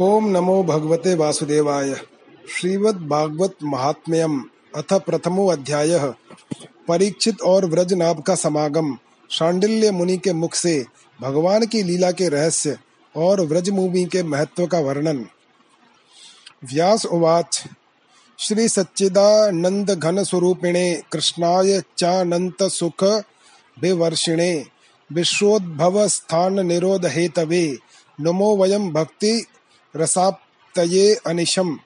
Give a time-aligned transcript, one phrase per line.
[0.00, 1.94] ओम नमो भगवते वासुदेवाय।
[2.50, 4.44] श्रीमद् भागवत महात्म्यम
[4.76, 5.98] अथ प्रथमो अध्याय।
[6.88, 8.98] परीक्षित और व्रजनाभ का समागम।
[9.30, 10.86] शांडिल्य मुनि के मुख से
[11.22, 12.78] भगवान की लीला के रहस्य
[13.16, 15.26] और व्रजभूमि के महत्व का वर्णन।
[16.64, 17.64] व्यास उवाच,
[18.38, 23.04] श्री सच्चिदानंद घन स्वरूपिणे, कृष्णाय चानंत सुख
[23.80, 24.64] विवर्षिणे,
[25.12, 27.78] विश्वोद्भव स्थान निरोध हेतवे,
[28.20, 29.46] नमो वयम भक्ति
[29.96, 31.78] रसाप्तये अनिशम।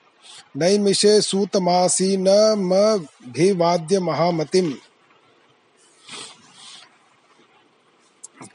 [0.57, 2.27] नैमिषे सूतमासी न
[2.59, 4.73] मिवाद्य महामतिम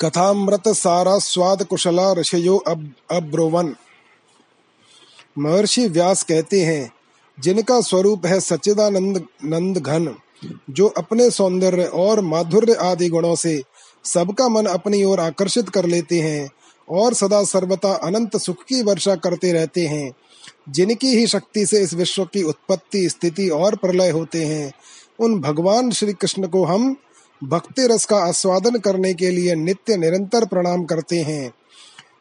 [0.00, 3.74] कथामृत सारा स्वाद कुशला ऋषयो अब, अब्रोवन।
[5.38, 6.92] महर्षि व्यास कहते हैं,
[7.38, 10.14] जिनका स्वरूप है सच्चिदानंद नंद घन
[10.70, 13.62] जो अपने सौंदर्य और माधुर्य आदि गुणों से
[14.04, 16.48] सबका मन अपनी ओर आकर्षित कर लेते हैं
[16.90, 20.12] और सदा सर्वता अनंत सुख की वर्षा करते रहते हैं,
[20.68, 24.72] जिनकी ही शक्ति से इस विश्व की उत्पत्ति, स्थिति और प्रलय होते हैं।
[25.20, 26.96] उन भगवान श्री कृष्ण को हम
[27.44, 31.52] भक्ति रस का आस्वादन करने के लिए नित्य निरंतर प्रणाम करते हैं।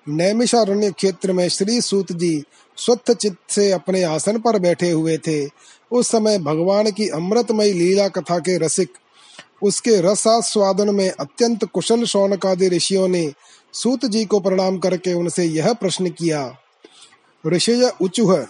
[0.09, 2.43] नैमिषारण्य क्षेत्र में श्री सूत जी
[2.77, 5.45] स्वच्छ चित्त से अपने आसन पर बैठे हुए थे।
[5.91, 8.89] उस समय भगवान की अमृतमय लीला कथा के रसिक,
[9.63, 13.31] उसके रसास्वादन में अत्यंत कुशल शौनकादि ऋषियों ने
[13.73, 16.55] सूत जी को प्रणाम करके उनसे यह प्रश्न किया,
[17.47, 18.47] ऋषय उचुह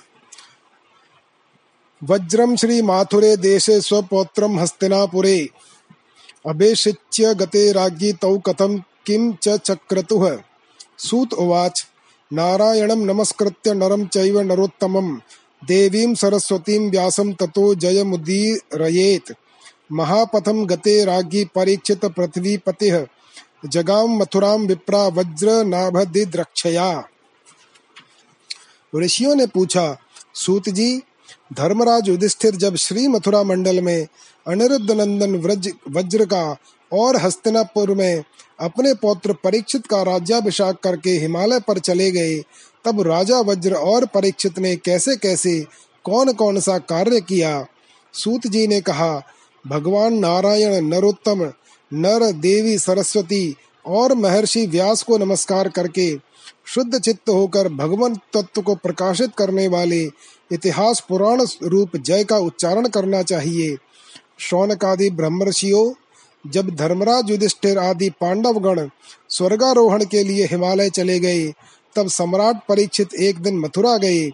[2.04, 5.50] वज्रम श्री माथुरे देशे स्वपौत्रम हस्तिनापुरे,
[6.48, 10.38] अभेषिच्य गते राज्ञी तौ कथम किम च चक्रतुः
[10.98, 11.88] सूत उवाच,
[12.34, 15.16] नारायणं नमस्कृत्य नरं चैव नरोत्तमं,
[15.68, 19.32] देवीं सरस्वतीं व्यासं ततो जयमुदीरयेत्
[19.92, 23.06] महापथम गते राज्ञी परीक्षित पृथ्वीपतिः
[23.66, 27.04] जगाम मथुराम विप्रा वज्र नाभदिद्रक्षया।
[28.96, 29.98] ऋषियों ने पूछा,
[30.34, 31.02] सूत जी,
[31.54, 34.08] धर्मराज युधिष्ठिर जब श्री मथुरा मंडल में
[34.48, 36.58] अनिरुद्ध नंदन व्रज, वज्र का
[36.94, 38.24] और हस्तिनापुर में
[38.60, 42.40] अपने पौत्र परीक्षित का राज्याभिषेक करके हिमालय पर चले गए,
[42.86, 45.66] तब राजा वज्र और परीक्षित ने कैसे कैसे
[46.04, 47.66] कौन कौन सा कार्य किया?
[48.14, 49.22] सूत जी ने कहा,
[49.68, 51.52] भगवान नारायण नरोत्तम
[51.94, 53.56] नर देवी सरस्वती
[53.86, 56.16] और महर्षि व्यास को नमस्कार करके
[56.66, 60.02] शुद्ध चित्त होकर भगवान तत्व को प्रकाशित करने वाले
[60.52, 63.78] इतिहास पुराण रूप जय का उच्चारण करना चाहिए।
[64.40, 65.94] शौनक आदि ब्रह्मर्षियों,
[66.52, 68.90] जब धर्मराज युधिष्ठिर आदि पांडव गण
[69.30, 71.54] स्वर्गारोहण के लिए हिमालय चले गए,
[71.96, 74.30] तब सम्राट परीक्षित एक दिन मथुरा गए।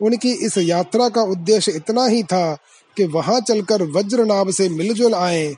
[0.00, 2.58] उनकी इस यात्रा का उद्देश्य इतना ही था
[2.96, 5.56] कि वहाँ चलकर वज्रनाभ से मिलजुल आए।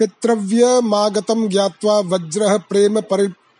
[0.00, 3.00] पितृव्यमागतं ज्ञात्वा वज्रः प्रेम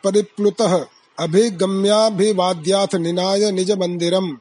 [0.05, 0.85] परिप्लुतः।
[1.19, 4.37] अभिगम्याभिवाद्याथ निनाय निजमन्दिरम्।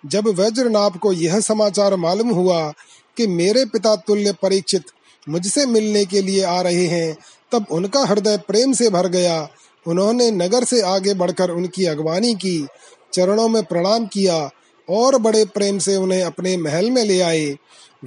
[0.06, 2.74] जब वज्रनाभ को यह समाचार मालूम हुआ
[3.18, 4.84] कि मेरे पिता तुल्य परीक्षित
[5.30, 7.18] मुझसे मिलने के लिए आ रहे हैं,
[7.52, 9.50] तब उनका हृदय प्रेम से भर गया।
[9.88, 12.68] उन्होंने नगर से आगे बढ़कर उनकी अगवानी की,
[13.14, 14.50] चरणों में प्रणाम किया
[14.90, 17.58] और बड़े प्रेम से उन्हें अपने महल में ले आए।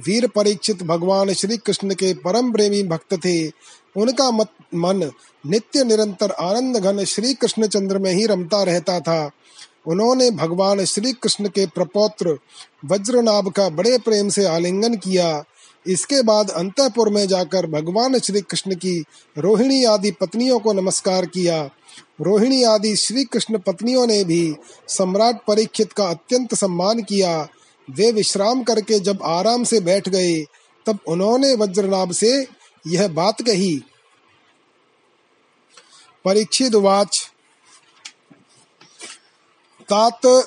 [0.05, 3.47] वीर परीक्षित भगवान श्री कृष्ण के परम प्रेमी भक्त थे।
[3.95, 5.11] उनका मत मन
[5.47, 9.31] नित्य निरंतर आनंद घन श्री कृष्ण चंद्र में ही रमता रहता था।
[9.87, 12.37] उन्होंने भगवान श्री कृष्ण के प्रपौत्र
[12.85, 15.43] वज्रनाभ का बड़े प्रेम से आलिंगन किया।
[15.87, 19.03] इसके बाद अंतपुर में जाकर भगवान श्री कृष्ण की
[19.37, 21.69] रोहिणी आदि पत्नियों को नमस्कार किया।
[22.21, 24.55] रोहिणी आदि श्री कृष्ण पत्नियों ने भी
[24.87, 27.47] सम्राट परीक्षित का अत्यंत सम्मान किया।
[27.89, 30.45] वे विश्राम करके जब आराम से बैठ गए,
[30.85, 32.47] तब उन्होंने वज्रनाभ से
[32.87, 33.83] यह बात कही।
[36.25, 37.31] परीक्षित वाच
[39.89, 40.45] तात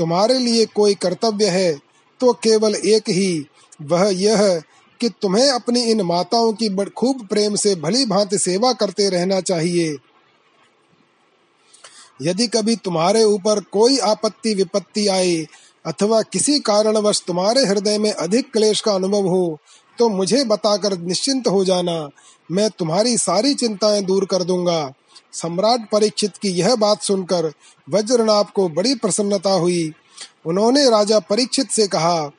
[0.00, 1.72] तुम्हारे लिए कोई कर्तव्य है
[2.20, 3.46] तो केवल एक ही।
[3.82, 4.60] वह यह
[5.00, 9.96] कि तुम्हें अपनी इन माताओं की खूब प्रेम से भली भांति सेवा करते रहना चाहिए।
[12.22, 15.36] यदि कभी तुम्हारे ऊपर कोई आपत्ति, विपत्ति आए,
[15.84, 19.58] अथवा किसी कारणवश तुम्हारे हृदय में अधिक क्लेश का अनुभव हो
[19.98, 22.08] तो मुझे बताकर निश्चिंत हो जाना।
[22.50, 24.92] मैं तुम्हारी सारी चिंताएँ दूर कर दूँगा।
[25.32, 27.52] सम्राट परीक्षित की यह बात सुनकर
[27.90, 29.92] वज्रनाभ को बड़ी प्रसन्नता हुई।
[30.46, 32.30] उन्होंने राजा परीक्षित से कहा,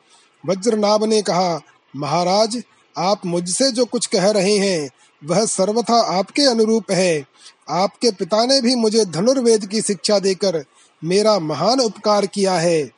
[0.45, 1.61] वज्रनाभ ने कहा,
[1.95, 2.63] महाराज,
[2.97, 4.89] आप मुझसे जो कुछ कह रहे हैं,
[5.25, 7.25] वह सर्वथा आपके अनुरूप है।
[7.69, 10.63] आपके पिता ने भी मुझे धनुर्वेद की शिक्षा देकर
[11.03, 12.91] मेरा महान उपकार किया है।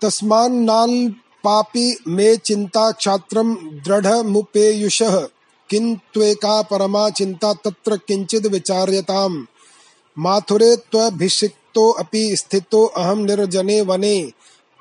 [0.00, 5.02] तस्मान्नाल पापी मे चिंता क्षात्रम दृढ़ मुपेयुष
[5.72, 9.46] किंत्वेका परमा चिंता तत्र किंचिद विचार्यताम।
[10.18, 14.32] माथुरे त्वभिषिक्तो अपि स्थितो अहम निर्जने वने।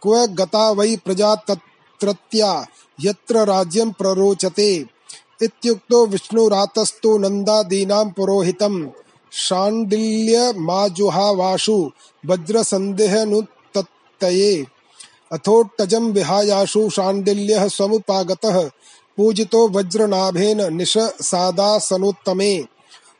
[0.01, 2.65] क्व गता वै प्रजा तत्रत्या,
[3.01, 4.85] यत्र राज्यं प्ररोचते।
[5.41, 8.89] इत्युक्तो विष्णुरातस्तु नन्दादीनां पुरोहितं
[9.31, 11.91] शाण्डिल्यमाजुहावाशु
[12.25, 14.65] वज्रसन्देहनुत्तये
[15.31, 18.69] अथोट्टजं विहायाशु शाण्डिल्यः समुपागतः
[19.21, 22.63] पूजितो वज्रनाभेन निशसादासनोत्तमे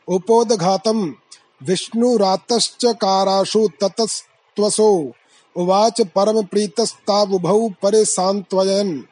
[0.08, 1.12] उपोदघातं
[1.60, 5.12] विष्णुरातश्चकाराशु ततस्त्वसो।
[5.56, 9.04] उवाच परम प्रीतस्तावुभौ परे सांत्वयन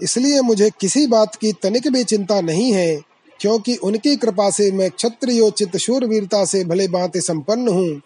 [0.00, 3.00] इसलिए मुझे किसी बात की तनिक भी चिंता नहीं है,
[3.40, 8.02] क्योंकि उनकी कृपा से मैं क्षत्रियोचित शूरवीरता से भले भांति संपन्न हूँ।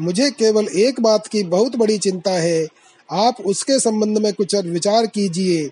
[0.00, 2.66] मुझे केवल एक बात की बहुत बड़ी चिंता है,
[3.08, 5.70] आप उसके संबंध में कुछ विचार कीजिए।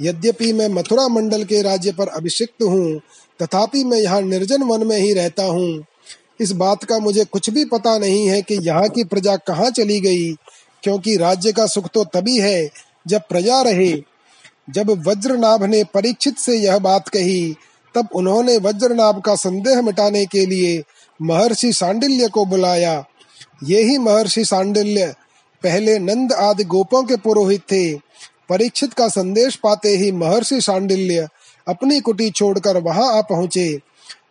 [0.00, 3.00] यद्यपि मैं मथुरा मंडल के राज्य पर अभिषिक्त हूँ,
[3.40, 5.84] तथापि मैं यहाँ निर्जन वन में ही रहता हूँ।
[6.40, 10.00] इस बात का मुझे कुछ भी पता नहीं है कि यहाँ की प्रजा कहाँ चली
[10.00, 10.32] गई,
[10.82, 12.70] क्योंकि राज्य का सुख तो तभी है
[13.08, 13.92] जब प्रजा रहे।
[14.70, 17.54] जब वज्रनाभ ने परीक्षित से यह बात कही,
[17.94, 20.82] तब उन्होंने वज्रनाभ का संदेह मिटाने के लिए
[21.20, 23.04] महर्षि सांडिल्य को बुलाया।
[23.64, 25.14] ये ही महर्षि सांडिल्य
[25.64, 27.92] पहले नंद आदि गोपों के पुरोहित थे।
[28.50, 31.26] परीक्षित का संदेश पाते ही महर्षि सांडिल्य
[31.66, 33.68] अपनी कुटी छोड़कर वहाँ आ पहुँचे।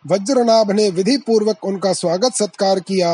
[0.06, 3.12] वज्रनाभ ने विधि पूर्वक उनका स्वागत सत्कार किया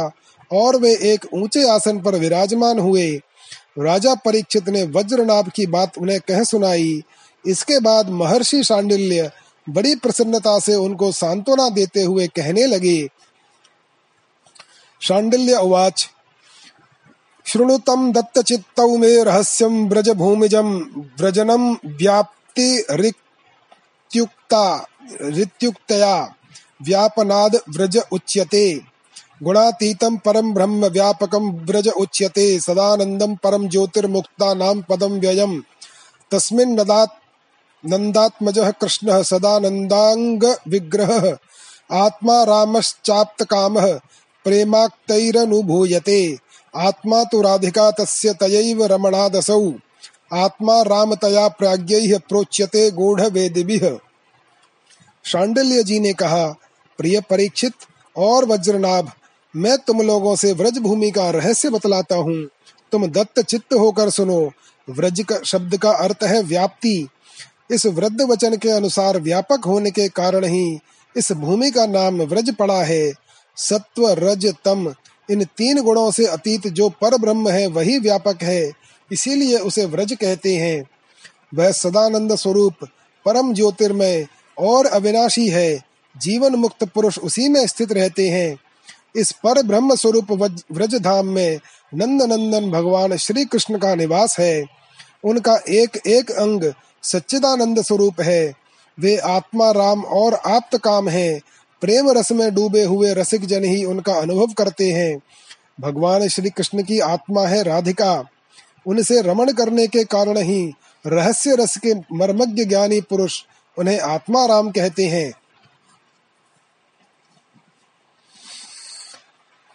[0.50, 3.10] और वे एक ऊँचे आसन पर विराजमान हुए।
[3.78, 7.02] राजा परीक्षित ने वज्रनाभ की बात उन्हें कह सुनाई।
[7.44, 9.30] इसके बाद महर्षि शांडिल्य
[9.66, 13.08] बड़ी प्रसन्नता से उनको सांत्वना देते हुए कहने लगे,
[15.02, 16.08] शांडिल्य उवाच
[17.46, 20.86] शृणुतम दत्तचित्तौ मे रहस्यम ब्रज भूमिजम
[21.18, 24.86] व्रजनम व्याप्ति रित्युक्ता
[25.22, 26.34] रित्युक्तया,
[26.82, 28.80] व्यापनाद व्रज उच्यते।
[29.42, 35.62] गुणातीतं परम ब्रह्म व्यापकं व्रज उच्यते, सदानन्दं परम ज्योतिर्मुक्तानां पदं व्ययम्
[36.30, 37.10] तस्मिन् नदात्
[37.86, 41.36] नन्दात्मजः कृष्णः सदानन्दाङ्गविग्रहः,
[41.92, 44.00] आत्मा रामश्चाप्तकामः,
[44.44, 46.38] प्रेमाक्तैरनुभूयते।
[46.76, 49.72] आत्मा तु राधिका तस्य तयैव रमणादसौ।
[50.32, 53.98] आत्मा रामतया प्राज्ञैः प्रोच्यते गूढ़वेदिभिः।
[55.24, 56.46] शांडिल्य जी ने कहा,
[56.98, 57.72] प्रिय परीक्षित
[58.16, 59.10] और वज्रनाभ,
[59.54, 62.48] मैं तुम लोगों से व्रज भूमि का रहस्य बतलाता हूँ।
[62.92, 64.52] तुम दत्त चित्त होकर सुनो।
[64.88, 67.08] व्रज का शब्द का अर्थ है व्याप्ति।
[67.70, 70.78] इस वृद्ध वचन के अनुसार व्यापक होने के कारण ही
[71.16, 73.12] इस भूमि का नाम व्रज पड़ा है।
[73.56, 74.94] सत्व रज तम
[75.30, 78.72] इन तीन गुणों से अतीत जो पर ब्रह्म है, वही व्यापक है।
[79.12, 80.84] इसीलिए उसे व्रज कहते हैं।
[81.54, 82.74] वह सदानंद स्वरूप,
[83.24, 84.26] परम ज्योतिर्मय
[84.58, 85.84] और अविनाशी है।
[86.16, 88.56] जीवन मुक्त पुरुष उसी में स्थित रहते हैं।
[89.16, 90.32] इस पर ब्रह्म स्वरूप
[90.72, 91.60] व्रज धाम में
[91.94, 94.64] नंद नंदन भगवान श्री कृष्ण का निवास है।
[95.24, 98.52] उनका एक एक अंग सच्चिदानंद स्वरूप है।
[99.00, 101.40] वे आत्मा, राम और आप्त काम है।
[101.80, 105.20] प्रेम रस में डूबे हुए रसिक जन ही उनका अनुभव करते हैं।
[105.80, 108.24] भगवान श्री कृष्ण की आत्मा है राधिका।
[108.86, 110.74] उनसे रमण करने के कारण ही
[111.06, 113.42] रहस्य रस के मर्मज्ञ ज्ञानी पुरुष
[113.78, 115.32] उन्हें आत्मा राम कहते हैं।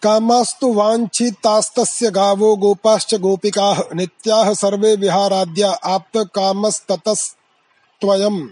[0.01, 8.48] कामास्तु वाञ्छितास्तस्य गावो गोपाश्च गोपिकाः नित्याः सर्वे विहाराद्या आप्तकामस्ततस्त्वयम्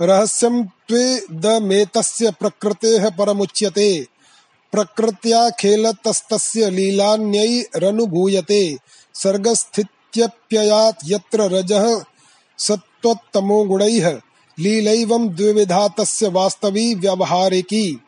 [0.00, 4.06] रहस्यं त्वेदमेतस्य प्रकृतेः परमुच्यते।
[4.72, 8.78] प्रकृत्याखेलतस्तस्य लीलान्यैरनुभूयते
[9.14, 12.04] सर्गस्थित्यप्ययात् यत्र रजः
[12.58, 14.20] सत्त्वतमो गुणैः।
[14.58, 18.00] लीलैवं द्विविधा तस्य वास्तवी व्यवहारिकी।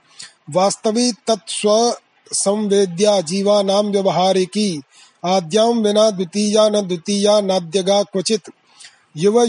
[0.51, 1.97] वास्तवी तत्स्व
[2.33, 4.83] संवेद्या जीवानां व्यवहारिकी।
[5.25, 8.51] आद्यां विना द्वितीया न द्वितीया नाद्यगा क्वचित्।
[9.17, 9.43] युव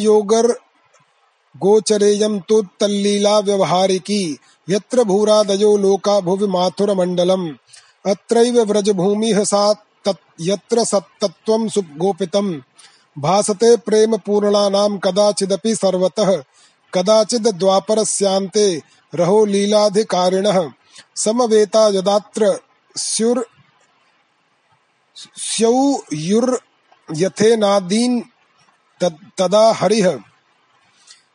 [1.64, 7.52] योगर गोचरेयं तु तल्लीला व्यवहारिकी, यत्र भूरादयो लोका भुवि माथुरमण्डलम्
[8.06, 9.84] अत्रैव व्रजभूमिः सा
[10.42, 12.62] यत्र सत्तत्त्वं सुगोपितम्।
[13.20, 16.44] भासते प्रेम पूर्णानां कदाचिदपि सर्वतः,
[16.94, 18.82] कदाचिद् द्वापरस्यान्ते
[19.16, 20.72] रहो लीलाधिकारिणः।
[21.16, 22.60] समवेता यदात्र
[22.98, 23.44] स्युर्
[25.38, 28.22] स्यौयुर्यथेनादीन्
[29.38, 30.18] तदा हरिः।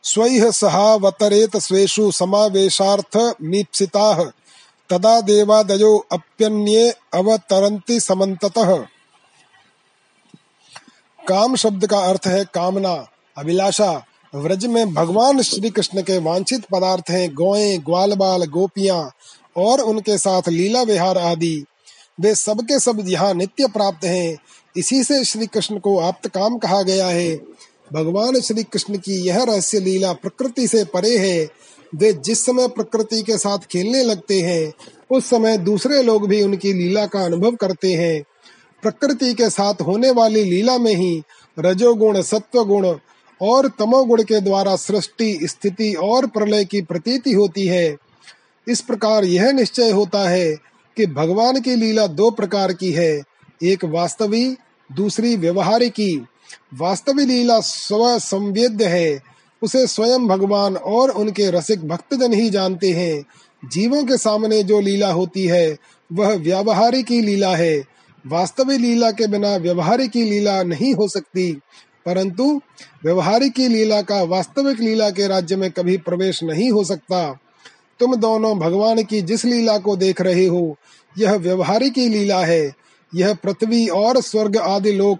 [0.03, 4.31] स्वैः सहावतरेत स्वेषु समावेशार्थमीप्सिताः
[4.89, 8.85] तदा देवादयो अप्यन्ये अवतरन्ति समन्ततः।
[11.27, 13.07] काम शब्द का अर्थ है कामना,
[13.37, 14.05] अभिलाषा।
[14.35, 19.11] व्रज में भगवान श्री कृष्ण के वांछित पदार्थ हैं गौएँ ग्वाल बाल गोपियाँ
[19.57, 21.65] और उनके साथ लीला विहार आदि।
[22.21, 24.37] वे सबके सब यहाँ नित्य प्राप्त हैं।
[24.77, 27.41] इसी से श्री कृष्ण को आप्त काम कहा गया है।
[27.93, 31.49] भगवान श्री कृष्ण की यह रहस्य लीला प्रकृति से परे है।
[31.95, 34.73] वे जिस समय प्रकृति के साथ खेलने लगते हैं,
[35.11, 38.23] उस समय दूसरे लोग भी उनकी लीला का अनुभव करते हैं।
[38.81, 41.23] प्रकृति के साथ होने वाली लीला में ही
[41.59, 42.95] रजोगुण सत्व गुण
[43.41, 47.97] और तमोगुण के द्वारा सृष्टि, स्थिति और प्रलय की प्रतीति होती है।
[48.67, 50.55] इस प्रकार यह निश्चय होता है
[50.97, 53.23] कि भगवान की लीला दो प्रकार की है,
[53.63, 54.57] एक वास्तवी,
[54.91, 56.25] दूसरी व्यवहारिकी।
[56.73, 59.21] वास्तविक लीला स्व संवेद्य है।
[59.63, 63.25] उसे स्वयं भगवान और उनके रसिक भक्तजन ही जानते हैं।
[63.69, 65.77] जीवों के सामने जो लीला होती है,
[66.13, 67.83] वह व्यावहारिक लीला है।
[68.27, 71.59] वास्तविक लीला के बिना व्यवहारिक की लीला नहीं हो सकती।
[72.05, 72.61] परंतु
[73.03, 77.39] व्यवहारिक लीला का वास्तविक लीला के राज्य में कभी प्रवेश नहीं हो सकता।
[77.99, 80.77] तुम दोनों भगवान की जिस लीला को देख रहे हो,
[81.17, 82.73] यह व्यवहारिक लीला है।
[83.15, 85.19] यह पृथ्वी और स्वर्ग आदि लोक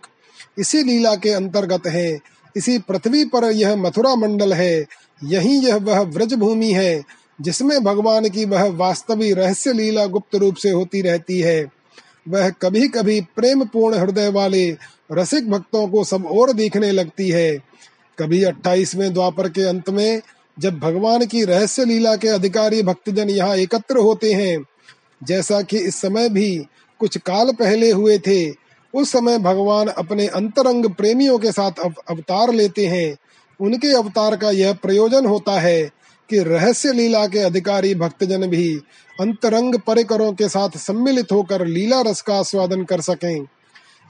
[0.60, 2.20] इसी लीला के अंतर्गत है।
[2.56, 4.86] इसी पृथ्वी पर यह मथुरा मंडल है।
[5.24, 7.04] यही यह वह व्रज भूमि है,
[7.42, 11.66] जिसमें भगवान की वह वास्तविक रहस्य लीला गुप्त रूप से होती रहती है।
[12.28, 14.78] वह कभी कभी प्रेम पूर्ण हृदय वाले
[15.12, 17.58] रसिक भक्तों को सब और दिखने लगती है।
[18.20, 20.22] कभी अट्ठाईसवें द्वापर के अंत में,
[20.60, 24.64] जब भगवान की रहस्य लीला के अधिकारी भक्तजन यहाँ एकत्र होते हैं,
[25.24, 26.66] जैसा कि इस समय भी
[27.00, 28.63] कुछ काल पहले हुए थे
[28.94, 31.72] उस समय भगवान अपने अंतरंग प्रेमियों के साथ
[32.10, 33.18] अवतार लेते हैं।
[33.60, 35.92] उनके अवतार का यह प्रयोजन होता है
[36.30, 38.82] कि रहस्य लीला के अधिकारी भक्तजन भी
[39.20, 43.46] अंतरंग परिकरों के साथ सम्मिलित होकर लीला रस का आस्वादन कर सकें।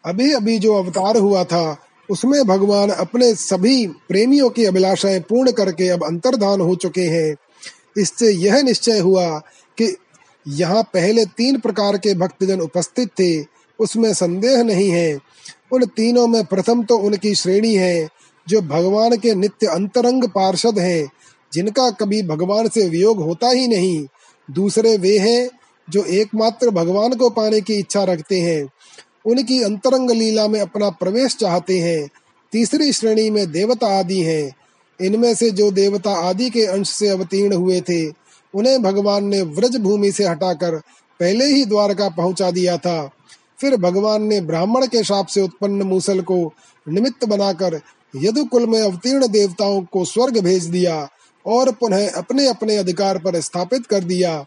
[0.06, 1.78] अभी अभी जो अवतार हुआ था,
[2.10, 7.36] उसमें भगवान अपने सभी प्रेमियों की अभिलाषाएँ पूर्ण करके अब अंतर्धान हो चुके हैं।
[7.98, 9.42] इससे यह निश्चय हुआ
[10.48, 13.46] यहाँ पहले तीन प्रकार के भक्तजन उपस्थित थे,
[13.80, 15.20] उसमें संदेह नहीं है।
[15.72, 18.10] उन तीनों में प्रथम तो उनकी श्रेणी है,
[18.48, 21.10] जो भगवान के नित्य अंतरंग पार्षद हैं,
[21.54, 24.08] जिनका कभी भगवान से वियोग होता ही नहीं।
[24.52, 25.50] दूसरे वे हैं,
[25.90, 28.70] जो एकमात्र भगवान को पाने की इच्छा रखते हैं।
[29.26, 32.10] उनकी अंतरंग लीला में अपना प्रवेश चाहते हैं।
[32.52, 34.56] तीसरी श्रेणी में देवता आदि हैं।
[35.02, 39.78] इनमें से जो देवता आदि के अंश से अवतीर्ण हुए थे उन्हें भगवान ने व्रज
[39.78, 40.76] भूमि से हटाकर
[41.20, 43.10] पहले ही द्वारका पहुँचा दिया था।
[43.62, 46.54] फिर भगवान ने ब्राह्मण के शाप से उत्पन्न मूसल को
[46.88, 47.80] निमित्त बनाकर
[48.16, 51.10] यदुकुल में अवतीर्ण देवताओं को स्वर्ग भेज दिया
[51.46, 54.46] और पुनः अपने अपने अधिकार पर स्थापित कर दिया।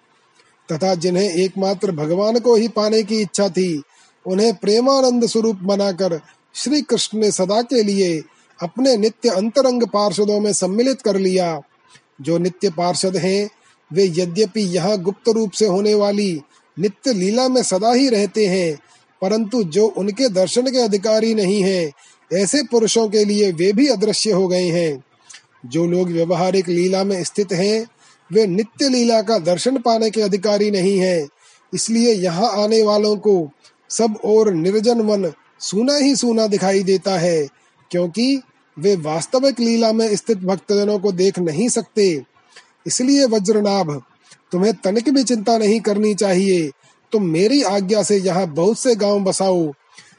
[0.73, 3.83] तथा जिन्हें एकमात्र भगवान को ही पाने की इच्छा थी,
[4.27, 6.21] उन्हें प्रेमानंद स्वरूप बनाकर
[6.55, 8.23] श्री कृष्ण ने सदा के लिए
[8.63, 11.61] अपने नित्य अंतरंग पार्षदों में सम्मिलित कर लिया।
[12.21, 13.51] जो नित्य पार्षद हैं
[13.93, 16.33] वे यद्यपि यहाँ गुप्त रूप से होने वाली
[16.77, 18.79] नित्य लीला में सदा ही रहते हैं,
[19.23, 21.93] परंतु जो उनके दर्शन के अधिकारी नहीं हैं,
[22.31, 25.05] ऐसे पुरुषों के लिए वे भी अदृश्य हो गए हैं।
[25.67, 27.87] जो लोग व्यवहारिक लीला में स्थित हैं,
[28.31, 31.29] वे नित्य लीला का दर्शन पाने के अधिकारी नहीं हैं,
[31.73, 33.51] इसलिए यहाँ आने वालों को
[33.91, 37.47] सब और निर्जन वन सूना ही सूना दिखाई देता है,
[37.91, 38.41] क्योंकि
[38.77, 42.23] वे वास्तविक लीला में स्थित भक्तजनों को देख नहीं सकते।
[42.87, 44.01] इसलिए वज्रनाभ
[44.53, 46.71] तुम्हें तनिक भी चिंता नहीं करनी चाहिए।
[47.13, 49.73] तुम मेरी आज्ञा से यहाँ बहुत से गाँव बसाओ।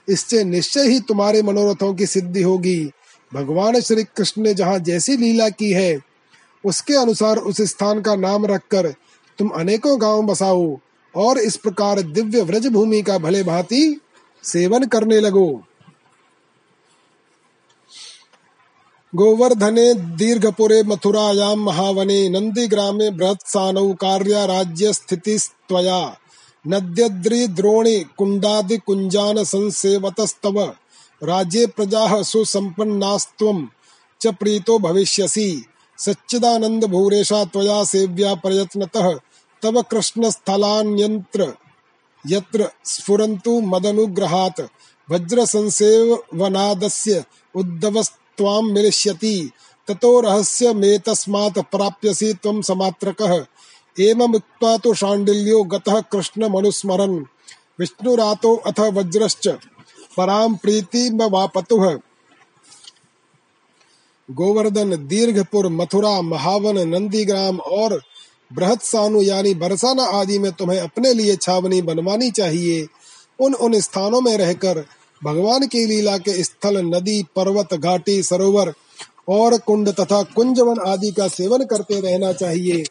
[0.10, 2.79] इससे निश्चय ही तुम्हारे मनोरथों की सिद्धि होगी।
[3.32, 6.00] भगवान श्री कृष्ण ने जहाँ जैसी लीला की है,
[6.63, 8.88] उसके अनुसार उस स्थान का नाम रखकर
[9.39, 10.77] तुम अनेकों गाँव बसाओ
[11.13, 14.00] और इस प्रकार दिव्य व्रज भूमि का भले भांति
[14.44, 15.64] सेवन करने लगो।
[19.16, 26.18] गोवर्धने दीर्घपुरे मथुरायां महावने नंदीग्रामे बृहत्सानौ कार्य राज्य स्थितिस्त्वया
[26.68, 30.60] नद्यद्रि द्रोणि कुंडादि कुंजान संसेवतस्तव
[31.24, 33.68] राज्ये प्रजाः सुसम्पन्नास्त्वं
[34.22, 35.66] च प्रीतो भविष्यसि।
[35.98, 39.10] सच्चिदानंद भूरेशा त्वया सेव्या प्रयत्नतः
[39.62, 41.54] तव कृष्ण स्थलान्यंत्र
[42.26, 44.62] यत्र स्फुरन्तु मदनुग्रहात्।
[45.12, 47.24] वज्र संसेवनादस्य
[48.39, 49.51] उद्धवस्त्वां मिलिष्यति।
[49.87, 53.46] ततो रहस्यमेतस्मात् प्राप्यसि त्वं समात्रकः।
[54.00, 57.25] एवमुक्त्वा तु शाण्डिल्यो गतः कृष्णमनुस्मरन्।
[57.79, 59.48] विष्णुरातो अथ वज्रश्च।
[60.17, 62.00] परां प्रीतिमवापतुः
[64.31, 68.01] गोवर्धन, दीर्घपुर, मथुरा, महावन, नंदीग्राम और
[68.53, 72.87] बृहत सानु यानी बरसाना आदि में तुम्हें अपने लिए छावनी बनवानी चाहिए।
[73.39, 74.85] उन उन स्थानों में रहकर
[75.24, 78.74] भगवान की लीला के स्थल, नदी, पर्वत, घाटी, सरोवर
[79.29, 82.83] और कुंड तथा कुंजवन आदि का सेवन करते रहना चाहिए।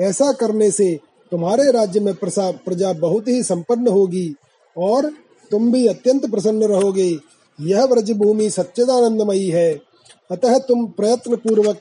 [0.00, 4.34] ऐसा करने से तुम्हारे राज्य में प्रजा बहुत ही संपन्न होगी
[4.76, 5.10] और
[5.50, 7.18] तुम भी अत्यंत प्रसन्न रहोगे।
[7.60, 9.80] यह व्रज भूमि सच्चिदानंदमयी है।
[10.30, 11.80] अतः तुम प्रयत्न पूर्वक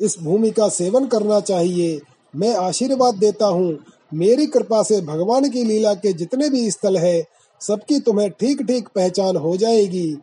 [0.00, 2.00] इस भूमि का सेवन करना चाहिए।
[2.36, 3.78] मैं आशीर्वाद देता हूँ।
[4.14, 8.88] मेरी कृपा से भगवान की लीला के जितने भी स्थल है सबकी तुम्हें ठीक ठीक
[8.88, 10.18] पहचान हो जाएगी।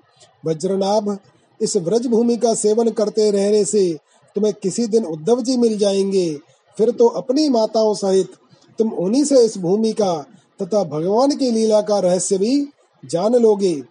[0.46, 1.18] वज्रनाभ,
[1.62, 3.92] इस व्रज भूमि का सेवन करते रहने से
[4.36, 6.34] तुम्हें किसी दिन उद्धव जी मिल जाएँगे।
[6.78, 8.32] फिर तो अपनी माताओं सहित
[8.80, 10.16] तुम उन्हीं से इस भूमि का
[10.62, 12.68] तथा भगवान की लीला का रहस्य भी
[13.04, 13.82] जान लोगे।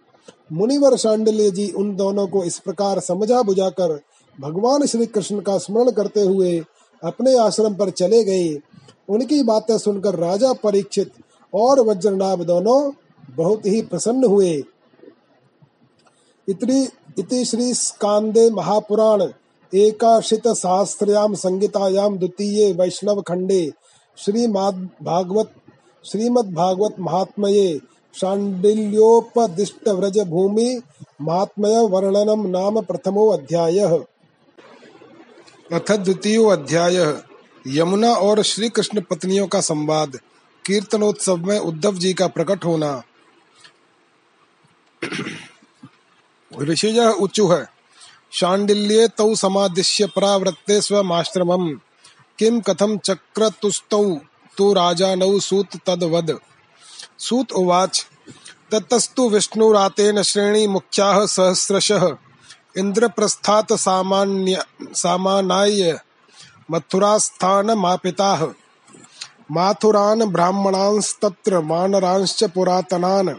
[0.53, 3.99] मुनिवर शांडल्य जी उन दोनों को इस प्रकार समझा बुझाकर
[4.39, 6.57] भगवान श्री कृष्ण का स्मरण करते हुए
[7.03, 8.57] अपने आश्रम पर चले गए।
[9.09, 11.11] उनकी बातें सुनकर राजा परीक्षित
[11.53, 12.91] और वज्रनाभ दोनों
[13.29, 14.63] बहुत ही प्रसन्न हुए।
[16.49, 16.87] इतनी,
[17.19, 19.23] इति श्री स्कांदे महापुराण,
[19.73, 23.71] एकाशित सहस्रयाम संगीतायाम द्वितीय वैष्णव खंडे,
[24.17, 25.51] श्रीमद् भागवत
[26.05, 27.79] श्रीमद् भागवत महात्मये
[28.15, 30.81] शाण्डिल्योपदिष्ट व्रज भूमि
[31.21, 33.79] महात्मय वर्णनम नाम प्रथमो अध्याय।
[35.71, 36.95] अथ द्वितीय अध्याय।
[37.67, 40.15] यमुना और श्री कृष्ण पत्नियों का संवाद,
[40.65, 43.01] कीर्तनोत्सव में उद्धव जी का प्रकट होना।
[46.51, 47.53] ऋषिज उचुह
[48.39, 51.69] शाण्डिल्ये तौ समादिश्य परावृत्ते स्वमाश्रमम्
[52.39, 54.03] किं कथं चक्रतुस्तौ
[54.57, 56.37] तु राजानौ सूत तद्वद
[57.27, 58.05] सूत उवाच
[58.71, 62.05] ततस्तु विष्णुरातेन श्रेणी मुख्याः सहस्रशः
[62.77, 64.63] इंद्रप्रस्थात सामान्य
[65.03, 65.97] सामानाय
[66.71, 68.45] मथुरास्थानमापिताः
[69.57, 73.29] माथुरान् ब्राह्मणांस्तत्र वानरांश्च पुरातनान्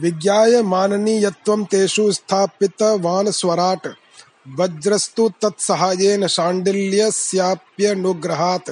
[0.00, 3.86] विज्ञाय माननीयत्वं तेषु स्थापितवान् स्वराट्
[4.60, 8.70] वज्रस्तु तत्सहायेन शाण्डिल्यस्याप्यनुग्रहात्।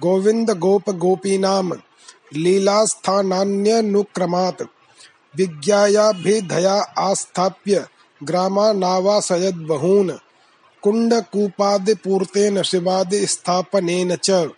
[0.00, 1.70] गोविन्द गोप गोपीनां
[2.36, 4.62] लीलास्थानान्यनुक्रमात्।
[5.36, 7.86] विज्ञायाभिधया आस्थाप्य
[8.22, 10.10] ग्रामानावासयद्बहून्।
[10.82, 14.48] कुण्डकूपादिपूर्तेन शिवादिस्थापनेन च।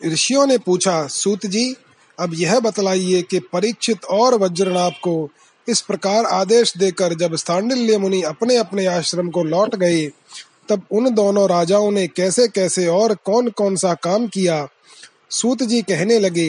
[0.00, 1.74] ऋषियों ने पूछा, सूत जी,
[2.18, 5.28] अब यह बतलाइए कि परीक्षित और वज्रनाभ को
[5.68, 10.06] इस प्रकार आदेश देकर जब स्थांडिल्य मुनि अपने अपने आश्रम को लौट गए,
[10.68, 14.66] तब उन दोनों राजाओं ने कैसे कैसे और कौन कौन सा काम किया?
[15.30, 16.48] सूत जी कहने लगे,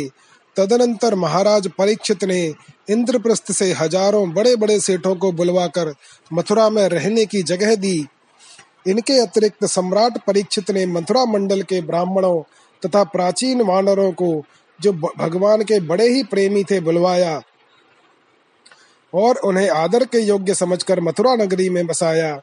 [0.58, 2.42] तदनंतर महाराज परीक्षित ने
[2.90, 5.94] इंद्रप्रस्थ से हज़ारों बड़े बड़े सेठों को बुलवाकर
[6.34, 8.08] मथुरा में रहने की जगह दी।
[8.88, 12.42] इनके अतिरिक्त सम्राट परीक्षित ने मथुरा मंडल के ब्राह्मणों
[12.86, 14.44] तथा प्राचीन वानरों को
[14.80, 17.42] जो भगवान के बड़े ही प्रेमी थे बुलवाया
[19.14, 22.40] और उन्हें आदर के योग्य समझकर मथुरा नगरी में बसाया।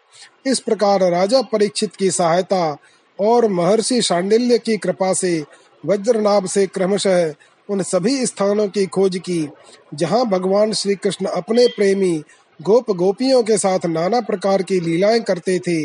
[0.46, 2.76] इस प्रकार राजा परीक्षित की सहायता
[3.18, 5.44] और महर्षि शांडिल्य की कृपा से
[5.86, 7.34] वज्रनाभ से क्रमशः
[7.68, 9.48] उन सभी स्थानों की खोज की,
[9.94, 12.22] जहाँ भगवान श्री कृष्ण अपने प्रेमी
[12.60, 15.82] गोप गोपियों के साथ नाना प्रकार की लीलाएँ करते थे।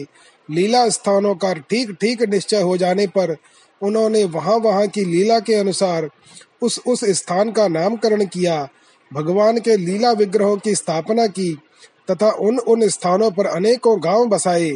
[0.50, 3.36] लीला स्थानों का ठीक ठीक निश्चय हो जाने पर
[3.82, 6.10] उन्होंने वहाँ वहाँ की लीला के अनुसार
[6.62, 8.68] उस उस स्थान का नामकरण किया,
[9.14, 11.54] भगवान के लीला विग्रहों की स्थापना की
[12.12, 14.72] तथा उन उन स्थानों पर अनेकों गाँव बसाए।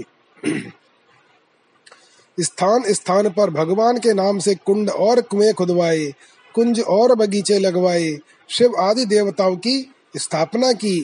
[2.38, 6.06] स्थान स्थान पर भगवान के नाम से कुंड और कुएँ खुदवाए,
[6.56, 8.18] कुंज और बगीचे लगवाए,
[8.50, 11.00] शिव आदि देवताओं की स्थापना की।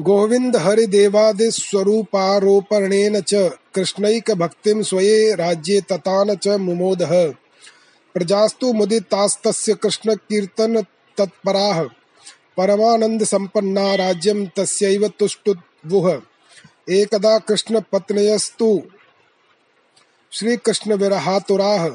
[0.00, 3.34] गोविंद हरिदेवादि स्वरूपारोपणेन च
[3.74, 7.32] कृष्णैक भक्तिं स्वये राज्ये ततान च मुमोदः।
[8.14, 10.80] प्रजास्तु मुदितास्तस्य कृष्ण कीर्तन
[11.18, 11.82] तत्पराः।
[12.56, 16.20] परमानंद संपन्ना राज्यम तस्यैव तुष्टुवुः
[16.90, 18.82] एकदा कृष्ण पत्नयस्तु
[20.32, 21.88] श्री कृष्ण विरहातुराः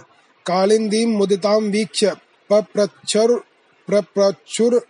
[0.46, 2.16] कालिंदीं मुदितां वीक्ष्य
[2.50, 3.44] पप्रच्छुर
[3.88, 4.86] प्रप्रच्छुर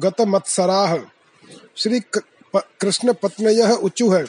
[0.00, 0.96] गतमत्सराः
[1.76, 2.00] श्री
[2.56, 4.26] कृष्ण पत्नयः उचुः।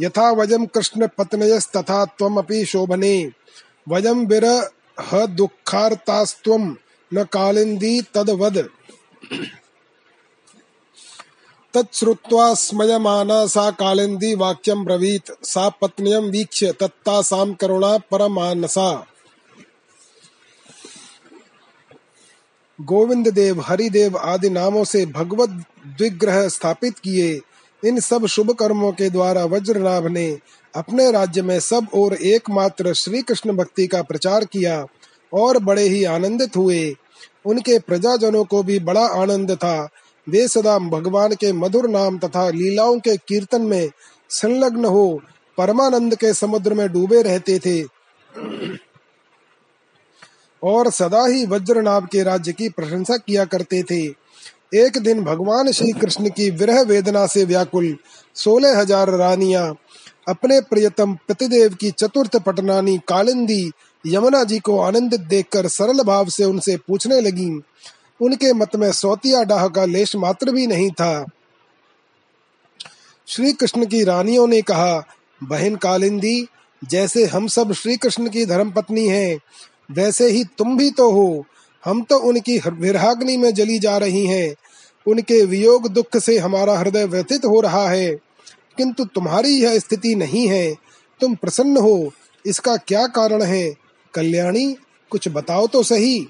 [0.00, 3.32] यथा वयं कृष्ण पत्नयस्तथा त्वमपि शोभने।
[3.88, 4.26] वयं
[5.00, 6.76] ह दुःखार्तास्त्वं
[7.14, 8.70] न कालिन्दी तद्वद।
[11.74, 14.34] तच्छ्रुत्वा स्मयमाना सा कालिन्दी
[15.44, 15.68] सा
[16.30, 19.06] वीक्ष्य तत्तासां करुणा परमानसा।
[22.80, 25.48] गोविंद देव हरिदेव आदि नामों से भगवत
[25.86, 27.40] द्विग्रह स्थापित किए।
[27.84, 30.38] इन सब शुभ कर्मों के द्वारा वज्रनाभ ने
[30.76, 34.86] अपने राज्य में सब और एकमात्र श्री कृष्ण भक्ति का प्रचार किया
[35.34, 36.96] और बड़े ही आनंदित हुए।
[37.46, 39.88] उनके प्रजाजनों को भी बड़ा आनंद था।
[40.28, 43.90] वे सदा भगवान के मधुर नाम तथा लीलाओं के कीर्तन में
[44.30, 45.22] संलग्न हो
[45.58, 47.82] परमानंद के समुद्र में डूबे रहते थे।
[50.62, 54.27] और सदा ही वज्रनाभ के राज्य की प्रशंसा किया करते थे।
[54.72, 57.96] एक दिन भगवान श्री कृष्ण की विरह वेदना से व्याकुल।
[58.36, 59.62] सोलह हज़ार रानिया,
[60.28, 63.70] अपने प्रियतम प्रतिदेव की चतुर्थ पटनानी कालिंदी
[64.04, 67.50] यमुना जी को आनंदित देखकर सरल भाव से उनसे पूछने लगी।
[68.20, 71.26] उनके मत में सौतिया डाह का लेश मात्र भी नहीं था।
[73.28, 75.04] श्री कृष्ण की रानियों ने कहा,
[75.40, 76.48] बहन कालिंदी,
[76.82, 79.38] जैसे हम सब श्री कृष्ण की धर्म पत्नी हैं,
[79.90, 81.44] वैसे ही तुम भी तो हो।
[81.84, 84.54] हम तो उनकी विरहाग्नि में जली जा रही हैं।
[85.06, 88.10] उनके वियोग दुख से हमारा हृदय व्यथित हो रहा है।
[88.76, 90.74] किंतु तुम्हारी यह स्थिति नहीं है।
[91.20, 92.12] तुम प्रसन्न हो।
[92.46, 93.74] इसका क्या कारण है?
[94.14, 94.76] कल्याणी,
[95.10, 96.26] कुछ बताओ तो सही।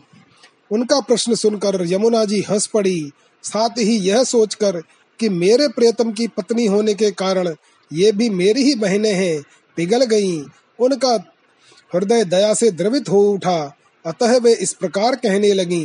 [0.71, 3.11] उनका प्रश्न सुनकर यमुना जी हंस पड़ी।
[3.43, 4.83] साथ ही यह सोचकर
[5.21, 7.55] कि मेरे प्रियतम की पत्नी होने के कारण
[7.93, 9.45] ये भी मेरी ही बहनें हैं,
[9.77, 10.45] पिघल गईं।
[10.81, 11.35] उनका
[11.95, 13.78] हृदय दया से द्रवित हो उठा।
[14.09, 15.85] अतः वे इस प्रकार कहने लगी,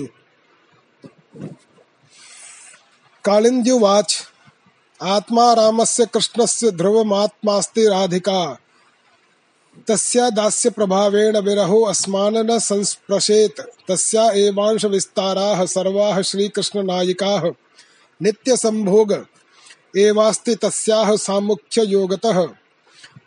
[3.26, 4.28] कालिंद्युवाच,
[5.02, 8.58] आत्मा रामस्य कृष्णस्य ध्रुवमात्मास्ति राधिका।
[9.88, 17.52] तस्या दास्य प्रभावेण विरहो अस्मान् न संस्पृशेत। तस्या एवांश विस्ताराः सर्वाः श्रीकृष्ण नायिकाः
[18.22, 19.28] नित्य संभोग
[19.98, 22.48] एवास्ति तस्याः सामुख्य योगतः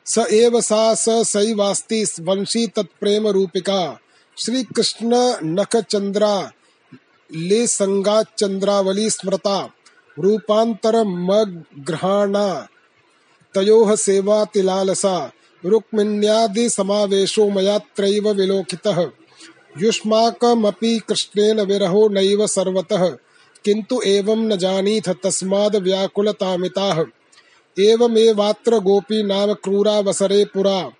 [0.07, 4.01] स एव सा स सैवास्ति वंशी तत्प्रेम रूपिका
[4.39, 6.53] श्री कृष्ण नख चंद्रा
[7.33, 9.71] ले संगा चंद्रावली स्मृता,
[10.19, 12.69] रूपांतर रूपान्तरमग्रहाणा
[13.55, 15.33] तयोः सेवातिलालसा
[15.65, 19.11] रुक्मिण्यादिसमावेशो मयात्रैव विलोकितः।
[19.79, 23.09] युष्माकमपि कृष्णेन विरहो नैव सर्वतः,
[23.65, 27.05] किन्तु एवं न जानीथ तस्माद् व्याकुलतामिताः।
[27.79, 30.91] एवमेवात्र गोपी नाम क्रूरावसरे पुरा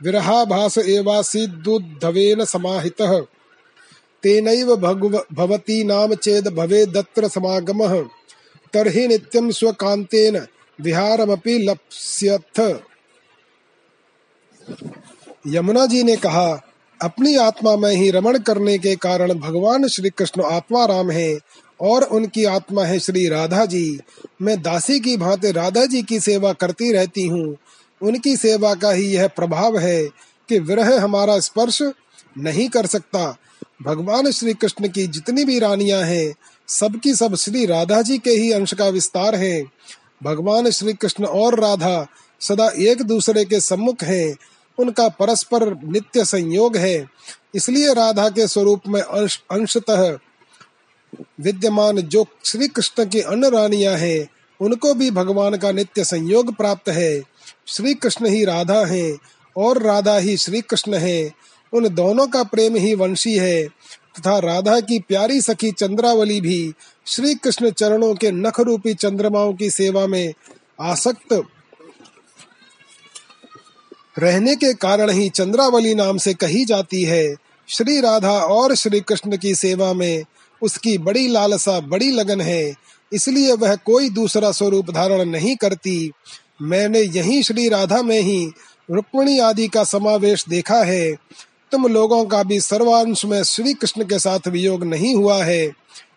[0.00, 3.20] विरहाभास एवासीदुद्धवेन समाहितः।
[4.22, 8.00] तेनैव भवती नाम चेद भवेदत्र समागमः।
[8.74, 10.46] तर्हि नित्यं स्वकान्तेन
[10.78, 12.60] विहारमपि लप्स्यथ।
[15.46, 16.62] यमुना जी ने कहा,
[17.00, 21.38] अपनी आत्मा में ही रमण करने के कारण भगवान श्री कृष्ण आत्मा राम है
[21.80, 24.00] और उनकी आत्मा है श्री राधा जी।
[24.42, 27.56] मैं दासी की भांति राधा जी की सेवा करती रहती हूँ।
[28.02, 30.04] उनकी सेवा का ही यह प्रभाव है
[30.48, 31.82] कि विरह हमारा स्पर्श
[32.38, 33.36] नहीं कर सकता।
[33.82, 36.34] भगवान श्री कृष्ण की जितनी भी रानियाँ हैं,
[36.68, 39.64] सबकी सब श्री राधा जी के ही अंश का विस्तार है।
[40.22, 42.06] भगवान श्री कृष्ण और राधा
[42.40, 44.36] सदा एक दूसरे के सम्मुख हैं,
[44.78, 47.06] उनका परस्पर नित्य संयोग है।
[47.54, 50.18] इसलिए राधा के स्वरूप में अंश, अंशतः
[51.40, 54.28] विद्यमान जो श्री कृष्ण की अन्य रानियाँ हैं,
[54.60, 57.35] उनको भी भगवान का नित्य संयोग प्राप्त है।
[57.66, 59.18] श्री कृष्ण ही राधा हैं
[59.56, 61.32] और राधा ही श्री कृष्ण है।
[61.72, 63.66] उन दोनों का प्रेम ही वंशी है।
[64.18, 66.72] तथा राधा की प्यारी सखी चंद्रावली भी
[67.06, 70.34] श्री कृष्ण चरणों के नख रूपी चंद्रमाओं की सेवा में
[70.80, 71.42] आसक्त
[74.18, 77.34] रहने के कारण ही चंद्रावली नाम से कही जाती है।
[77.68, 80.24] श्री राधा और श्री कृष्ण की सेवा में
[80.62, 82.74] उसकी बड़ी लालसा, बड़ी लगन है।
[83.12, 86.12] इसलिए वह कोई दूसरा स्वरूप धारण नहीं करती।
[86.62, 88.52] मैंने यही श्री राधा में ही
[88.90, 91.12] रुक्मणी आदि का समावेश देखा है।
[91.72, 95.72] तुम लोगों का भी सर्वांश में श्री कृष्ण के साथ वियोग नहीं हुआ है।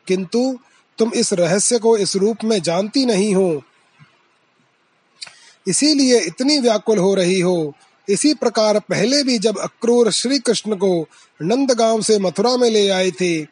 [0.08, 0.60] किंतु
[0.98, 3.64] तुम इस रहस्य को इस रूप में जानती नहीं हो।
[5.68, 7.74] इसीलिए इतनी व्याकुल हो रही हो।
[8.10, 11.08] इसी प्रकार पहले भी जब अक्रूर श्री कृष्ण को
[11.42, 13.48] नंदगांव से मथुरा में ले आए थे,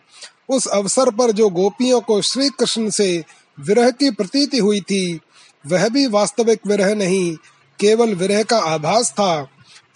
[0.49, 3.23] उस अवसर पर जो गोपियों को श्री कृष्ण से
[3.59, 5.19] विरह की प्रतीति हुई थी
[5.67, 7.35] वह भी वास्तविक विरह नहीं,
[7.79, 9.47] केवल विरह का आभास था।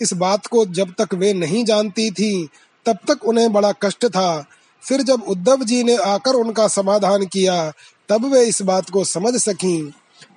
[0.02, 2.50] इस बात को जब तक वे नहीं जानती थी,
[2.86, 4.46] तब तक उन्हें बड़ा कष्ट था।
[4.84, 7.72] फिर जब उद्धव जी ने आकर उनका समाधान किया,
[8.10, 9.94] तब वे इस बात को समझ सकी।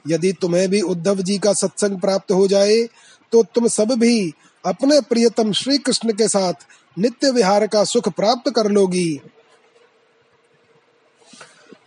[0.08, 2.82] यदि तुम्हें भी उद्धव जी का सत्संग प्राप्त हो जाए
[3.32, 4.32] तो तुम सब भी
[4.64, 6.66] अपने प्रियतम श्री कृष्ण के साथ
[6.98, 9.20] नित्य विहार का सुख प्राप्त कर लोगी।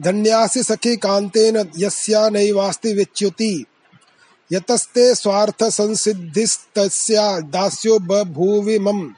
[0.02, 3.66] धन्यासि सखी कान्तेन यस्या नैवास्ति विच्युति।
[4.52, 9.14] यतस्ते स्वार्थ संसिद्धिस्तस्या दास्यो बभूवि मम।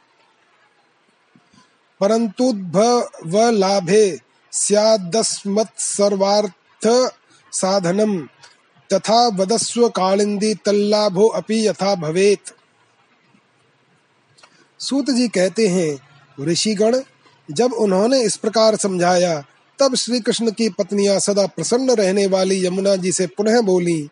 [1.99, 4.19] परन्तुद्भवलाभे
[6.84, 8.17] स्यादस्मत्सर्वार्थ साधनम
[8.93, 12.39] तथा वदस्व कालिंदी तल्लाभो अपि यथा भवेत।
[14.80, 16.00] सूत जी कहते हैं,
[16.46, 17.02] ऋषिगण,
[17.52, 19.43] जब उन्होंने इस प्रकार समझाया,
[19.80, 24.10] तब श्री कृष्ण की पत्नियाँ सदा प्रसन्न रहने वाली यमुना जी से पुनः बोली,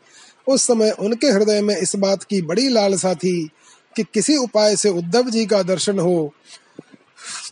[0.48, 3.50] उस समय उनके हृदय में इस बात की बड़ी लालसा थी
[3.96, 6.34] कि किसी उपाय से उद्धव जी का दर्शन हो,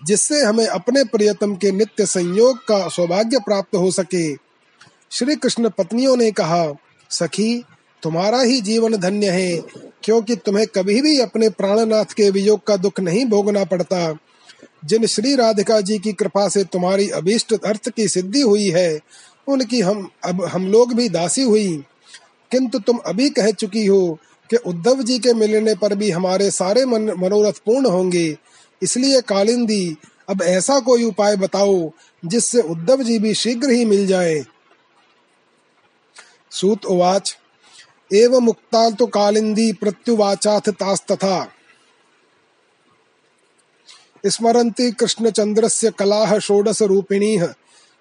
[0.03, 4.48] जिससे हमें अपने प्रियतम के नित्य संयोग का सौभाग्य प्राप्त हो सके।
[5.11, 6.73] श्री कृष्ण पत्नियों ने कहा,
[7.09, 7.63] सखी,
[8.03, 9.61] तुम्हारा ही जीवन धन्य है,
[10.03, 14.17] क्योंकि तुम्हें कभी भी अपने प्राणनाथ के वियोग का दुख नहीं भोगना पड़ता।
[14.85, 18.99] जिन श्री राधिका जी की कृपा से तुम्हारी अभीष्ट अर्थ की सिद्धि हुई है,
[19.47, 21.83] उनकी हम, अब हम लोग भी दासी हुई।
[22.51, 24.19] किंतु तुम अभी कह चुकी हो
[24.49, 28.37] कि उद्धव जी के मिलने पर भी हमारे सारे मन, मनोरथ पूर्ण होंगे।
[28.83, 29.97] इसलिए कालिंदी,
[30.29, 31.91] अब ऐसा कोई उपाय बताओ
[32.25, 34.45] जिससे उद्धव जी भी शीघ्र ही मिल जाए।
[36.51, 37.37] सूत उवाच,
[38.13, 41.51] एव मुक्ता तो कालिंदी प्रत्युवाचाथ तास्तथा।
[44.25, 47.47] स्मरन्ति कृष्णचन्द्रस्य कलाः षोडश रूपिणीः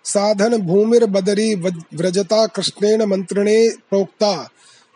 [0.05, 1.55] साधन भूमिर्बदरी
[1.95, 4.49] व्रजता कृष्णेन मन्त्रिणे प्रोक्ता,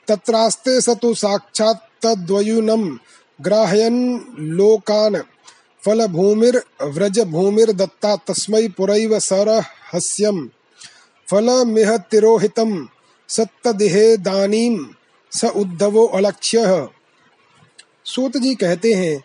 [0.08, 2.96] तत्रास्ते स तु साक्षात् तद्वयुनं
[3.40, 5.16] ग्राहयन् लोकान्
[7.24, 10.48] भूमिर्दत्ता तस्मै पुरैव सरहस्यम्,
[11.30, 12.86] फलमिह तिरोहितम्।
[13.36, 14.86] सत्तदिहे दानीम,
[15.32, 16.88] स उद्धवो अलक्ष्य।
[18.04, 19.22] सूत जी कहते हैं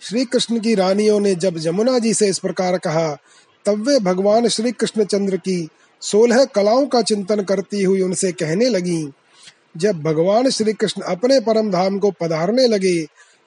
[0.00, 3.18] श्री कृष्ण की रानियों ने जब यमुना जी से इस प्रकार कहा,
[3.64, 5.68] तब वे भगवान श्री कृष्ण चंद्र की
[6.00, 9.10] सोलह कलाओं का चिंतन करती हुई उनसे कहने लगी।
[9.76, 13.06] जब भगवान श्री कृष्ण अपने परम धाम को पधारने लगे,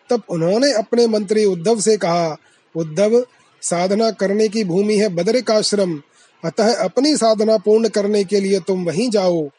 [0.09, 2.37] तब उन्होंने अपने मंत्री उद्धव से कहा,
[2.75, 3.25] उद्धव,
[3.61, 6.01] साधना करने की भूमि है बद्रिकाश्रम,
[6.45, 9.49] अतः अपनी साधना पूर्ण करने के लिए तुम वहीं जाओ।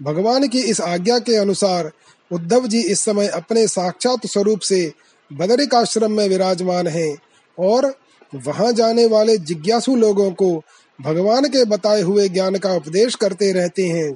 [0.00, 1.90] भगवान की इस आज्ञा के अनुसार
[2.30, 4.92] उद्धव जी इस समय अपने साक्षात स्वरूप से
[5.30, 7.16] बदरिकाश्रम में विराजमान हैं
[7.58, 7.94] और
[8.32, 10.50] वहाँ जाने वाले जिज्ञासु लोगों को
[10.98, 14.12] भगवान के बताए हुए ज्ञान का उपदेश करते रहते हैं।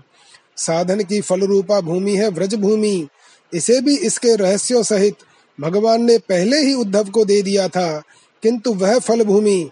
[0.57, 3.07] साधन की फल रूपा भूमि है व्रज भूमि
[3.53, 5.15] इसे भी इसके रहस्यों सहित
[5.59, 8.03] भगवान ने पहले ही उद्धव को दे दिया था,
[8.43, 9.71] किंतु वह फल भूमि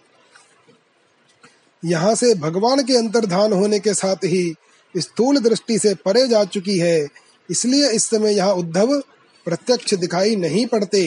[1.82, 4.52] यहाँ से भगवान के अंतर्धान होने के साथ ही
[4.94, 7.06] स्थूल दृष्टि से परे जा चुकी है,
[7.48, 8.98] इसलिए इस समय यहाँ उद्धव
[9.46, 11.06] प्रत्यक्ष दिखाई नहीं पड़ते।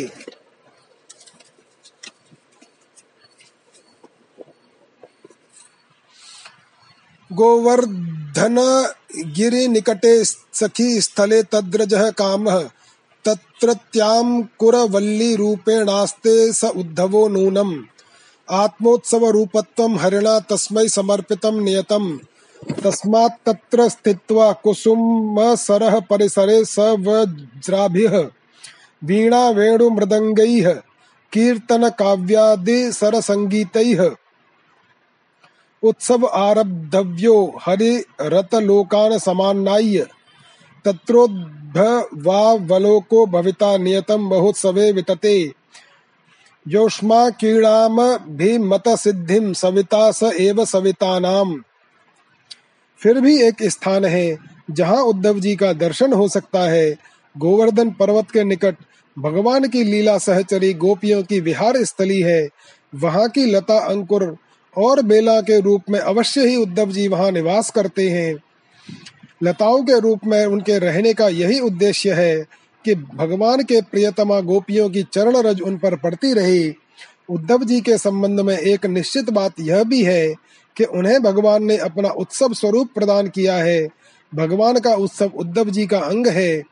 [7.32, 8.58] गोवर्धन
[9.36, 12.50] गिरि निकटे सखी स्थले तद्रज काम
[13.26, 17.74] तत्रत्याम कुरवल्ली रूपेणास्ते स उद्धवो नूनम।
[18.48, 22.18] आत्मोत्सव रूपत्वम हरिणा तस्मै समर्पितम नियतम।
[22.72, 28.14] तस्मात् तत्र स्थित्वा कुसुम सरह परिसरे स वज्राभिः
[29.02, 30.68] वीणा वेणु मृदंगैः
[31.34, 34.02] कीर्तन काव्यादि सरसंगीतैः
[35.84, 40.06] उत्सव आरब्धव्यो हरि रत लोकान समान्नाय्य
[40.86, 41.80] तत्रोद्भवावलोको
[43.26, 45.38] भविता नियतम महोत्सवे वितते।
[46.68, 47.98] योष्मा कीड़ाम
[48.30, 51.50] भी मत सिद्धिम सविता स एव सवितानाम।
[53.06, 54.38] फिर भी एक स्थान है,
[54.72, 56.96] जहाँ उद्धव जी का दर्शन हो सकता है।
[57.38, 58.76] गोवर्धन पर्वत के निकट
[59.20, 62.50] भगवान की लीला सहचरी गोपियों की विहार स्थली है।
[62.96, 64.38] वहाँ की लता अंकुर
[64.78, 68.36] और बेला के रूप में अवश्य ही उद्धव जी वहाँ निवास करते हैं।
[69.44, 72.46] लताओं के रूप में उनके रहने का यही उद्देश्य है
[72.86, 76.74] कि भगवान के प्रियतमा गोपियों की चरण रज उन पर पड़ती रहे।
[77.30, 80.46] उद्धव जी के संबंध में एक निश्चित बात यह भी है
[80.78, 83.88] कि उन्हें भगवान ने अपना उत्सव स्वरूप प्रदान किया है।
[84.36, 86.64] भगवान का उत्सव उद्धव जी का अंग है।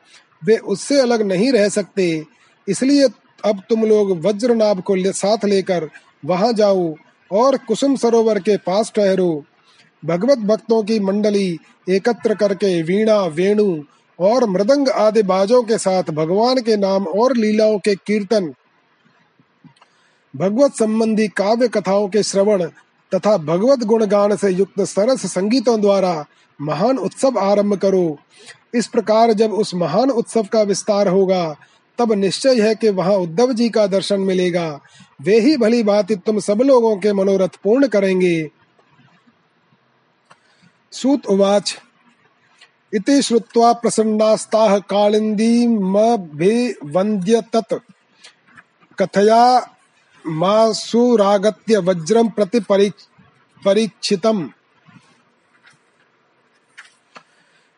[0.44, 2.24] वे उससे अलग नहीं रह सकते।
[2.68, 3.08] इसलिए
[3.44, 5.88] अब तुम लोग वज्रनाभ को ले, साथ लेकर
[6.24, 6.94] वहाँ जाओ
[7.32, 9.44] और कुसुम सरोवर के पास ठहरो।
[10.04, 11.58] भगवत भक्तों की मंडली
[11.90, 13.82] एकत्र करके वीणा वेणु
[14.18, 18.54] और मृदंग आदि बाजों के साथ भगवान के नाम और लीलाओं के कीर्तन
[20.36, 22.68] भगवत संबंधी काव्य कथाओं के श्रवण
[23.14, 26.26] तथा भगवत गुणगान से युक्त सरस संगीतों द्वारा
[26.60, 28.18] महान उत्सव आरंभ करो।
[28.74, 31.56] इस प्रकार जब उस महान उत्सव का विस्तार होगा,
[31.98, 34.80] तब निश्चय है कि वहाँ उद्धव जी का दर्शन मिलेगा।
[35.22, 38.50] वे ही भली बात तुम सब लोगों के मनोरथ पूर्ण करेंगे।
[40.92, 41.78] सूत उवाच,
[42.94, 47.42] इति श्रुत्वा प्रसन्नास्ताः कालिन्दीमभिवन्द्य
[48.98, 49.73] कथया
[50.26, 52.60] मासुरागत्य वज्रं प्रति
[53.64, 54.48] परीक्षितम्।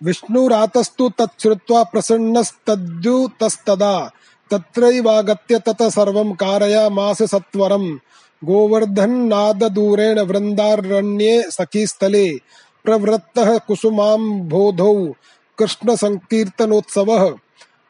[0.03, 4.11] विष्णुरातस्तु तच्छ्रुत्वा प्रसन्नस्तद्युतस्तदा
[4.51, 7.99] तत्रैवागत्य तत सर्वं कारयामास सत्वरम्।
[8.45, 12.39] गोवर्धन्नाददूरेण वृन्दारण्ये सखीस्थले
[12.85, 15.13] प्रवृत्तः कुसुमाम्भोधौ
[15.59, 17.35] कृष्णसङ्कीर्तनोत्सवः।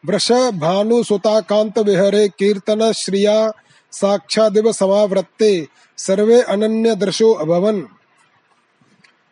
[0.06, 3.52] वृषभानुसुताकान्तविहरे कीर्तनश्रिया
[3.92, 5.66] साक्षादिव समावृत्ते
[5.98, 7.82] सर्वे अनन्य दर्शो अभवन।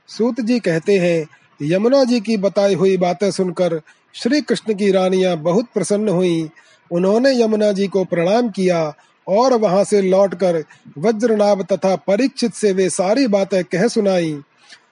[0.08, 1.26] सूत जी कहते हैं,
[1.62, 3.80] यमुना जी की बताई हुई बातें सुनकर
[4.14, 6.50] श्री कृष्ण की रानियाँ बहुत प्रसन्न हुई।
[6.90, 8.94] उन्होंने यमुना जी को प्रणाम किया
[9.28, 10.64] और वहाँ से लौटकर
[10.98, 14.38] वज्रनाभ तथा परीक्षित से वे सारी बातें कह सुनाई।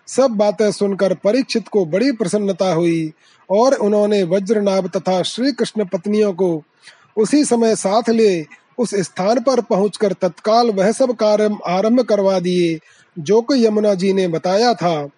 [0.07, 3.13] सब बातें सुनकर परीक्षित को बड़ी प्रसन्नता हुई
[3.51, 6.63] और उन्होंने वज्रनाभ तथा श्री कृष्ण पत्नियों को
[7.17, 8.45] उसी समय साथ ले
[8.79, 12.79] उस स्थान पर पहुंचकर तत्काल वह सब कार्य आरंभ करवा दिए,
[13.19, 15.09] जो कि यमुना जी ने बताया था।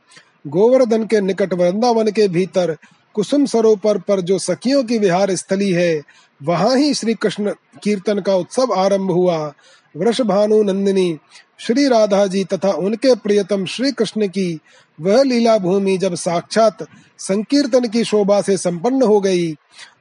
[0.46, 2.76] गोवर्धन के निकट वृंदावन के भीतर
[3.14, 6.02] कुसुम सरोवर पर जो सखियों की विहार स्थली है,
[6.42, 9.52] वहाँ ही श्री कृष्ण कीर्तन का उत्सव आरंभ हुआ।
[9.96, 11.18] वृषभानु नंदिनी,
[11.58, 14.60] श्री राधा जी तथा उनके प्रियतम श्री कृष्ण की
[15.00, 16.86] वह लीला भूमि जब साक्षात
[17.18, 19.54] संकीर्तन की शोभा से संपन्न हो गई,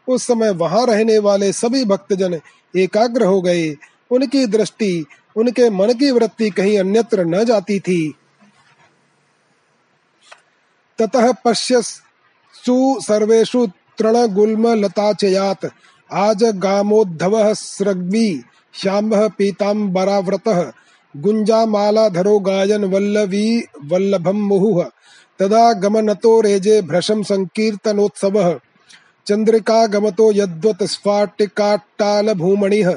[0.07, 2.39] उस समय वहाँ रहने वाले सभी भक्तजन
[2.75, 3.75] एकाग्र हो गए।
[4.11, 5.05] उनकी दृष्टि,
[5.35, 8.15] उनके मन की वृत्ति कहीं अन्यत्र न जाती थी।
[10.99, 11.81] ततः पश्य
[12.65, 13.67] सु सर्वेषु
[13.97, 15.65] तृणगुल्म लताचयात्
[16.13, 18.43] आज गामोद्धव सृग्वी
[18.73, 20.73] श्याम पीताम्बराव्रत।
[21.17, 24.85] गुञ्जामालाधरो गायन वल्लवी वल्लभम मुहुः।
[25.39, 28.59] तदा गमनतो रेजे भ्रशम संकीर्तनोत्सवः।
[29.27, 32.89] चंद्रिका गमतो यद्वत स्फाटिकाट्टाल भूमणिः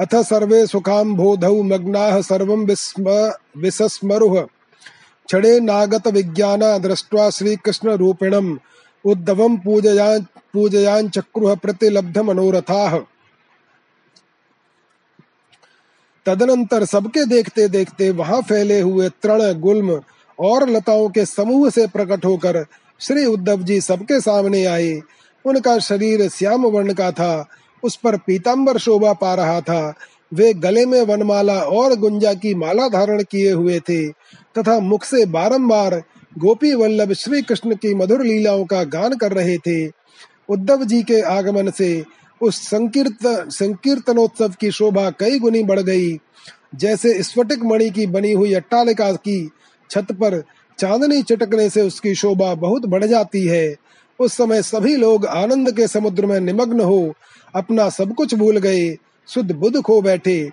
[0.00, 4.40] अथ सर्वे सुखाम्भोधौ मग्नाः, सर्वं विस्म विसस्मरुः।
[5.26, 8.56] क्षणे नागत विज्ञान दृष्ट्वा श्रीकृष्ण रूपिणम्
[9.04, 10.18] उद्धवं पूजया
[10.52, 12.98] पूजयाञ्चक्रुः प्रतिलब्ध मनोरथाः
[16.26, 20.02] तदनंतर सबके देखते देखते वहाँ फैले हुए तृण, गुल्म
[20.38, 22.64] और लताओं के समूह से प्रकट होकर
[23.00, 25.00] श्री उद्धव जी सबके सामने आए।
[25.46, 27.46] उनका शरीर श्याम वर्ण का था।
[27.82, 29.94] उस पर पीताम्बर शोभा पा रहा था।
[30.34, 34.08] वे गले में वनमाला और गुंजा की माला धारण किए हुए थे
[34.58, 36.02] तथा मुख से बारंबार
[36.38, 39.86] गोपी वल्लभ श्री कृष्ण की मधुर लीलाओं का गान कर रहे थे।
[40.48, 42.04] उद्धव जी के आगमन से
[42.40, 46.18] उस संकीर्त, संकीर्तनोत्सव की शोभा कई गुनी बढ़ गई।
[46.74, 49.50] जैसे स्फटिक मणि की बनी हुई अट्टालिका की
[49.90, 50.42] छत पर
[50.78, 53.76] चांदनी चटकने से उसकी शोभा बहुत बढ़ जाती है।
[54.20, 57.14] उस समय सभी लोग आनंद के समुद्र में निमग्न हो
[57.54, 58.96] अपना सब कुछ भूल गए,
[59.28, 60.50] शुद्ध बुद्ध खो बैठे।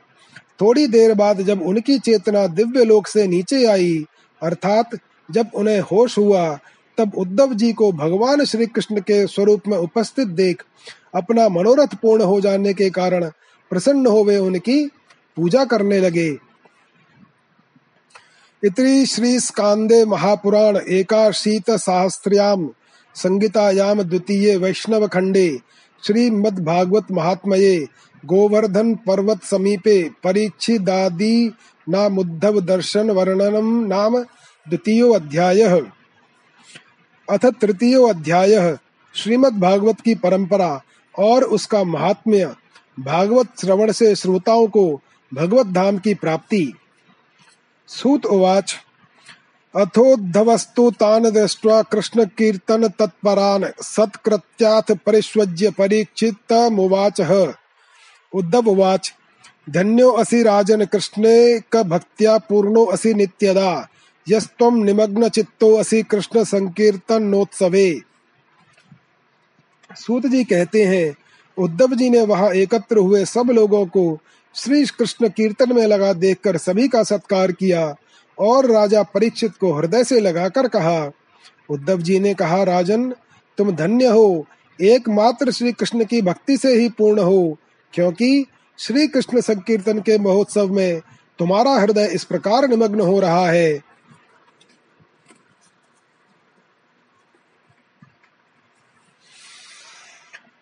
[0.61, 4.05] थोड़ी देर बाद जब उनकी चेतना दिव्य लोक से नीचे आई,
[4.41, 4.89] अर्थात
[5.29, 6.59] जब उन्हें होश हुआ,
[6.97, 10.63] तब उद्धव जी को भगवान श्री कृष्ण के स्वरूप में उपस्थित देख,
[11.15, 13.29] अपना मनोरथ पूर्ण हो जाने के कारण
[13.71, 14.85] प्रसन्न हो वे उनकी
[15.37, 16.29] पूजा करने लगे।
[18.63, 22.69] इतरी श्री स्कांदे महापुराण एकाशीत सहस्त्र्याम
[23.15, 25.59] संगीतायाम द्वितीय वैष्णव खंडे,
[26.03, 27.87] श्रीमद्भागवत महात्मये,
[28.25, 31.53] गोवर्धन पर्वत समीपे, परीक्षिदादि
[31.89, 34.19] नाम उद्धव दर्शन वर्णनम नाम
[34.69, 35.81] द्वितीयो अध्यायः।
[37.29, 38.77] अथ तृतीय अध्याय
[39.15, 40.81] श्रीमद् भागवत की परंपरा
[41.19, 42.53] और उसका महात्म्य,
[42.99, 45.01] भागवत श्रवण से श्रोताओं को
[45.33, 46.73] भगवत धाम की प्राप्ति।
[47.87, 48.75] सूत उवाच
[49.73, 50.91] अथोद्धवस्तु
[51.65, 57.21] कृष्ण कीर्तन तत्परान सत्कृत्याथ परिष्वज्य परीक्षित मुवाच
[58.33, 59.11] उद्धव उवाच,
[59.69, 63.87] धन्यो असि राजन कृष्णे, क भक्त्या पूर्णो असि नित्यदा।
[64.27, 67.89] यस्तम निमग्न चित्तो असि कृष्ण संकीर्तन नोत्सवे
[69.97, 71.15] सूत जी कहते हैं,
[71.57, 74.19] उद्धव जी ने वहाँ एकत्र हुए सब लोगों को
[74.55, 77.93] श्री कृष्ण कीर्तन में लगा देखकर सभी का सत्कार किया।
[78.39, 81.11] और राजा परीक्षित को हृदय से लगाकर कहा,
[81.69, 83.09] उद्धव जी ने कहा, राजन,
[83.57, 84.45] तुम धन्य हो,
[84.81, 87.57] एकमात्र श्री कृष्ण की भक्ति से ही पूर्ण हो,
[87.93, 88.45] क्योंकि
[88.79, 91.01] श्री कृष्ण संकीर्तन के महोत्सव में
[91.39, 93.93] तुम्हारा हृदय इस प्रकार निमग्न हो रहा है।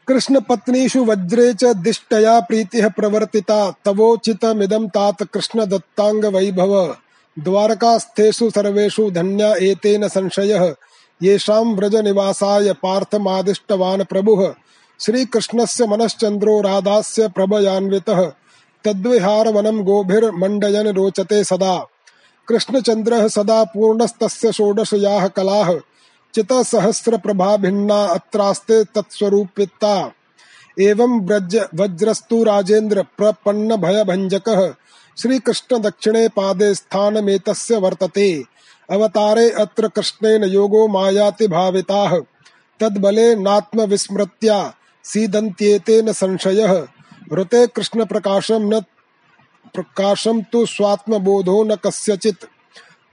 [0.07, 6.97] कृष्ण पत्नीषु वज्रे च दिष्टया प्रीतिः प्रवर्तिता, तवोचितमिदं तात कृष्ण दत्तांग वैभव
[7.39, 10.75] द्वारकास्थेषु सर्वेषु धन्या एतेन संशयः।
[11.23, 14.53] येषां व्रज निवासाय पार्थमादिष्टवान् प्रभुः।
[14.99, 18.31] श्रीकृष्णस्य मनश्चन्द्रो राधास्य प्रभयान्वितः।
[18.83, 21.87] तद्विहारवनं गोभिर्मण्डयन् रोचते सदा।
[22.47, 25.79] कृष्णचन्द्रः सदा पूर्णस्तस्य षोडशयाः कलाः।
[26.33, 30.11] चित सहस्र प्रभा भिन्ना अत्रास्ते तत्स्वरूपिता।
[30.79, 34.03] एवं व्रज वज्रस्तु राजेन्द्र प्रपन्न भय
[35.21, 37.39] भंजक श्री कृष्ण दक्षिणे पादे स्थान में
[37.71, 38.43] वर्तते।
[38.89, 42.17] अवतारे अत्र कृष्णेन योगो मायाति भाविताः।
[42.79, 46.87] तद्बले नात्म विस्मृत्या सीदन्त्येतेन संशयः।
[47.33, 48.79] ऋते कृष्ण प्रकाशम न
[49.73, 52.45] प्रकाशम तो स्वात्म बोधो न कस्यचित्।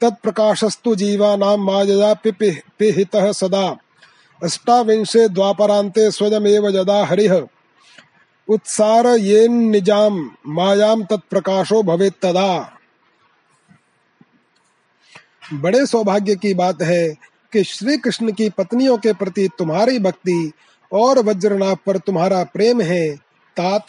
[0.01, 2.15] तत्प्रकाशस्तु जीवानां मायया
[2.79, 3.77] पिहितः सदा।
[4.43, 7.43] अष्टाविंशे द्वापरान्ते स्वयमेव यदा हरिः।
[8.49, 10.11] उत्सारयेन्निजां
[10.47, 12.73] मायाम तत्प्रकाशो भवे तदा।
[15.55, 17.09] बड़े सौभाग्य की बात है
[17.53, 20.53] कि श्री कृष्ण की पत्नियों के प्रति तुम्हारी भक्ति
[20.93, 23.17] और वज्रनाभ पर तुम्हारा प्रेम है।
[23.57, 23.87] तात,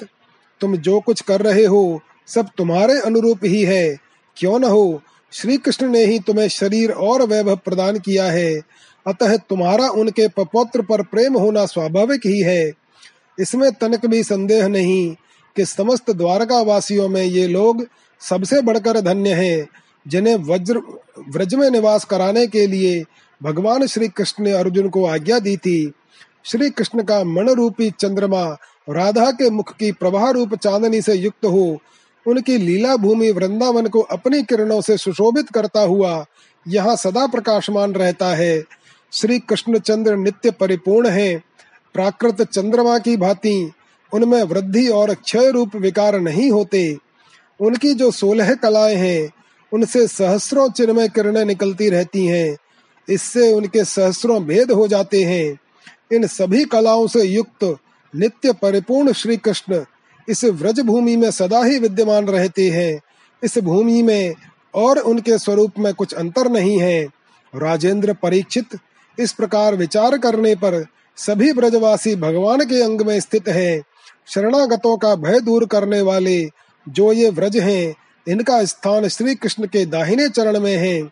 [0.60, 3.98] तुम जो कुछ कर रहे हो, सब तुम्हारे अनुरूप ही है।
[4.38, 5.02] क्यों न हो
[5.32, 8.62] श्री कृष्ण ने ही तुम्हें शरीर और वैभव प्रदान किया है।
[9.08, 12.72] अतः तुम्हारा उनके पपौत्र पर प्रेम होना स्वाभाविक ही है।
[13.40, 15.16] इसमें तनक भी संदेह नहीं
[15.56, 17.86] कि समस्त द्वारका वासियों में ये लोग
[18.22, 19.68] सबसे बढ़कर धन्य हैं,
[20.08, 20.82] जिन्हें वज्र,
[21.30, 23.04] व्रज में निवास कराने के लिए
[23.42, 25.92] भगवान श्री कृष्ण ने अर्जुन को आज्ञा दी थी।
[26.46, 28.44] श्री कृष्ण का मन रूपी चंद्रमा
[28.90, 31.80] राधा के मुख की प्रभा रूप चांदनी से युक्त हो,
[32.26, 36.26] उनकी लीला भूमि वृंदावन को अपनी किरणों से सुशोभित करता हुआ
[36.68, 38.64] यहाँ सदा प्रकाशमान रहता है।
[39.12, 41.49] श्री कृष्ण चंद्र नित्य परिपूर्ण है
[41.94, 43.72] प्राकृत चंद्रमा की भांति
[44.14, 46.98] उनमें वृद्धि और क्षय रूप विकार नहीं होते।
[47.60, 49.30] उनकी जो सोलह कलाएँ हैं,
[49.74, 52.58] उनसे सहस्रों चिन्मय किरणें निकलती रहती हैं।
[53.10, 55.60] इससे उनके सहस्रों भेद हो जाते हैं।
[56.12, 57.78] इन सभी कलाओं से युक्त
[58.16, 59.86] नित्य परिपूर्ण श्री कृष्ण
[60.30, 63.02] इस व्रज भूमि में सदा ही विद्यमान रहते हैं।
[63.44, 64.34] इस भूमि में
[64.76, 67.08] और उनके स्वरूप में कुछ अंतर नहीं है।
[67.56, 68.66] राजेंद्र परीक्षित
[69.20, 70.86] इस प्रकार विचार करने पर
[71.20, 73.84] सभी ब्रजवासी भगवान के अंग में स्थित हैं।
[74.28, 76.50] शरणागतों का भय दूर करने वाले
[76.90, 77.96] जो ये व्रज हैं,
[78.28, 81.12] इनका स्थान श्री कृष्ण के दाहिने चरण में है।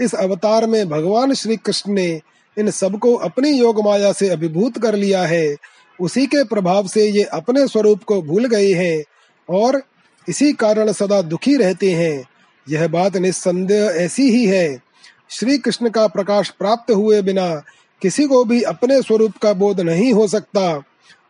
[0.00, 2.20] इस अवतार में भगवान श्री कृष्ण ने
[2.58, 5.56] इन सबको अपनी योग माया से अभिभूत कर लिया है।
[6.00, 9.04] उसी के प्रभाव से ये अपने स्वरूप को भूल गए हैं
[9.48, 9.82] और
[10.28, 12.24] इसी कारण सदा दुखी रहते हैं।
[12.70, 14.82] यह बात निस्संदेह ऐसी ही है।
[15.30, 17.62] श्री कृष्ण का प्रकाश प्राप्त हुए बिना
[18.04, 20.82] किसी को भी अपने स्वरूप का बोध नहीं हो सकता।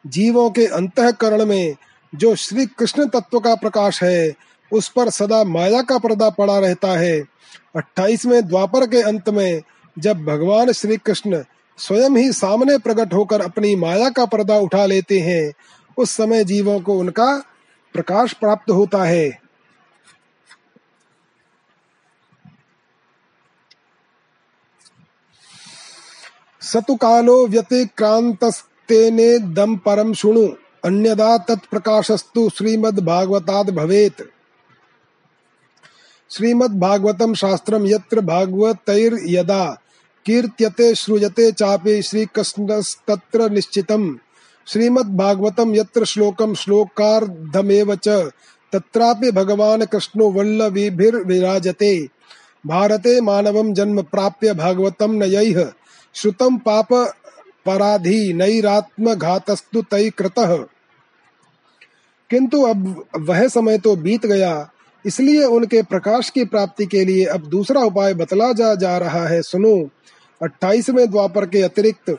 [0.06, 1.76] जीवों के अंतकरण में
[2.14, 4.34] जो श्री कृष्ण तत्व का प्रकाश है,
[4.72, 7.20] उस पर सदा माया का पर्दा पड़ा रहता है।
[7.76, 9.62] अट्ठाईसवें द्वापर के अंत में
[9.98, 11.44] जब भगवान श्री कृष्ण
[11.78, 15.52] स्वयं ही सामने प्रकट होकर अपनी माया का पर्दा उठा लेते हैं,
[15.98, 17.44] उस समय जीवों को उनका
[17.92, 19.43] प्रकाश प्राप्त होता है।
[26.72, 30.48] सतु कालो व्यतिक्रांतस्तेने दम परम शुणु।
[30.84, 34.22] अन्यदा तत्प्रकाशस्तु श्रीमद्भागवताद् भवेत्।
[36.30, 39.78] श्रीमद्भागवतम शास्त्रम यत्र भागवतैर्यदा
[40.26, 44.16] कीर्त्यते श्रूयते चापि श्रीकृष्णस्तत्र निश्चितम्।
[44.66, 48.08] श्रीमद्भागवतम यत्र श्लोकम श्लोकार्धमेव च
[48.72, 52.08] तत्रापि भगवान् कृष्णो वल्लवीभिर्विराजते।
[52.66, 55.72] भारते मानवं जन्म प्राप्य भागवतं नयैः
[56.14, 56.92] श्रुतं पाप
[57.66, 60.56] पराधी नैरात्मघातस्तु तय कृतः।
[62.30, 64.70] किंतु अब वह समय तो बीत गया,
[65.04, 69.40] इसलिए उनके प्रकाश की प्राप्ति के लिए अब दूसरा उपाय बतला जा जा रहा है।
[69.42, 69.76] सुनो,
[70.40, 72.16] अट्ठाईसवें द्वापर के अतिरिक्त,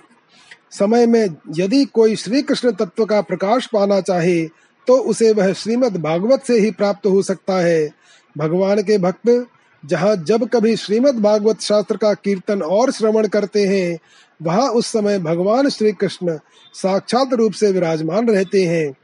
[0.72, 4.46] समय में यदि कोई श्री कृष्ण तत्व का प्रकाश पाना चाहे
[4.88, 7.90] तो उसे वह श्रीमद् भागवत से ही प्राप्त हो सकता है।
[8.36, 9.30] भगवान के भक्त
[9.86, 13.98] जहाँ जब कभी श्रीमद् भागवत शास्त्र का कीर्तन और श्रवण करते हैं,
[14.42, 16.38] वहाँ उस समय भगवान श्री कृष्ण
[16.74, 18.96] साक्षात रूप से विराजमान रहते हैं।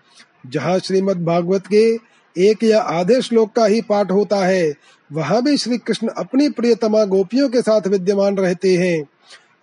[0.48, 1.84] जहाँ श्रीमद् भागवत के
[2.36, 4.74] एक या आधे श्लोक का ही पाठ होता है,
[5.12, 9.04] वहाँ भी श्री कृष्ण अपनी प्रियतमा गोपियों के साथ विद्यमान रहते हैं।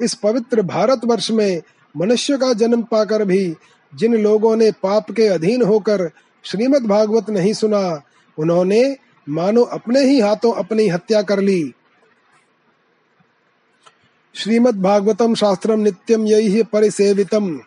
[0.00, 1.62] इस पवित्र भारत वर्ष में
[1.96, 3.54] मनुष्य का जन्म पाकर भी
[3.92, 6.10] जिन लोगों ने पाप के अधीन होकर
[6.44, 8.02] श्रीमद् भागवत नहीं सुना,
[8.38, 8.96] उन्होंने
[9.29, 11.72] मानो अपने ही हाथों अपनी हत्या कर ली।
[14.35, 17.61] श्रीमद् भागवतम शास्त्रम नित्यम यही परिसेवितम।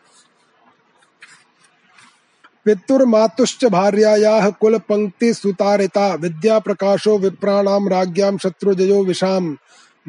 [2.65, 9.55] पितुर्मातुश्च भार्यायाः कुलपङ्क्तिसुतारिता। विद्याप्रकाशो विप्राणां राज्ञां शत्रुजयो विशाम्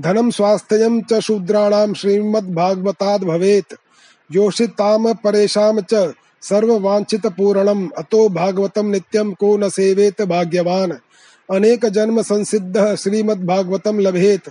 [0.01, 3.75] धनं स्वास्थ्यं च शूद्राणां श्रीमद्भागवताद् भवेत्।
[4.33, 10.93] योषिताम परेशाम च सर्ववाञ्छितपूरणम्। अतो भागवतं नित्यं को न सेवेत भाग्यवान्।
[11.51, 14.49] अनेक जन्म संसिद्धः श्रीमद्भागवतं लभेत।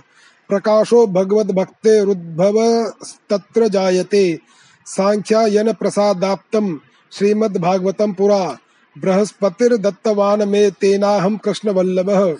[0.48, 2.84] प्रकाशो भगवद्भक्तेरुद्भव
[3.30, 4.38] तत्र जायते।
[4.86, 6.78] साङ्ख्यायन प्रसादाप्तम्
[7.12, 8.58] श्रीमद्भागवतम पुरा।
[8.98, 12.38] बृहस्पतिर्दत्तवान मे तेनाहम कृष्ण वल्लभ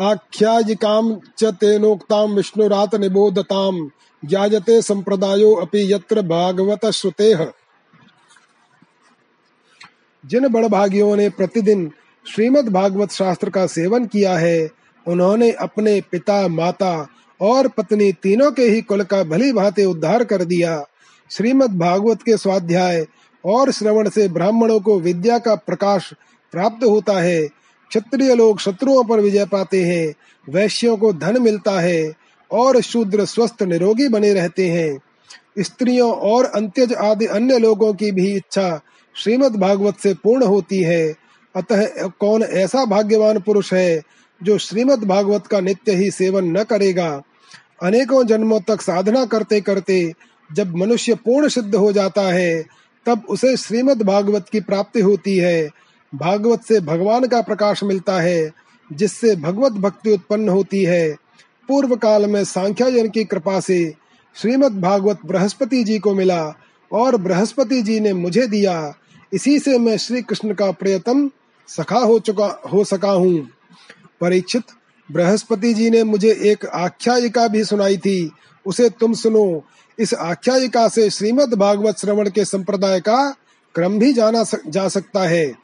[0.00, 3.88] आख्यायिकां च तेनोक्तां विष्णुरात निबोधतां
[4.24, 7.52] ज्ञायते संप्रदायो अपि यत्र भागवत श्रुतेः
[10.26, 11.90] जिन बड़भागियों ने प्रतिदिन
[12.34, 14.70] श्रीमद् भागवत शास्त्र का सेवन किया है,
[15.06, 17.08] उन्होंने अपने पिता, माता
[17.40, 20.84] और पत्नी तीनों के ही कुल का भली भांति उद्धार कर दिया।
[21.30, 23.06] श्रीमद् भागवत के स्वाध्याय
[23.44, 26.12] और श्रवण से ब्राह्मणों को विद्या का प्रकाश
[26.52, 27.46] प्राप्त होता है।
[27.90, 30.14] क्षत्रिय लोग शत्रुओं पर विजय पाते हैं,
[30.48, 32.12] वैश्यों को धन मिलता है
[32.50, 35.00] और शूद्र स्वस्थ निरोगी बने रहते हैं।
[35.58, 38.80] स्त्रियों और अंत्यज आदि अन्य लोगों की भी इच्छा
[39.14, 41.14] श्रीमद् भागवत से पूर्ण होती है।
[41.56, 44.02] अतः कौन ऐसा भाग्यवान पुरुष है
[44.42, 47.22] जो श्रीमद् भागवत का नित्य ही सेवन न करेगा?
[47.82, 50.12] अनेकों जन्मों तक साधना करते करते
[50.52, 52.64] जब मनुष्य पूर्ण सिद्ध हो जाता है,
[53.06, 55.70] तब उसे श्रीमद् भागवत की प्राप्ति होती है।
[56.14, 58.50] भागवत से भगवान का प्रकाश मिलता है,
[58.92, 61.16] जिससे भगवत भक्ति उत्पन्न होती है।
[61.68, 63.94] पूर्व काल में सांख्यायन की कृपा से
[64.36, 66.54] श्रीमद् भागवत बृहस्पति जी को मिला।
[66.92, 68.94] और बृहस्पति जी ने मुझे दिया।
[69.32, 71.30] इसी से मैं श्री कृष्ण का प्रियतम
[71.68, 73.50] सखा हो चुका हो सका हूँ।
[74.20, 74.62] परीक्षित
[75.10, 78.32] बृहस्पति जी ने मुझे एक आख्यायिका भी सुनाई थी।
[78.66, 79.64] उसे तुम सुनो।
[79.98, 83.30] इस आख्यायिका से श्रीमद् भागवत श्रवण के संप्रदाय का
[83.74, 85.54] क्रम भी जाना सक, जा सकता है।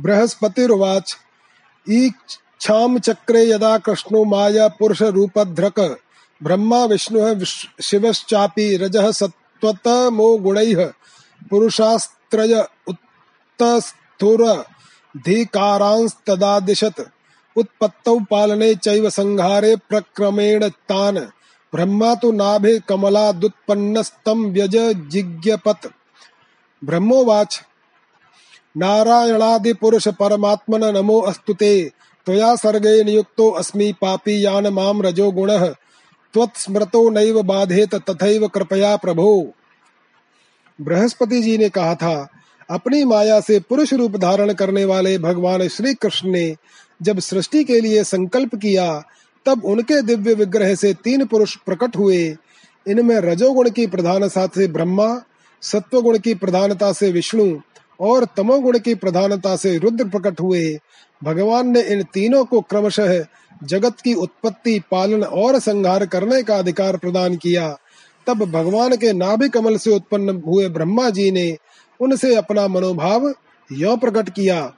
[0.00, 1.16] बृहस्पतिर्वाच
[2.58, 5.98] ईक्षाम चक्रे यदा कृष्णो माया पुरुष रूपध्रक
[6.42, 7.44] ब्रह्मा विष्णु
[7.82, 10.92] शिवश्चापि रजः सत्वतमो गुणैः,
[11.50, 14.64] पुरुषास्त्रय उत्तस्थुर
[15.16, 17.00] धिकारांस्तदादिशत्
[17.56, 21.18] उत्पत्तौ पालने चैव संहारे प्रक्रमेण तान्।
[21.72, 24.76] ब्रह्मा तो नाभे कमलादुत्पन्नस्तं व्यज
[25.08, 25.90] जिज्ञपत।
[26.84, 27.60] ब्रह्मोवाच
[28.76, 31.92] नारायणादि पुरुष परमात्मन नमो अस्तुते
[32.28, 35.66] त्वया सर्गे नियुक्तो अस्मि पापी यान माम रजो गुणः।
[36.34, 39.52] त्वत्स्मृतो नैव बाधेत, तथैव कृपया प्रभो।
[40.80, 42.28] बृहस्पति जी ने कहा था,
[42.70, 46.56] अपनी माया से पुरुष रूप धारण करने वाले भगवान श्री कृष्ण ने
[47.02, 49.02] जब सृष्टि के लिए संकल्प किया,
[49.46, 52.36] तब उनके दिव्य विग्रह से तीन पुरुष प्रकट हुए।
[52.88, 55.22] इनमें रजोगुण की प्रधानता से ब्रह्मा,
[55.62, 57.60] सत्वगुण की प्रधानता से विष्णु
[58.00, 60.78] और तमोगुण की प्रधानता से रुद्र प्रकट हुए।
[61.24, 63.24] भगवान ने इन तीनों को क्रमशः
[63.64, 67.78] जगत की उत्पत्ति, पालन और संहार करने का अधिकार प्रदान किया।
[68.26, 71.56] तब भगवान के नाभि कमल से उत्पन्न हुए ब्रह्मा जी ने
[72.00, 73.34] उनसे अपना मनोभाव
[73.72, 74.72] यो प्रकट किया।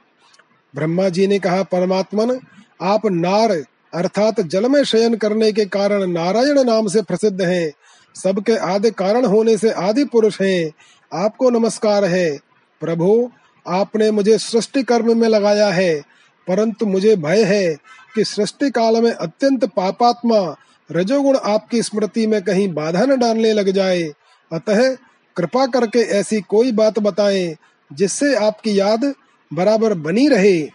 [0.75, 2.39] ब्रह्मा जी ने कहा, परमात्मन,
[2.81, 3.51] आप नार,
[3.93, 7.71] अर्थात जल में शयन करने के कारण नारायण नाम से प्रसिद्ध हैं।
[8.15, 10.71] सबके आदि कारण होने से आदि पुरुष हैं।
[11.13, 12.50] आपको नमस्कार है।
[12.81, 13.31] प्रभु,
[13.67, 16.01] आपने मुझे सृष्टि कर्म में लगाया है,
[16.47, 17.75] परंतु मुझे भय है
[18.15, 20.55] कि सृष्टि काल में अत्यंत पापात्मा
[20.91, 24.03] रजोगुण आपकी स्मृति में कहीं बाधा न डालने लग जाए।
[24.51, 24.95] अतः
[25.35, 27.55] कृपा करके ऐसी कोई बात बताएँ
[27.93, 29.13] जिससे आपकी याद
[29.53, 30.69] बराबर बनी रहे।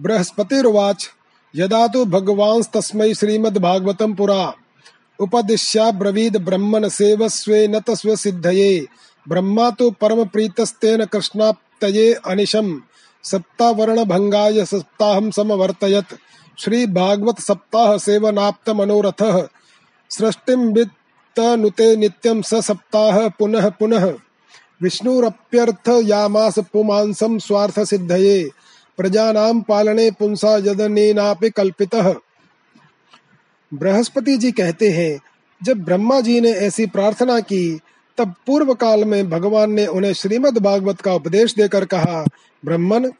[0.00, 1.10] बृहस्पतिर्वाच,
[1.56, 4.54] यदा तो भगवान तस्मै श्रीमद्भागवतम पुरा।
[5.20, 8.86] उपदिश्या ब्रवीद ब्रह्मन सेवस्वे न तस्व सिद्धये।
[9.28, 12.80] ब्रह्मा तो परम प्रीतस्तेन कृष्णाप्तये अनिशम।
[13.24, 16.16] सप्तावर्ण भंगाय सप्ताहम समवर्तयत।
[16.58, 19.22] श्री भागवत सप्ताह सेवनाप्त मनोरथ
[20.10, 24.06] सृष्टिम वित्तनुते नित्यम स सप्ताह पुनः पुनः।
[24.82, 28.50] विष्णुरप्यर्थ यामास पुमांसम स्वार्थ सिद्धये
[28.98, 32.14] प्रजानाम पालने पुंसा यदनेनापि कल्पितः।
[33.72, 35.20] बृहस्पति जी कहते हैं,
[35.60, 37.80] जब ब्रह्मा जी ने ऐसी प्रार्थना की
[38.18, 42.24] तब पूर्व काल में भगवान ने उन्हें श्रीमद् भागवत का उपदेश देकर कहा,
[42.62, 43.10] ब्रह्मन,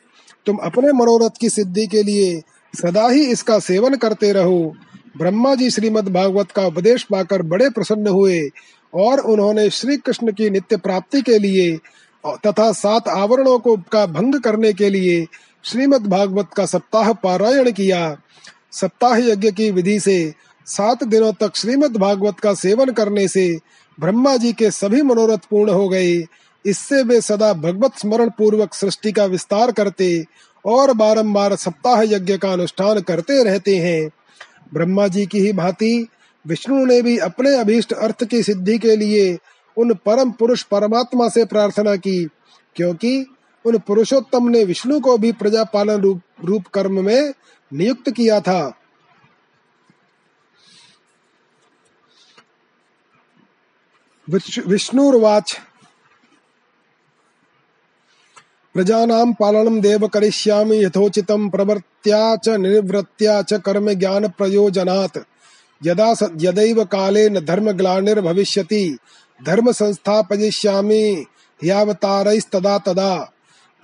[0.47, 2.41] तुम अपने मनोरथ की सिद्धि के लिए
[2.75, 4.75] सदा ही इसका सेवन करते रहो।
[5.19, 8.49] ब्रह्मा जी श्रीमद् भागवत का उपदेश पाकर बड़े प्रसन्न हुए
[8.93, 11.77] और उन्होंने श्री कृष्ण की नित्य प्राप्ति के लिए
[12.47, 15.25] तथा सात आवरणों को का भंग करने के लिए
[15.65, 18.17] श्रीमद् भागवत का सप्ताह पारायण किया।
[18.73, 20.35] सप्ताह यज्ञ की विधि से
[20.67, 23.47] सात दिनों तक श्रीमद् भागवत का सेवन करने से
[24.01, 26.25] ब्रह्मा जी के सभी मनोरथ पूर्ण हो गए।
[26.65, 30.25] इससे वे सदा भगवत स्मरण पूर्वक सृष्टि का विस्तार करते
[30.65, 34.11] और बारंबार सप्ताह यज्ञ का अनुष्ठान करते रहते हैं।
[34.75, 36.09] ब्रह्मा जी की ही भांति
[36.47, 39.39] विष्णु ने भी अपने अभीष्ट अर्थ की सिद्धि के लिए
[39.77, 42.29] उन परम पुरुष परमात्मा से प्रार्थना की
[42.77, 43.27] क्योंकि
[43.65, 47.33] उन पुरुषोत्तम ने विष्णु को भी प्रजा पालन रूप, रूप कर्म में
[47.73, 48.73] नियुक्त किया था।
[54.67, 55.57] विष्णुर्वाच।
[58.75, 65.19] प्रजानां पालनं देव करिष्यामि, यथोचितं प्रवर्त्या च निवृत्त्या च कर्म ज्ञान प्रयोजनात्।
[65.87, 66.85] यदा यदैव
[67.39, 68.99] धर्म ग्लानिर्भविष्यति
[69.47, 71.25] धर्म संस्थापयिष्यामि
[71.65, 73.33] ह्यावतारैस्तदा तदा।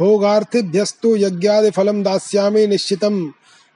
[0.01, 3.27] भोगार्थिभ्यस्तु यज्ञादि फलं दास्यामि निश्चितं,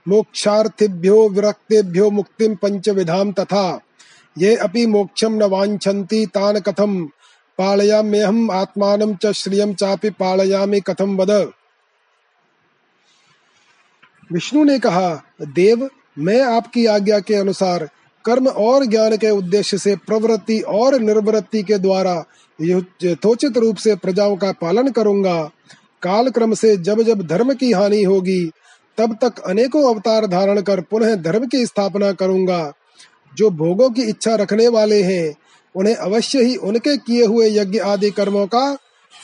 [0.08, 3.80] मोक्षार्थिभ्यो विरक्तेभ्यो मुक्तिं पंचविधां तथा।
[4.38, 7.04] ये अपि मोक्षम न वांछन्ति तान कथम
[7.58, 11.52] पालयाम्यहम आत्मानं च श्रियम चापि पालयामि कथम वद?
[14.32, 17.88] विष्णु ने कहा, देव, मैं आपकी आज्ञा के अनुसार
[18.24, 22.24] कर्म और ज्ञान के उद्देश्य से प्रवृत्ति और निर्वृत्ति के द्वारा
[22.60, 25.50] यथोचित रूप से प्रजाओं का पालन करूँगा।
[26.02, 28.50] काल क्रम से जब जब धर्म की हानि होगी,
[28.98, 32.72] तब तक अनेकों अवतार धारण कर पुनः धर्म की स्थापना करूँगा।
[33.36, 35.34] जो भोगों की इच्छा रखने वाले हैं,
[35.76, 38.78] उन्हें अवश्य ही उनके किए हुए यज्ञ आदि कर्मों का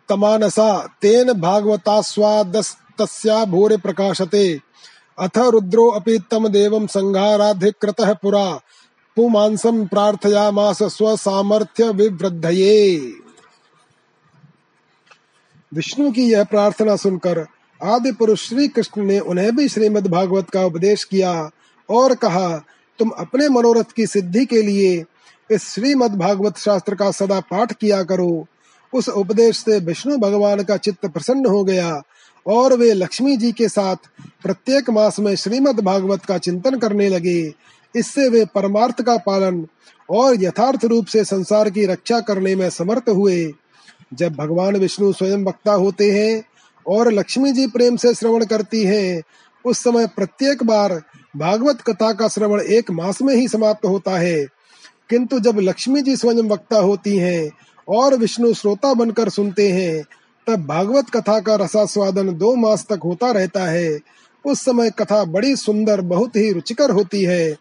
[0.09, 4.61] तमानसा तेन भागवतास्वादस्तस्या भूरि प्रकाशते।
[5.19, 8.61] अथ रुद्रो अपि तम देवं संहाराधिकृतः पुरा।
[9.17, 13.15] पुमांसं प्रार्थयामास स्वसामर्थ्य विवृद्धये
[15.75, 17.47] विष्णु की यह प्रार्थना सुनकर
[17.83, 21.51] आदि पुरुष श्री कृष्ण ने उन्हें भी श्रीमद् भागवत का उपदेश किया
[21.89, 22.57] और कहा,
[22.99, 25.05] तुम अपने मनोरथ की सिद्धि के लिए
[25.51, 28.47] इस श्रीमद् भागवत शास्त्र का सदा पाठ किया करो।
[28.93, 32.03] उस उपदेश से विष्णु भगवान का चित्त प्रसन्न हो गया
[32.47, 33.97] और वे लक्ष्मी जी के साथ
[34.43, 37.53] प्रत्येक मास में श्रीमद् भागवत का चिंतन करने लगे।
[37.95, 39.67] इससे वे परमार्थ का पालन
[40.11, 43.45] और यथार्थ रूप से संसार की रक्षा करने में समर्थ हुए।
[44.15, 46.45] जब भगवान विष्णु स्वयं वक्ता होते हैं
[46.87, 49.23] और लक्ष्मी जी प्रेम से श्रवण करती हैं,
[49.65, 51.03] उस समय प्रत्येक बार
[51.37, 54.45] भागवत कथा का श्रवण एक मास में ही समाप्त होता है।
[55.11, 57.51] किंतु जब लक्ष्मी जी स्वयं वक्ता होती हैं
[57.89, 60.05] और विष्णु श्रोता बनकर सुनते हैं,
[60.47, 63.99] तब भागवत कथा का रसास्वादन दो मास तक होता रहता है।
[64.47, 67.57] उस समय कथा बड़ी सुंदर, बहुत ही रुचिकर होती है।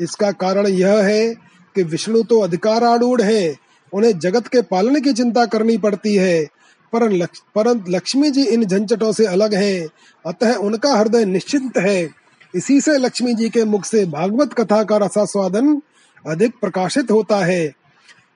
[0.00, 1.34] इसका कारण यह है
[1.74, 6.46] कि विष्णु तो अधिकारारूढ़ है उन्हें जगत के पालन की चिंता करनी पड़ती है।
[6.92, 9.88] पर लक्ष, परंतु लक्ष्मी जी इन झंझटों से अलग हैं।
[10.26, 12.10] अतः उनका हृदय निश्चिंत है।
[12.54, 15.82] इसी से लक्ष्मी जी के मुख से भागवत कथा का रसास्वादन
[16.26, 17.72] अधिक प्रकाशित होता है।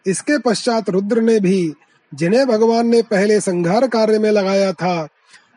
[0.07, 1.73] इसके पश्चात रुद्र ने भी
[2.15, 5.09] जिन्हें भगवान ने पहले संघार कार्य में लगाया था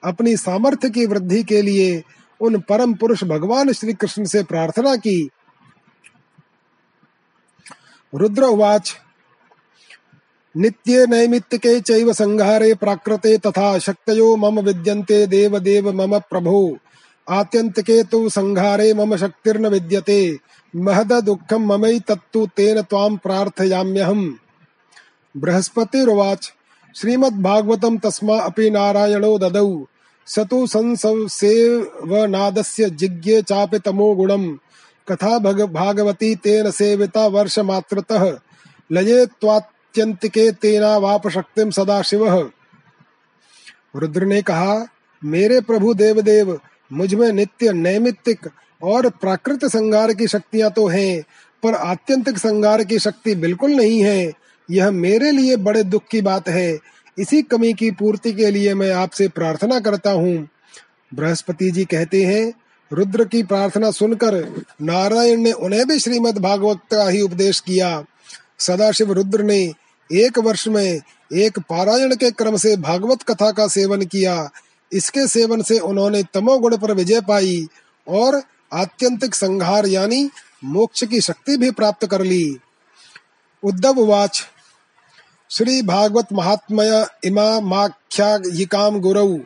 [0.03, 2.03] अपनी सामर्थ्य की वृद्धि के लिए
[2.41, 5.29] उन परम पुरुष भगवान श्री कृष्ण से प्रार्थना की।
[8.15, 8.95] रुद्र उवाच
[10.58, 16.78] नित्ये नैमित्तिके चैव संहारे प्राकृते तथा शक्तयो मम विद्यन्ते देव देव मम प्रभो।
[17.30, 20.38] आत्यन्तिके तो संहारे मम शक्तिर्न विद्यते।
[20.76, 24.32] महद दुःखं ममै तत्तु तेन त्वां प्रार्थयाम्यहम्।
[25.38, 26.53] बृहस्पतिरुवाच।
[26.95, 29.86] श्रीमद्भागवतं तस्मा अपि नारायणो ददौ।
[30.28, 34.58] स तु संसेवनादस्य जिज्ञे चापि तमो गुणम्।
[35.12, 38.38] कथा भग भागवती तेन सेविता वर्षमात्रतः
[38.91, 42.27] लये त्वात् अत्यंतिके तेना वाप शक्तिम सदा शिव।
[43.95, 44.85] रुद्र ने कहा,
[45.21, 46.59] मेरे प्रभु देव देव
[46.91, 48.49] मुझमें नित्य नैमित्तिक
[48.81, 51.23] और प्राकृत संगार की शक्तियाँ तो हैं,
[51.63, 54.33] पर आत्यंतिक संगार की शक्ति बिल्कुल नहीं है।
[54.69, 56.77] यह मेरे लिए बड़े दुख की बात है।
[57.17, 60.49] इसी कमी की पूर्ति के लिए मैं आपसे प्रार्थना करता हूँ।
[61.11, 62.53] बृहस्पति जी कहते हैं,
[62.91, 64.35] रुद्र की प्रार्थना सुनकर
[64.81, 68.03] नारायण ने उन्हें भी श्रीमद् भागवत का ही उपदेश किया।
[68.59, 71.01] सदाशिव रुद्र ने एक वर्ष में
[71.34, 74.49] एक पारायण के क्रम से भागवत कथा का सेवन किया।
[74.93, 77.68] इसके सेवन से उन्होंने तमोगुण पर विजय पाई
[78.08, 78.41] और
[78.74, 80.30] आत्यंतिक संहार यानी
[80.64, 82.58] मोक्ष की शक्ति भी प्राप्त कर ली।
[83.64, 84.43] उद्धव वाच।
[85.51, 89.38] श्री भागवत महात्मय इमा माख्यायिकाम गुरौ।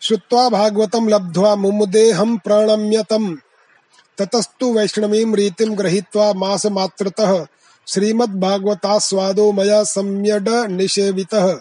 [0.00, 3.36] श्रुत्वा भागवतं लब्ध्वा मुमुदेहं प्रणम्यतम्।
[4.18, 7.46] ततस्तु वैष्णवीं रीतिं गृहीत्वा मासमात्रतः
[7.86, 11.52] श्रीमद्भागवतास्वादो मया सम्यड निषेवितः।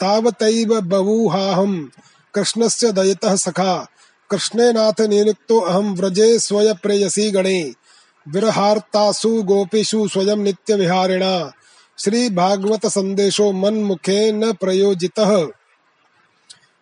[0.00, 1.88] तावतैव बभूहाहं
[2.34, 3.86] कृष्णस्य दयितः सखा।
[4.30, 7.74] कृष्णेनाथ निरुक्तो अहं व्रजे स्वय प्रेयसी गणे।
[8.28, 11.52] विरहार्तासु गोपीषु स्वयं नित्य विहारिणा
[11.98, 15.46] श्री भागवत संदेशो मन मुखे न प्रयोजितः।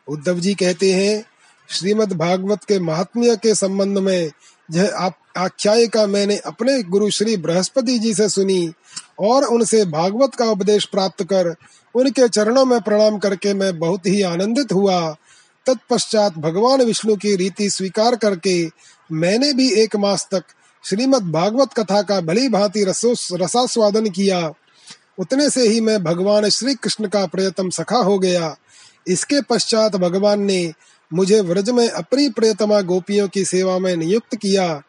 [0.09, 1.25] उद्धव जी कहते हैं
[1.71, 4.31] श्रीमद् भागवत के महात्म्य के संबंध में
[4.73, 4.95] यह
[5.37, 8.73] आख्यायिका मैंने अपने गुरु श्री बृहस्पति जी से सुनी
[9.21, 11.55] और उनसे भागवत का उपदेश प्राप्त कर
[11.95, 15.17] उनके चरणों में प्रणाम करके मैं बहुत ही आनंदित हुआ।
[15.67, 18.71] तत्पश्चात भगवान विष्णु की रीति स्वीकार करके
[19.13, 20.45] मैंने भी एक मास तक
[20.85, 24.51] श्रीमद् भागवत कथा का भली भांति रसास्वादन किया।
[25.19, 28.57] उतने से ही मैं भगवान श्री कृष्ण का प्रियतम सखा हो गया।
[29.09, 30.73] इसके पश्चात भगवान ने
[31.13, 34.83] मुझे व्रज में अपनी प्रियतमा गोपियों की सेवा में नियुक्त किया।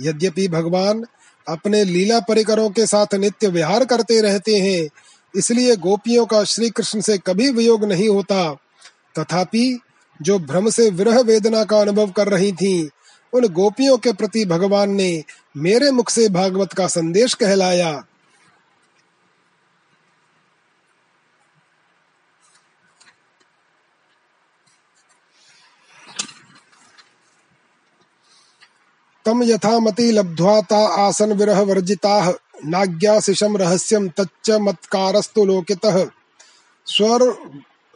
[0.00, 1.04] यद्यपि भगवान
[1.48, 4.88] अपने लीला परिकरों के साथ नित्य विहार करते रहते हैं
[5.36, 8.56] इसलिए गोपियों का श्री कृष्ण से कभी वियोग नहीं होता।
[9.18, 9.80] तथापि
[10.22, 12.88] जो भ्रम से विरह वेदना का अनुभव कर रही थीं,
[13.32, 15.24] उन गोपियों के प्रति भगवान ने
[15.56, 18.04] मेरे मुख से भागवत का संदेश कहलाया।
[29.24, 32.34] तम यथामति लब्ध्वा ता आसन विरह वर्जिता।
[32.66, 36.06] नाज्ञाशिषम रहस्यम तच्च मत्कारस्तु लोकितः।
[36.86, 37.34] स्वर,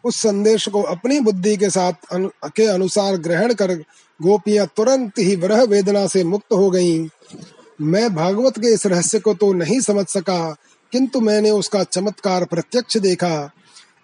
[0.04, 3.84] उस संदेश को अपनी बुद्धि के साथ अनु, के अनुसार ग्रहण कर
[4.22, 7.08] गोपियाँ तुरंत ही वरह वेदना से मुक्त हो गईं।
[7.82, 10.56] मैं भागवत के इस रहस्य को तो नहीं समझ सका,
[10.94, 13.50] किंतु मैंने उसका चमत्कार प्रत्यक्ष देखा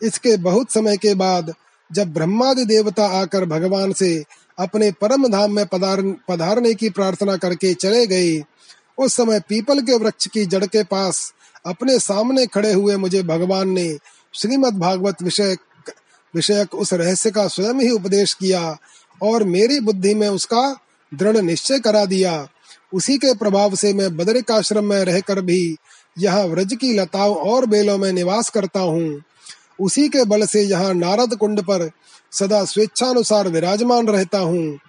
[0.03, 1.53] इसके बहुत समय के बाद,
[1.89, 4.24] जब ब्रह्मादि देवता आकर भगवान से
[4.57, 8.43] अपने परम धाम में पधार, पधारने की प्रार्थना करके चले गए,
[8.97, 11.34] उस समय पीपल के वृक्ष की जड़ के पास
[11.65, 13.88] अपने सामने खड़े हुए मुझे भगवान ने
[14.34, 15.55] श्रीमद् भागवत विषय
[16.34, 18.78] विषयक उस रहस्य का स्वयं ही उपदेश किया
[19.22, 20.63] और मेरी बुद्धि में उसका
[21.11, 22.47] दृढ़ निश्चय करा दिया।
[22.93, 25.76] उसी के प्रभाव से मैं बदरिक आश्रम में रहकर भी
[26.18, 29.22] यहाँ व्रज की लताओं और बेलों में निवास करता हूँ।
[29.80, 31.89] उसी के बल से यहाँ नारद कुंड पर
[32.32, 34.80] सदा स्वेच्छानुसार विराजमान रहता हूँ।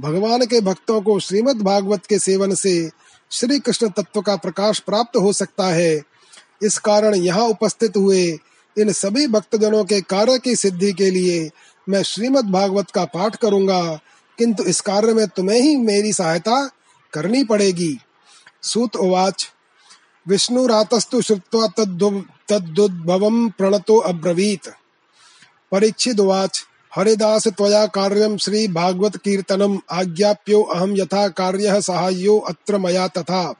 [0.00, 2.90] भगवान के भक्तों को श्रीमद् भागवत के सेवन से
[3.30, 6.00] श्री कृष्ण तत्व का प्रकाश प्राप्त हो सकता है।
[6.62, 8.26] इस कारण यहाँ उपस्थित हुए
[8.76, 11.48] इन सभी भक्तजनों के कार्य की सिद्धि के लिए
[11.88, 13.82] मैं श्रीमद् भागवत का पाठ करूँगा,
[14.38, 16.66] किंतु इस कार्य में तुम्हें ही मेरी सहायता
[17.12, 17.98] करनी पड़ेगी।
[18.62, 19.46] सूत उवाच
[20.26, 21.66] विष्णुरातस्तु श्रुत्वा
[22.48, 24.68] तद्दुद्भवं प्रणतो अब्रवीत।
[25.72, 33.06] परीक्षित उवाच, हरिदास त्वया कार्यं श्री भागवत कीर्तनम आज्ञाप्यो अहम यथा कार्य सहायो अत्र मया
[33.08, 33.54] तथा।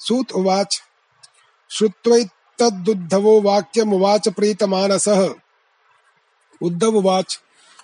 [0.00, 0.80] सूत उवाच
[1.70, 5.28] श्रुत्वैतद्दुद्धवो वाक्यमुवाच प्रीतमानसः।
[6.62, 7.38] उद्धव उवाच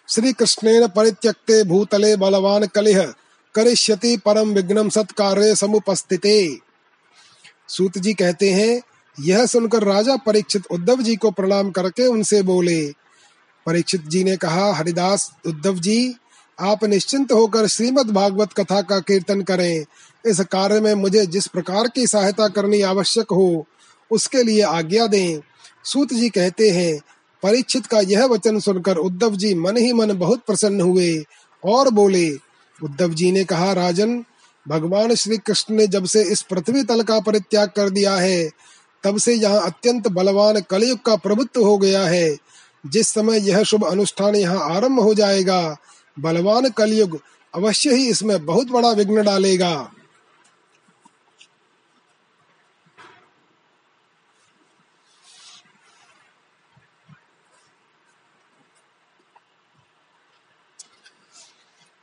[0.09, 3.03] श्री कृष्णेन परित्यक्ते भूतले बलवान कलिह,
[3.55, 6.59] करिष्यति परम विघ्नम सत्कार्य समुपस्थिते।
[7.69, 8.83] सूत जी कहते हैं,
[9.21, 12.93] यह सुनकर राजा परीक्षित उद्धव जी को प्रणाम करके उनसे बोले।
[13.67, 16.15] परीक्षित जी ने कहा, हरिदास, उद्धव जी,
[16.61, 19.85] आप निश्चिंत होकर श्रीमद् भागवत कथा का कीर्तन करें।
[20.27, 23.67] इस कार्य में मुझे जिस प्रकार की सहायता करनी आवश्यक हो,
[24.11, 25.41] उसके लिए आज्ञा दें।
[25.85, 27.01] सूत जी कहते हैं
[27.47, 31.25] परीक्षित का यह वचन सुनकर उद्धव जी मन ही मन बहुत प्रसन्न हुए
[31.65, 32.31] और बोले,
[32.85, 34.25] उद्धव जी ने कहा, राजन,
[34.69, 38.51] भगवान श्री कृष्ण ने जब से इस पृथ्वी तल का परित्याग कर दिया है,
[39.05, 42.37] तब से यहाँ अत्यंत बलवान कलयुग का प्रभुत्व हो गया है।
[42.87, 45.77] जिस समय यह शुभ अनुष्ठान यहाँ आरंभ हो जाएगा,
[46.21, 47.21] बलवान कलयुग
[47.55, 49.93] अवश्य ही इसमें बहुत बड़ा विघ्न डालेगा।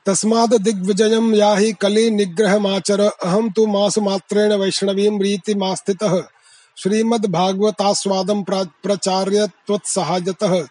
[0.06, 6.24] तस्माद् दिग्विजयं याहि कलि निग्रहमाचर, अहं तु मासमात्रेण वैष्णवीं रीतिमास्थितः।
[6.78, 8.44] श्रीमद्भागवतास्वादं
[8.84, 10.68] प्रचार्य त्वत्सहायतः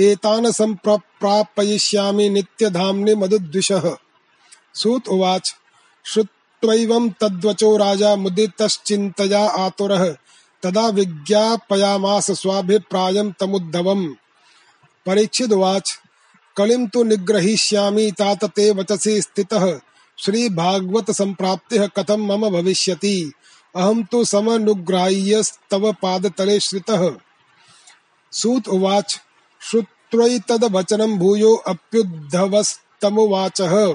[0.00, 3.96] एतान् सम्प्रापयिष्यामि नित्यधाम्नि मधुद्विषः
[4.74, 5.56] सूत उवाच।
[6.04, 10.16] श्रुत्वैवं तद्वचो राजा मुदितश्चिन्तया आतुरः।
[10.62, 14.14] तदा विज्ञापयामास स्वाभिप्रायं तमुद्धवम्।
[15.06, 16.00] परीक्षित उवाच
[16.56, 19.80] कलिम तो निग्रहीष्यामि तात ते वचसि स्थितः।
[20.18, 23.32] श्री भागवत संप्राप्ति कथम मम भविष्यति?
[23.76, 27.16] अहम तो समनुग्राह्यस्तव पादतले श्रितः।
[28.32, 29.20] सूत उवाच
[29.60, 33.94] श्रुत्वैतद्वचनं भूयो अप्युद्धवस्तमुवाचः।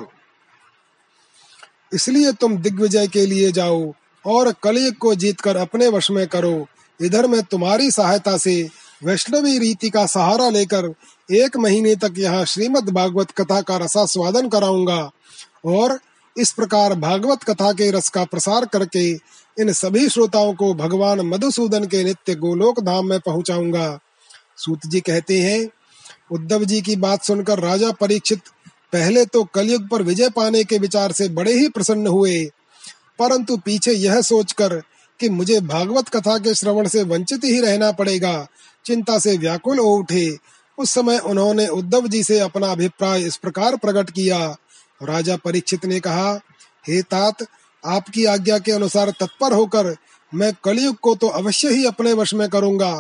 [1.94, 3.94] इसलिए तुम दिग्विजय के लिए जाओ
[4.26, 6.68] और कलयुग को जीतकर अपने वश में करो।
[7.02, 8.70] इधर मैं तुम्हारी सहायता से
[9.02, 10.94] वैष्णवी रीति का सहारा लेकर
[11.30, 15.00] एक महीने तक यहाँ श्रीमद् भागवत कथा का रसास्वादन कराऊँगा
[15.66, 16.00] और
[16.36, 19.10] इस प्रकार भागवत कथा के रस का प्रसार करके
[19.58, 24.00] इन सभी श्रोताओं को भगवान मधुसूदन के नित्य गोलोक धाम में पहुंचाऊँगा।
[24.58, 25.70] सूत जी कहते हैं,
[26.32, 28.42] उद्धव जी की बात सुनकर राजा परीक्षित
[28.94, 32.44] पहले तो कलयुग पर विजय पाने के विचार से बड़े ही प्रसन्न हुए,
[33.20, 34.82] परंतु पीछे यह सोचकर
[35.20, 38.48] कि मुझे भागवत कथा के श्रवण से वंचित ही रहना पड़ेगा
[38.90, 40.38] चिंता से व्याकुल हो उठे।
[40.78, 44.40] उस समय उन्होंने उद्धव जी से अपना अभिप्राय इस प्रकार प्रकट किया।
[45.04, 46.40] राजा परीक्षित ने कहा,
[46.88, 47.36] हे तात,
[47.86, 49.96] आपकी आज्ञा के अनुसार तत्पर होकर
[50.32, 52.94] मैं कलयुग को तो अवश्य ही अपने वश में करूँगा।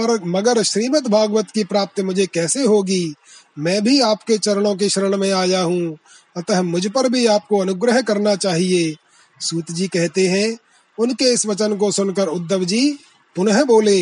[0.00, 3.14] पर मगर श्रीमद् भागवत की प्राप्ति मुझे कैसे होगी?
[3.58, 5.98] मैं भी आपके चरणों के शरण में आया हूँ।
[6.36, 8.94] अतः मुझ पर भी आपको अनुग्रह करना चाहिए।
[9.40, 10.56] सूत जी कहते हैं।
[10.98, 12.98] उनके इस वचन को सुनकर उद्धव जी
[13.36, 14.00] पुनः बोले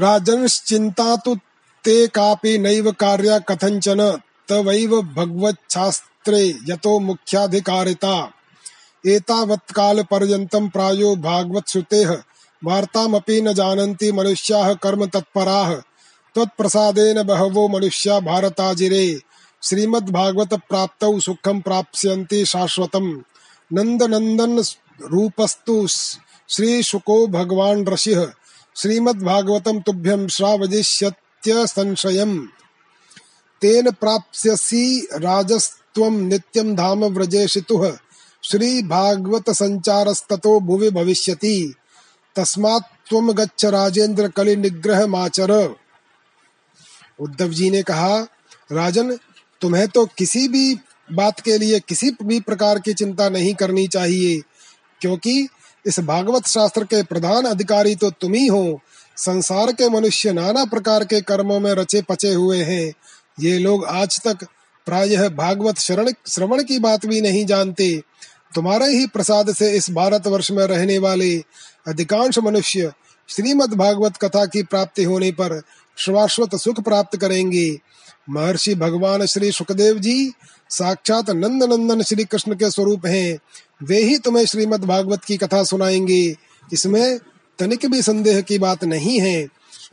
[0.00, 1.34] राजंश्चिन्ता तु
[1.84, 8.32] ते कापि नैव कार्या कथञ्चन, तवैव भगवच्छास्त्रे यतो मुख्याधिकारिता।
[9.06, 12.22] एतावत्कालपर्यन्तं प्रायो भागवतश्रुतेः
[12.64, 15.74] वार्तामपि न जानन्ति मनुष्याः कर्म तत्पराः।
[16.34, 19.20] त्वत्प्रसादेन बहवो मनुष्या भारताजिरे।
[19.62, 23.20] श्रीमद्भागवत प्राप्तौ सुखं प्राप्स्यन्ति शाश्वतम्।
[23.72, 24.62] नन्दनन्दन
[25.02, 25.86] रूपस्तु
[26.48, 28.26] श्रीशुको भगवान् ऋषिः।
[28.78, 32.46] श्रीमद्भागवतं तुभ्यं श्रावजिष्यत्य संशयम्।
[33.62, 37.96] तेन प्राप्स्यसि राजस्त्वं नित्यं धाम व्रजेशितुः
[38.42, 41.74] श्रीभागवतसञ्चारस्ततो भुवि भविष्यति।
[42.36, 45.74] तस्मात् त्वं गच्छ राजेंद्र कलि निग्रह माचर
[47.20, 48.26] उद्धव जी ने कहा,
[48.72, 49.18] राजन,
[49.60, 50.78] तुम्हें तो किसी भी
[51.12, 54.42] बात के लिए किसी भी प्रकार की चिंता नहीं करनी चाहिए,
[55.00, 55.48] क्योंकि
[55.86, 58.80] इस भागवत शास्त्र के प्रधान अधिकारी तो तुम ही हो।
[59.16, 62.92] संसार के मनुष्य नाना प्रकार के कर्मों में रचे पचे हुए हैं।
[63.40, 64.44] ये लोग आज तक
[64.86, 68.02] प्रायः भागवत शरण, श्रवण की बात भी नहीं जानते।
[68.54, 71.36] तुम्हारे ही प्रसाद से इस भारत वर्ष में रहने वाले
[71.86, 72.92] अधिकांश मनुष्य
[73.28, 75.60] श्रीमद् भागवत कथा की प्राप्ति होने पर
[75.96, 77.78] शाश्वत सुख प्राप्त करेंगे।
[78.30, 80.32] महर्षि भगवान श्री सुखदेव जी
[80.70, 83.38] साक्षात नंद नंदन श्री कृष्ण के स्वरूप हैं।
[83.82, 86.36] वे ही तुम्हें श्रीमद् भागवत की कथा सुनाएँगे।
[86.72, 87.18] इसमें
[87.58, 89.42] तनिक भी संदेह की बात नहीं है।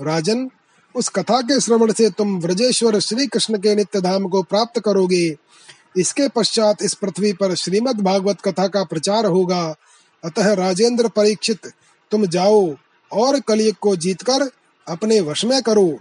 [0.01, 0.49] राजन,
[0.95, 5.35] उस कथा के श्रवण से तुम व्रजेश्वर श्री कृष्ण के नित्य धाम को प्राप्त करोगे।
[5.97, 9.75] इसके पश्चात इस पृथ्वी पर श्रीमद् भागवत कथा का प्रचार होगा।
[10.23, 11.67] अतः राजेंद्र परीक्षित,
[12.11, 12.75] तुम जाओ
[13.11, 14.51] और कलियुग को जीतकर
[14.87, 15.99] अपने वश में करो।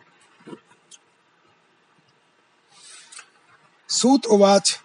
[3.89, 4.79] सूत उवाच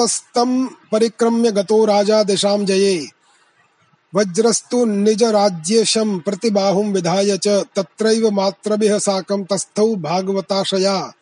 [0.00, 3.08] इत्युक्तस्तं परिक्रम्य गतो राजा दिशां जये।
[4.14, 11.12] वज्रस्तु निज निजराज्येशं प्रतिबाहुं विधाय च तत्रैव मात्रभिः साकं तस्थौ भागवताशया।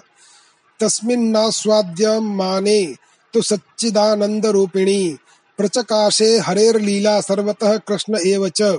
[0.80, 2.96] तस्मिन्नास्वाद्यमाने
[3.34, 5.18] तु सच्चिदानन्दरूपिणी।
[5.58, 8.78] प्रचकाशे हरेर्लीला सर्वतः कृष्ण एव च।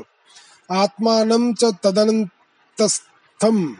[0.72, 3.74] आत्मानं च तदनन्तस्थम्।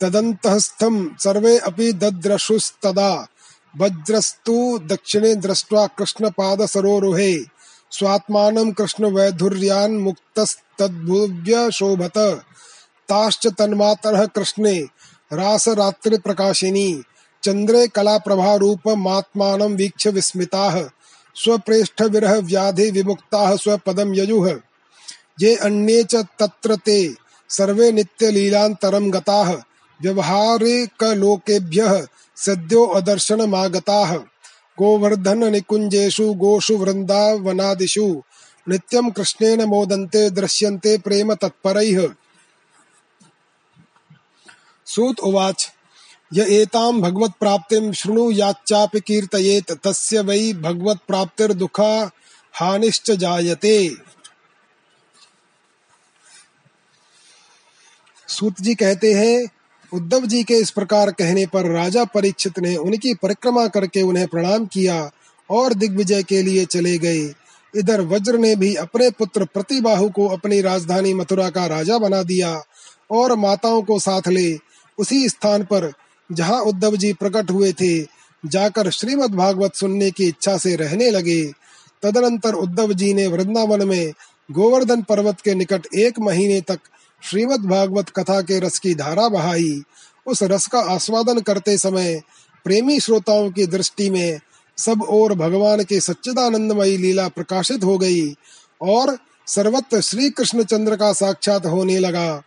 [0.00, 3.28] तदन्तस्थं सर्वे अपि दद्रशुस्तदा।
[3.76, 7.38] वज्रस्तु दक्षिणे दृष्ट्वा कृष्णपादसरोरुहे।
[7.90, 12.44] स्वात्मानं कृष्णवैधुर्यान्मुक्तस्तद्भुव्य शोभत
[13.08, 14.86] ताश्च तन्मातरः कृष्णे,
[15.32, 17.02] रासरात्रिप्रकाशिनी।
[17.42, 20.90] चन्द्रे कलाप्रभारूपमात्मानं वीक्ष्य विस्मिताः।
[21.34, 24.60] स्वप्रेष्ठविरह व्याधि विमुक्ताः स्वपदं ययुः
[25.40, 27.14] ये अन्ये च तत्र ते।
[27.48, 29.62] सर्वे नित्यलीलान्तरं गताः।
[30.02, 34.18] व्यवहारिकलोकेभ्यः सद्यो अदर्शनमागताः।
[34.78, 38.22] गोवर्धननिकुञ्जेषु गोषु वृन्दावनादिषु।
[38.68, 42.08] नित्यं कृष्णेन मोदन्ते, दृश्यन्ते प्रेम तत्परैः।
[44.86, 45.72] सूत उवाच।
[46.34, 52.10] य एतां भगवत्प्राप्तिं शृणुयाच्चापि कीर्तयेत्। तस्य वै भगवत्प्राप्तिर्दुःखा
[52.54, 53.96] हानिश्च जायते।
[58.30, 59.46] सूत जी कहते हैं,
[59.92, 64.66] उद्धव जी के इस प्रकार कहने पर राजा परीक्षित ने उनकी परिक्रमा करके उन्हें प्रणाम
[64.66, 65.10] किया
[65.50, 67.22] और दिग्विजय के लिए चले गए।
[67.74, 72.62] इधर वज्र ने भी अपने पुत्र प्रतिबाहु को अपनी राजधानी मथुरा का राजा बना दिया
[73.10, 74.58] और माताओं को साथ ले।
[74.98, 75.92] उसी स्थान पर
[76.32, 78.02] जहाँ उद्धव जी प्रकट हुए थे,
[78.46, 81.42] जाकर श्रीमद् भागवत सुनने की इच्छा से रहने लगे।
[82.02, 84.12] तदनंतर उद्धव जी ने वृंदावन में
[84.50, 86.78] गोवर्धन पर्वत के निकट एक महीने तक
[87.22, 89.82] श्रीमद् भागवत कथा के रस की धारा बहाई।
[90.26, 92.22] उस रस का आस्वादन करते समय
[92.64, 94.40] प्रेमी श्रोताओं की दृष्टि में
[94.78, 98.34] सब और भगवान के सच्चिदानंदमयी लीला प्रकाशित हो गई
[98.82, 102.42] और सर्वत्र श्री कृष्ण चंद्र का साक्षात होने लगा।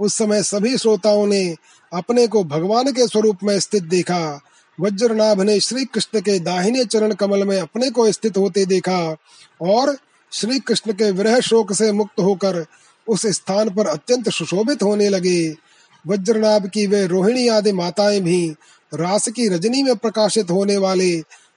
[0.00, 1.56] उस समय सभी श्रोताओं ने
[1.92, 4.40] अपने को भगवान के स्वरूप में स्थित देखा।
[4.80, 9.16] वज्रनाभ ने श्री कृष्ण के दाहिने चरण कमल में अपने को स्थित होते देखा
[9.62, 9.96] और
[10.32, 12.64] श्री कृष्ण के विरह शोक से मुक्त होकर
[13.12, 15.38] उस स्थान पर अत्यंत सुशोभित होने लगे
[16.04, 18.40] वज्रनाभ की वे रोहिणी आदि माताएँ भी
[18.92, 21.10] रास की रजनी में प्रकाशित होने वाले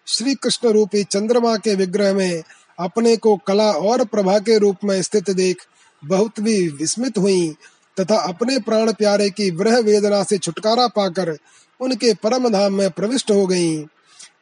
[0.07, 2.43] श्री कृष्ण रूपी चंद्रमा के विग्रह में
[2.79, 5.63] अपने को कला और प्रभा के रूप में स्थित देख
[6.03, 7.49] बहुत भी विस्मित हुई,
[7.97, 11.37] तथा अपने प्राण प्यारे की वृह वेदना से छुटकारा पाकर
[11.79, 13.85] उनके परम धाम में प्रविष्ट हो गईं।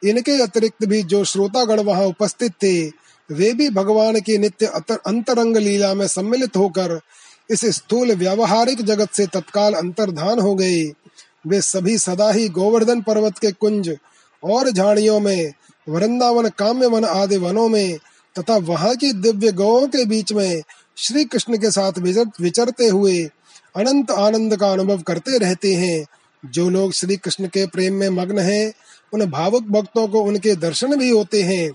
[0.04, 4.66] इनके अतिरिक्त भी जो श्रोतागण वहाँ उपस्थित थे वे भी भगवान की नित्य
[5.06, 7.00] अंतरंग लीला में सम्मिलित होकर
[7.50, 10.82] इस स्थूल व्यावहारिक जगत से तत्काल अंतर्धान हो गए।
[11.46, 13.96] वे सभी सदा ही गोवर्धन पर्वत के कुंज
[14.42, 15.52] और झाड़ियों में,
[15.88, 17.98] वृंदावन काम्य वन आदि वनों में
[18.38, 20.62] तथा वहाँ की दिव्य गौ के बीच में
[20.96, 21.98] श्री कृष्ण के साथ
[22.40, 23.22] विचरते हुए
[23.76, 26.04] अनंत आनंद का अनुभव करते रहते हैं।
[26.44, 28.72] जो लोग श्री कृष्ण के प्रेम में मग्न हैं,
[29.12, 31.70] उन भावुक भक्तों को उनके दर्शन भी होते हैं।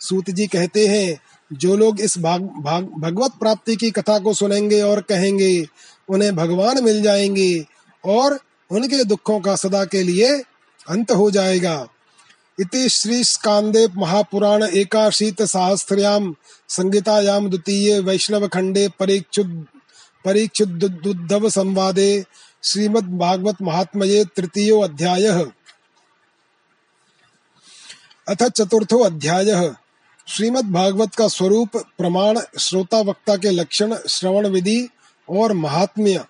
[0.00, 1.20] सूत जी कहते हैं
[1.52, 5.66] जो लोग इस भाग, भाग भगवत प्राप्ति की कथा को सुनेंगे और कहेंगे
[6.08, 7.66] उन्हें भगवान मिल जाएँगे
[8.04, 8.40] और
[8.70, 10.42] उनके दुखों का सदा के लिए
[10.88, 11.88] अंत हो जाएगा।
[12.60, 16.34] इति श्री स्कांदे महापुराण एकाशीत सहस्त्रयाम
[16.68, 19.66] संगीतायाम द्वितीय वैष्णव खंडे परीक्षुद
[20.24, 22.24] परीक्षुद्धव संवादे
[22.62, 25.26] श्रीमद् भागवत महात्मये तृतीयो अध्याय।
[28.28, 29.74] अथ चतुर्थो अध्याय।
[30.36, 34.88] श्रीमद् भागवत का स्वरूप, प्रमाण श्रोता वक्ता के लक्षण, श्रवण विधि
[35.30, 36.24] और महात्म्य।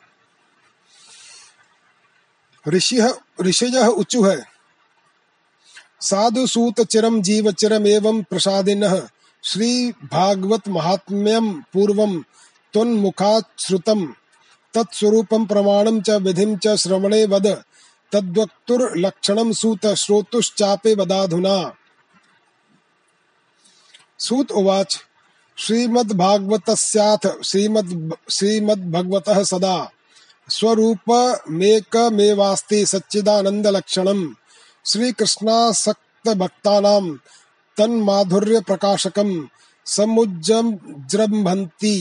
[2.68, 4.44] ऋषि उचु है।
[6.00, 9.02] साधु सूत चिरम जीव चिरम एवं प्रसादिन
[9.44, 12.24] श्री भागवत महात्म्यम पूर्वम
[12.74, 14.14] तुन्मुखात् श्रुतम
[14.74, 17.62] तत्स्वरूपं प्रमाणं च विधिं च श्रवणे वद।
[18.12, 21.76] तद्वक्तुर्लक्षणं सूत श्रोतुश्चापे वदाधुना।
[24.20, 24.94] सूत उवाच
[25.58, 27.92] श्रीमद्भागवतस्याथ श्रीमद्
[28.36, 29.76] श्रीमद्भगवतः सदा
[30.48, 34.24] स्वरूपमेकमेवास्ति सच्चिदानन्दलक्षणम्
[34.86, 37.04] श्रीकृष्णासक्तभक्तानां
[37.76, 39.30] तन्माधुर्यप्रकाशकं
[39.86, 41.96] समुज्जृम्भन्ति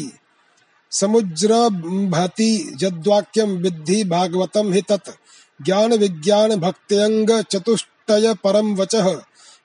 [0.91, 2.51] समुज्रभति
[2.83, 5.09] यद्वाक्यं विद्धि भागवतं हि तत्
[5.59, 9.07] ज्ञान विज्ञान भक्त्यंग चतुष्टय परम वचः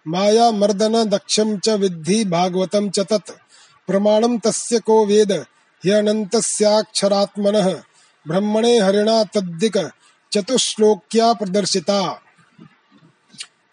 [0.09, 3.31] माया मर्दन दक्षम च विद्धि भागवतम च तत्।
[3.87, 5.33] प्रमाणं तस्य को वेद
[5.87, 7.83] ह्यनन्तस्याक्षरात्मनः
[8.29, 9.91] ब्रह्मणे हरिणा तद्दिक,
[10.33, 12.21] चतुश्लोक्या प्रदर्शिता।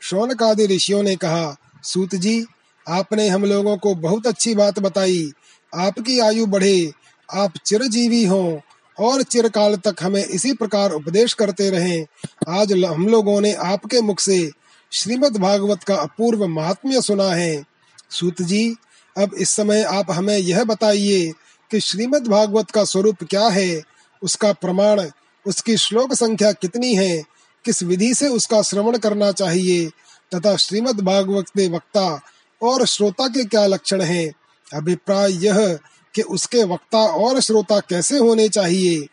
[0.02, 2.46] शौनकादि ऋषियों ने कहा, सूत जी,
[2.90, 5.32] आपने हम लोगों को बहुत अच्छी बात बताई।
[5.76, 6.92] आपकी आयु बढ़े,
[7.34, 8.62] आप चिरजीवी हो,
[9.00, 12.06] और चिरकाल तक हमें इसी प्रकार उपदेश करते रहें।
[12.50, 14.52] आज हम लोगों ने आपके मुख से
[14.94, 17.64] श्रीमद् भागवत का अपूर्व महात्म्य सुना है।
[18.10, 18.76] सूत जी,
[19.18, 21.32] अब इस समय आप हमें यह बताइए
[21.72, 23.82] कि श्रीमद् भागवत का स्वरूप क्या है,
[24.24, 25.02] उसका प्रमाण,
[25.46, 27.24] उसकी श्लोक संख्या कितनी है,
[27.66, 29.90] किस विधि से उसका श्रवण करना चाहिए,
[30.36, 32.22] तथा श्रीमद् भागवत के वक्ता
[32.62, 34.34] और श्रोता के क्या लक्षण हैं,
[34.74, 35.80] अभिप्राय यह
[36.16, 39.08] कि उसके वक्ता और श्रोता कैसे होने चाहिए।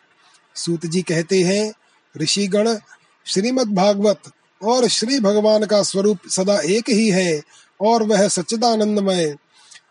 [0.55, 1.73] सूत जी कहते हैं,
[2.17, 2.77] ऋषिगण
[3.25, 4.21] श्रीमद् भागवत
[4.63, 7.41] और श्री भगवान का स्वरूप सदा एक ही है
[7.81, 9.35] और वह सच्चिदानंदमय।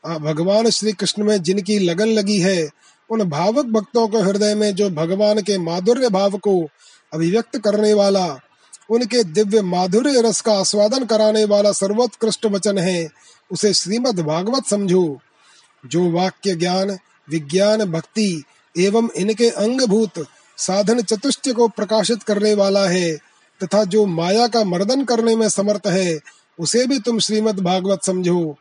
[0.06, 2.68] भगवान श्री कृष्ण में जिनकी लगन लगी है,
[3.10, 6.68] उन भावक भक्तों के हृदय में जो भगवान के माधुर्य भाव को
[7.14, 8.38] अभिव्यक्त करने वाला,
[8.90, 13.08] उनके दिव्य माधुर्य रस का आस्वादन कराने वाला सर्वोत्कृष्ट वचन है,
[13.52, 15.18] उसे श्रीमद् भागवत समझो।
[15.86, 16.98] जो वाक्य ज्ञान,
[17.30, 18.44] विज्ञान, भक्ति
[18.78, 20.26] एवं इनके अंगभूत
[20.56, 23.27] साधन चतुष्ट को प्रकाशित करने वाला है
[23.64, 26.18] तथा जो माया का मर्दन करने में समर्थ है,
[26.60, 28.56] उसे भी तुम श्रीमद् भागवत समझो।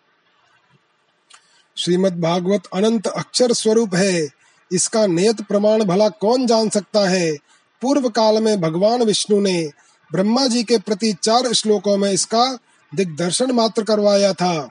[1.77, 4.27] श्रीमद् भागवत अनंत अक्षर स्वरूप है।
[4.71, 7.37] इसका नियत प्रमाण भला कौन जान सकता है?
[7.81, 9.71] पूर्व काल में भगवान विष्णु ने
[10.11, 12.57] ब्रह्मा जी के प्रति चार श्लोकों में इसका
[12.95, 14.69] दिग्दर्शन मात्र करवाया था।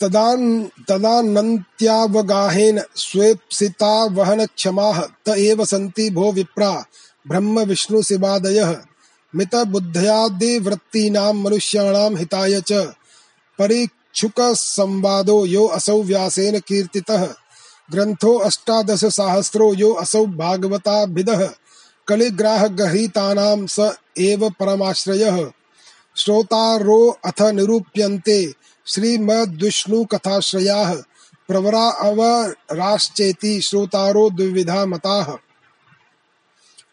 [0.00, 6.84] तदानन्त्यावगाहेन स्वेप्सिता वहन क्षमाः, त एव सन्ति भो विप्रा,
[7.28, 8.76] ब्रह्म विष्णु शिवादयः।
[9.36, 12.92] मित बुद्धयादिवृत्तीनां मनुष्याणां हिताय च।
[13.58, 17.34] परीक्षुक संवादो यो असौ व्यासेन कीर्तितः।
[17.92, 21.48] ग्रन्थो अष्टादश सहस्रो यो असौ भागवताभिदः।
[22.08, 25.50] कलिग्राह गृहीतानां स एव परमाश्रयः।
[26.16, 30.94] श्रोतारो अथ निरूप्यन्ते। श्रीमद्विष्णु कथाश्रया
[31.48, 35.20] प्रवरा अवराश्चेति श्रोतारो द्विविधा मता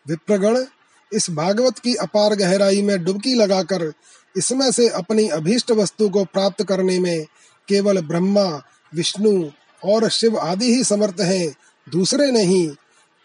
[0.08, 0.66] विप्रगण,
[1.12, 3.92] इस भागवत की अपार गहराई में डुबकी लगाकर
[4.36, 7.26] इसमें से अपनी अभीष्ट वस्तु को प्राप्त करने में
[7.68, 8.46] केवल ब्रह्मा,
[8.94, 9.50] विष्णु
[9.84, 11.56] और शिव आदि ही समर्थ हैं,
[11.88, 12.68] दूसरे नहीं,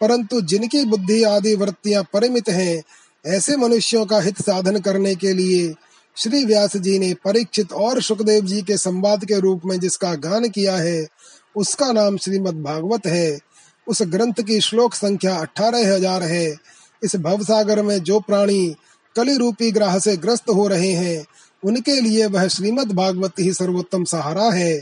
[0.01, 2.83] परंतु जिनकी बुद्धि आदि वृत्तियाँ परिमित हैं,
[3.25, 5.73] ऐसे मनुष्यों का हित साधन करने के लिए
[6.17, 10.47] श्री व्यास जी ने परीक्षित और सुखदेव जी के संवाद के रूप में जिसका गान
[10.49, 11.07] किया है,
[11.55, 13.39] उसका नाम श्रीमद् भागवत है।
[13.87, 16.55] उस ग्रंथ की श्लोक संख्या अठारह हज़ार है।
[17.03, 18.75] इस भवसागर में जो प्राणी
[19.15, 21.25] कली रूपी ग्रह से ग्रस्त हो रहे हैं,
[21.63, 24.81] उनके लिए वह श्रीमद् भागवत ही सर्वोत्तम सहारा है।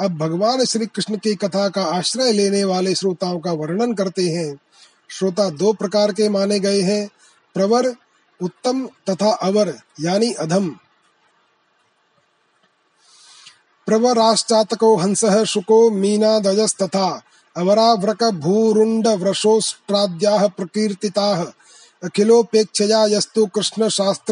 [0.00, 4.60] अब भगवान श्री कृष्ण की कथा का आश्रय लेने वाले श्रोताओं का वर्णन करते हैं।
[5.10, 7.08] श्रोता दो प्रकार के माने गए हैं।
[7.54, 7.94] प्रवर
[8.42, 10.68] उत्तम तथा अवर, यानी अधम।
[13.86, 17.22] प्रवराश्चातको हंस शुको मीनादयस्तथा
[17.56, 21.44] अवराव्रक भूरुंड वृषोष्ट्राद्याः प्रकीर्तिताः,
[22.04, 23.46] अखिलोपेक्षया यस्तु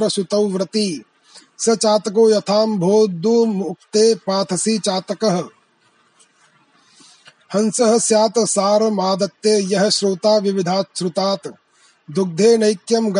[0.09, 1.05] सुतौ व्रती।
[1.59, 5.45] स चातको यथाम्भोदु मुक्ते पाथसी चातकः।
[7.55, 11.49] हंसः स्यात् सारमादत्ते, यः श्रोता विविधात् श्रुतात्
[12.11, 13.13] दुग्धे नैक्यं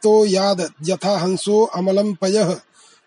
[0.00, 2.56] गतात्तो याद यथा हंसो अमलं पयः।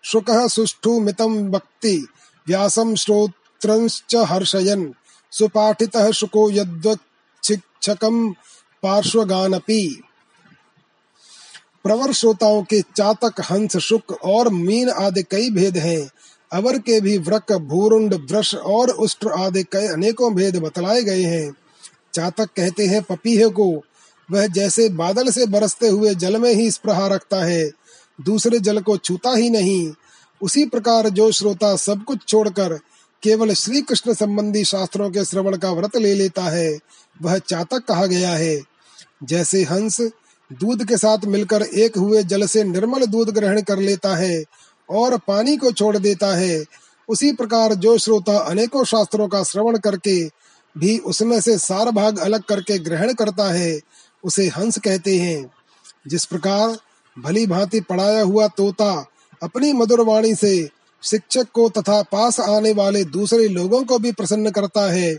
[0.02, 2.06] शुकः सुष्ठु मितं वक्ति
[2.46, 4.92] व्यासं श्रोत्रंश्च हर्षयन्।
[5.30, 8.32] सुपाठितः शुको यद्वच्छिक्षकं
[8.82, 10.02] पार्श्वगानपि।
[11.84, 16.10] प्रवर श्रोताओं के चातक, हंस, शुक और मीन आदि कई भेद हैं।
[16.52, 21.54] अवर के भी व्रक, भूरुंड वृष और उष्ट्र आदि कई अनेकों भेद बतलाए गए हैं।
[22.14, 23.82] चातक कहते हैं पपीहे को
[24.28, 27.70] वह जैसे बादल से बरसते हुए जल में ही स्प्रहा रखता है,
[28.18, 29.92] दूसरे जल को छूता ही नहीं।
[30.40, 32.78] उसी प्रकार जो श्रोता सब कुछ छोड़कर
[33.22, 36.78] केवल श्री कृष्ण संबंधी शास्त्रों के श्रवण का व्रत ले लेता है,
[37.22, 38.60] वह चातक कहा गया है।
[39.24, 40.00] जैसे हंस
[40.50, 44.44] दूध के साथ मिलकर एक हुए जल से निर्मल दूध ग्रहण कर लेता है
[44.88, 46.64] और पानी को छोड़ देता है,
[47.08, 50.24] उसी प्रकार जो श्रोता अनेकों शास्त्रों का श्रवण करके
[50.76, 53.78] भी उसमें से सार भाग अलग करके ग्रहण करता है
[54.24, 55.50] उसे हंस कहते हैं।
[56.08, 56.76] जिस प्रकार
[57.16, 59.06] भली भांति पढ़ाया हुआ तोता
[59.42, 60.68] अपनी मधुर वाणी से
[61.02, 65.16] शिक्षक को तथा पास आने वाले दूसरे लोगों को भी प्रसन्न करता है,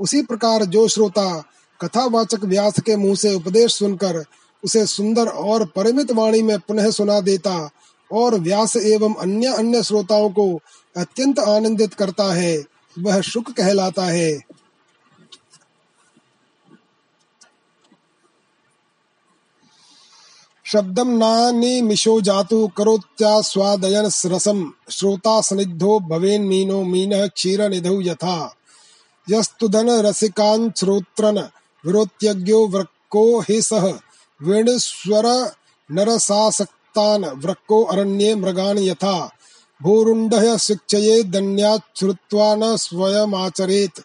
[0.00, 1.44] उसी प्रकार जो श्रोता
[1.80, 4.24] कथावाचक व्यास के मुँह से उपदेश सुनकर
[4.64, 7.70] उसे सुंदर और परिमित वाणी में पुनः सुना देता
[8.12, 10.54] और व्यास एवं अन्य अन्य श्रोताओं को
[10.96, 12.64] अत्यंत आनंदित करता है,
[12.98, 14.45] वह शुक कहलाता है।
[20.72, 28.54] शब्दम नानी मिशो जातु करोत्या स्वादयन रसम श्रोता स्निग्धो भवेन मीनो मीन क्षीर निधौ यथा
[29.30, 31.38] यस्तुधन रसिकान श्रोत्रन
[31.86, 33.86] विरोत्यज्ञो वृक्को हि सह
[34.42, 35.52] वेणुस्वर
[35.90, 39.30] नरसासक्तान् वृक्को अरण्ये मृगान् यथा।
[39.82, 44.00] भूरुण्डः शिक्षये दन्यात् श्रुत्वा न स्वयमाचरेत्।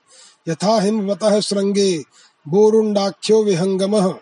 [0.49, 2.03] यथा हिमवतः श्रृंगे
[2.47, 4.13] भूरुण्डाख्यो विहंगमः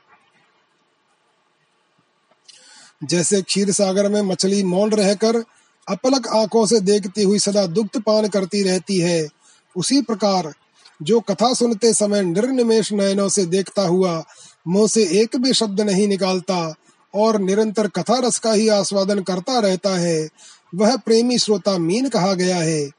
[3.04, 5.44] जैसे क्षीर सागर में मछली मौन रहकर
[5.88, 9.28] अपलक आँखों से देखती हुई सदा दुग्ध पान करती रहती है।
[9.76, 10.54] उसी प्रकार,
[11.02, 14.24] जो कथा सुनते समय निर्निमेश नयनों से देखता हुआ
[14.68, 16.76] मुँह से एक भी शब्द नहीं निकालता
[17.14, 20.30] और निरंतर कथा रस का ही आस्वादन करता रहता है,
[20.76, 22.90] वह प्रेमी श्रोता मीन कहा गया है।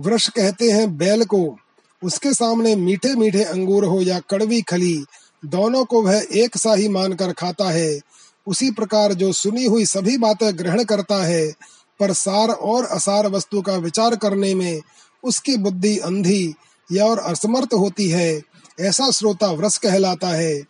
[0.00, 1.56] वृक्ष कहते हैं, बैल को
[2.02, 5.04] उसके सामने मीठे मीठे अंगूर हो या कड़वी खली,
[5.44, 8.00] दोनों को वह एक सा ही मानकर खाता है।
[8.46, 11.52] उसी प्रकार जो सुनी हुई सभी बातें ग्रहण करता है,
[12.00, 14.80] पर सार और असार वस्तु का विचार करने में
[15.24, 16.54] उसकी बुद्धि अंधी
[16.92, 18.42] या और असमर्थ होती है,
[18.80, 20.62] ऐसा श्रोता व्रस कहलाता है।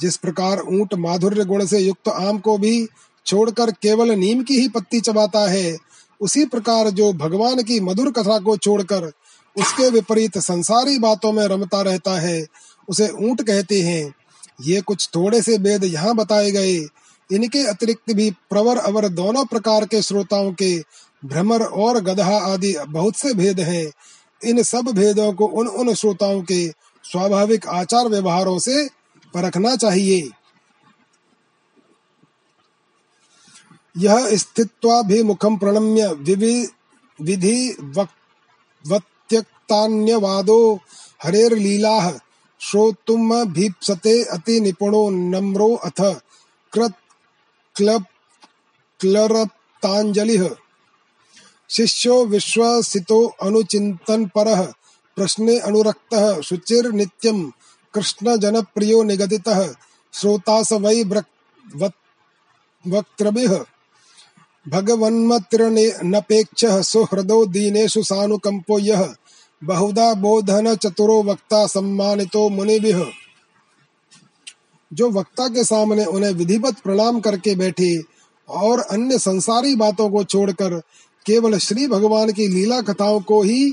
[0.00, 2.86] जिस प्रकार ऊँट माधुर्य गुण से युक्त आम को भी
[3.26, 5.76] छोड़कर केवल नीम की ही पत्ती चबाता है,
[6.20, 9.12] उसी प्रकार जो भगवान की मधुर कथा को छोड़कर
[9.56, 12.46] उसके विपरीत संसारी बातों में रमता रहता है,
[12.88, 14.14] उसे ऊँट कहते हैं।
[14.62, 16.76] ये कुछ थोड़े से वेद यहाँ बताए गए।
[17.32, 20.78] इनके अतिरिक्त भी प्रवर अवर दोनों प्रकार के श्रोताओं के
[21.24, 23.92] भ्रमर और गधा आदि बहुत से भेद हैं।
[24.44, 26.68] इन सब भेदों को उन उन श्रोताओं के
[27.04, 28.88] स्वाभाविक आचार व्यवहारों से
[29.34, 30.30] परखना चाहिए।
[33.96, 36.06] यह स्थित्वाभिमुखम प्रणम्य
[37.20, 37.58] विधि
[38.88, 40.60] वत्यक्तान्यवादो
[41.24, 41.96] लीला
[42.60, 46.00] श्रोतुम भीप्सते अति निपुणो नम्रो अथ
[46.72, 46.94] कृत
[47.76, 48.04] क्लब
[49.00, 50.44] क्लरतांजलिः
[51.72, 54.72] शिष्यो विश्वसितो अनुचिन्तन परः,
[55.16, 57.52] प्रश्ने अनुरक्तः, शुचिर नित्यम
[57.94, 59.74] कृष्ण जनप्रियो निगदितः
[60.14, 61.04] श्रोता स वै
[62.86, 63.64] वक्त्रभिः
[64.68, 69.14] भगवन्मतिर्नपेक्षः सुहृदो दीनेषु सानुकंपो यः,
[69.64, 73.04] बहुधा बोधन चतुरो वक्ता सम्मानितो मुनिभिः।
[74.92, 78.02] जो वक्ता के सामने उन्हें विधिवत प्रणाम करके बैठे
[78.48, 80.82] और अन्य संसारी बातों को छोड़कर
[81.26, 83.72] केवल श्री भगवान की लीला कथाओं को ही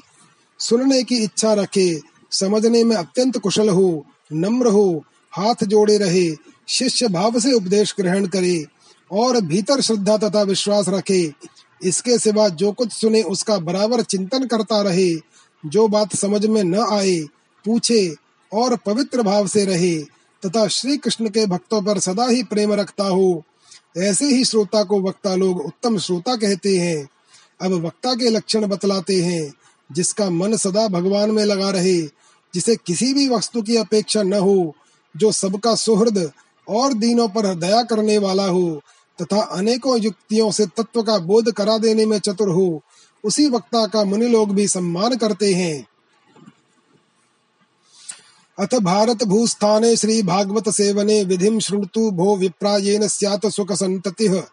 [0.59, 1.99] सुनने की इच्छा रखे,
[2.31, 6.35] समझने में अत्यंत कुशल हो, नम्र हो, हाथ जोड़े रहे,
[6.67, 8.65] शिष्य भाव से उपदेश ग्रहण करे
[9.11, 11.33] और भीतर श्रद्धा तथा विश्वास रखे।
[11.83, 15.15] इसके सिवा जो कुछ सुने उसका बराबर चिंतन करता रहे,
[15.65, 17.19] जो बात समझ में न आए,
[17.65, 18.15] पूछे
[18.53, 19.97] और पवित्र भाव से रहे,
[20.45, 23.43] तथा श्री कृष्ण के भक्तों पर सदा ही प्रेम रखता हो।
[23.97, 27.09] ऐसे ही श्रोता को वक्ता लोग उत्तम श्रोता कहते हैं।
[27.61, 29.53] अब वक्ता के लक्षण बतलाते हैं,
[29.91, 32.01] जिसका मन सदा भगवान में लगा रहे,
[32.53, 34.75] जिसे किसी भी वस्तु की अपेक्षा न हो,
[35.17, 36.31] जो सबका सुहृद
[36.69, 38.81] और दीनों पर दया करने वाला हो,
[39.21, 42.81] तथा अनेकों युक्तियों से तत्व का बोध करा देने में चतुर हो,
[43.23, 45.87] उसी वक्ता का मुनि लोग भी सम्मान करते हैं।
[48.59, 54.43] अथ भारत भूस्थाने श्री भागवत सेवने विधिम शृणुतु भो विप्रायेन स्यात् सुख संततिः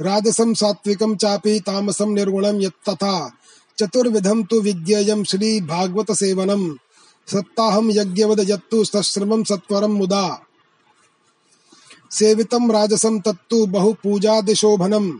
[0.00, 3.32] राजसं सात्विकं चापि तामसं निर्गुणं यत्तथा
[3.78, 6.76] चतुर्विधम तु विज्ञेयं श्री भागवत सेवनम
[7.32, 10.40] सत्ताहम यज्ञवद यत्तु सश्रमं सत्वरं मुदा।
[12.10, 15.12] सेवितं राजसं तत्तु बहु पूजादिशोभनम्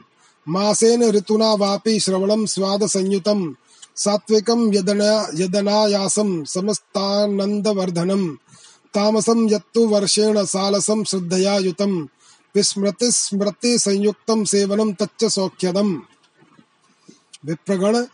[0.48, 3.54] मासेन ऋतुना वापि श्रवणं स्वाद संयुतं
[3.96, 8.28] सात्विकं यदना यदनायासं समस्तानन्दवर्धनं।
[8.94, 12.06] तामसं यत्तु वर्षेण सालसं श्रद्धया युतं
[12.56, 15.96] विस्मृति स्मृति संयुक्तं सेवनं तच्च सौख्यदम्।
[17.46, 18.04] विप्रगण,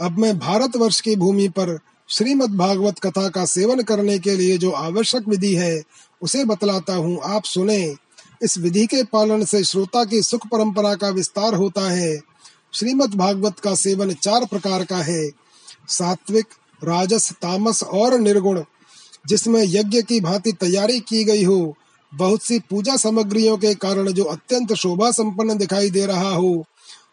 [0.00, 4.70] अब मैं भारतवर्ष की भूमि पर श्रीमद् भागवत कथा का सेवन करने के लिए जो
[4.70, 5.82] आवश्यक विधि है,
[6.22, 7.96] उसे बतलाता हूँ। आप सुने।
[8.42, 12.20] इस विधि के पालन से श्रोता की सुख परंपरा का विस्तार होता है।
[12.74, 15.30] श्रीमद् भागवत का सेवन चार प्रकार का है।
[15.88, 16.46] सात्विक,
[16.84, 18.64] राजस, तामस और निर्गुण,
[19.26, 21.76] जिसमें यज्ञ की भांति तैयारी की गई हो
[22.14, 26.64] बहुत सी पूजा सामग्रियों के कारण जो अत्यंत शोभा संपन्न दिखाई दे रहा हो,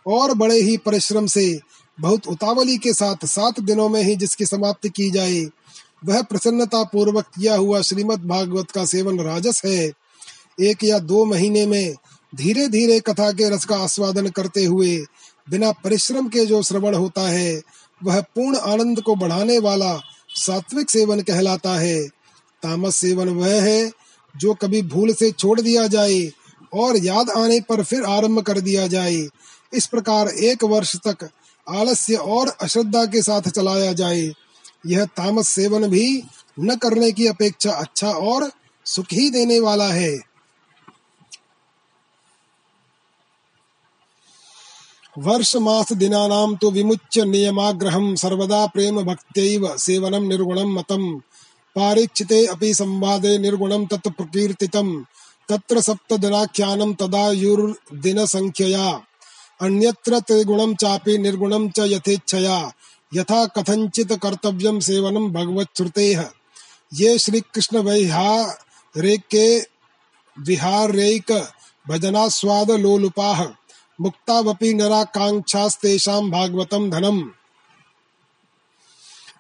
[0.08, 1.60] और बड़े ही परिश्रम से,
[2.00, 5.46] बहुत उतावली के साथ सात दिनों में ही जिसकी समाप्ति की जाए,
[6.06, 9.92] वह प्रसन्नता पूर्वक किया हुआ श्रीमद् भागवत का सेवन राजस है।
[10.62, 11.96] एक या दो महीने में
[12.36, 14.98] धीरे धीरे कथा के रस का आस्वादन करते हुए,
[15.50, 17.62] बिना परिश्रम के जो श्रवण होता है,
[18.04, 20.02] वह पूर्ण आनंद को बढ़ाने वाला
[20.36, 22.08] सात्विक सेवन कहलाता है।
[22.64, 23.92] तामस सेवन वह है
[24.38, 26.20] जो कभी भूल से छोड़ दिया जाए
[26.74, 29.28] और याद आने पर फिर आरंभ कर दिया जाए।
[29.74, 31.30] इस प्रकार एक वर्ष तक
[31.68, 34.32] आलस्य और अश्रद्धा के साथ चलाया जाए।
[34.88, 36.24] यह तामस सेवन भी
[36.60, 38.52] न करने की अपेक्षा अच्छा और
[38.86, 40.16] सुख ही देने वाला है।
[45.16, 51.08] वर्ष मास दिनानां तो विमुच्य नियमाग्रहं सर्वदा प्रेम भक्त्यैव सेवनम निर्गुणम मतं
[51.78, 54.88] पारीक्षिते अपि संवादे निर्गुणं तत् प्रकीर्तितं
[55.50, 58.88] तत्र सप्तदिनाख्यानं तदा युर्दिनसङ्ख्यया
[59.62, 62.58] अन्यत्र त्रिगुणं चापि निर्गुणं च यथेच्छया।
[63.12, 66.24] यथा कथंचित कर्तव्यम सेवनम भगवत श्रुतेः
[66.92, 69.48] ये श्री कृष्ण वैहारे के
[70.38, 71.32] विहारेक
[71.86, 73.44] भजनास्वाद लोलुपाः
[74.00, 77.24] मुक्तावपि नराकांक्षास्तेषां भागवतम धनम।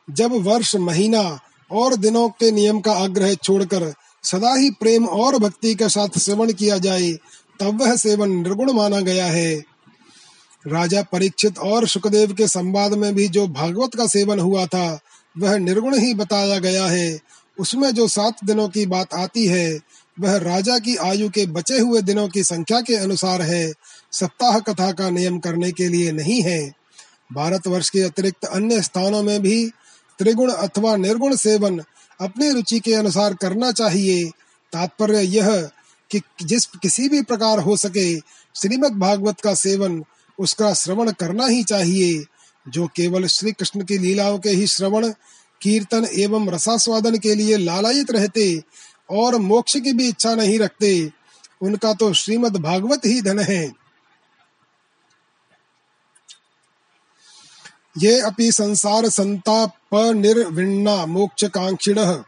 [0.09, 1.23] जब वर्ष महीना
[1.71, 6.51] और दिनों के नियम का आग्रह छोड़कर सदा ही प्रेम और भक्ति के साथ सेवन
[6.51, 7.11] किया जाए,
[7.59, 9.55] तब वह सेवन निर्गुण माना गया है।
[10.67, 14.99] राजा परीक्षित और सुखदेव के संवाद में भी जो भागवत का सेवन हुआ था,
[15.37, 17.19] वह निर्गुण ही बताया गया है।
[17.59, 19.79] उसमें जो सात दिनों की बात आती है,
[20.19, 23.73] वह राजा की आयु के बचे हुए दिनों की संख्या के अनुसार है,
[24.11, 26.73] सप्ताह कथा का नियम करने के लिए नहीं है।
[27.33, 29.71] भारत वर्ष के अतिरिक्त अन्य स्थानों में भी
[30.19, 31.79] त्रिगुण अथवा निर्गुण सेवन
[32.21, 34.29] अपनी रुचि के अनुसार करना चाहिए।
[34.73, 35.69] तात्पर्य यह
[36.11, 38.17] कि जिस किसी भी प्रकार हो सके,
[38.55, 40.03] श्रीमद् भागवत का सेवन,
[40.39, 42.25] उसका श्रवण करना ही चाहिए,
[42.69, 45.13] जो केवल श्री कृष्ण की लीलाओं के ही श्रवण,
[45.61, 48.63] कीर्तन एवं रसास्वादन के लिए लालायित रहते
[49.11, 51.11] और मोक्ष की भी इच्छा नहीं रखते,
[51.61, 53.86] उनका तो श्रीमद् भागवत ही धन है।
[57.97, 62.21] ये अपि संसार संताप निर्विण्णा मोक्ष कांक्षिण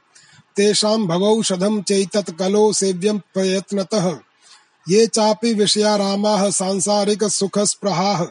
[0.55, 4.17] तेषां चैतत् कलो सेव्यं प्रयत्नतः।
[4.89, 8.25] ये चापि विषया रामाः सांसारिक सुख स्पृहाः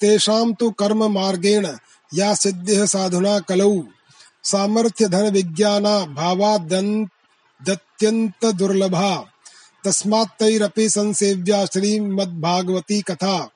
[0.00, 1.68] तेषां तु कर्म मार्गेण
[2.14, 3.82] या सिद्धिः साधुना कलौ।
[4.44, 9.24] सामर्थ्य धन विज्ञाना भावादत्यंत दुर्लभा
[9.84, 13.50] तस्मात्तैरपि संसेव्या श्रीमद्भागवती कथा।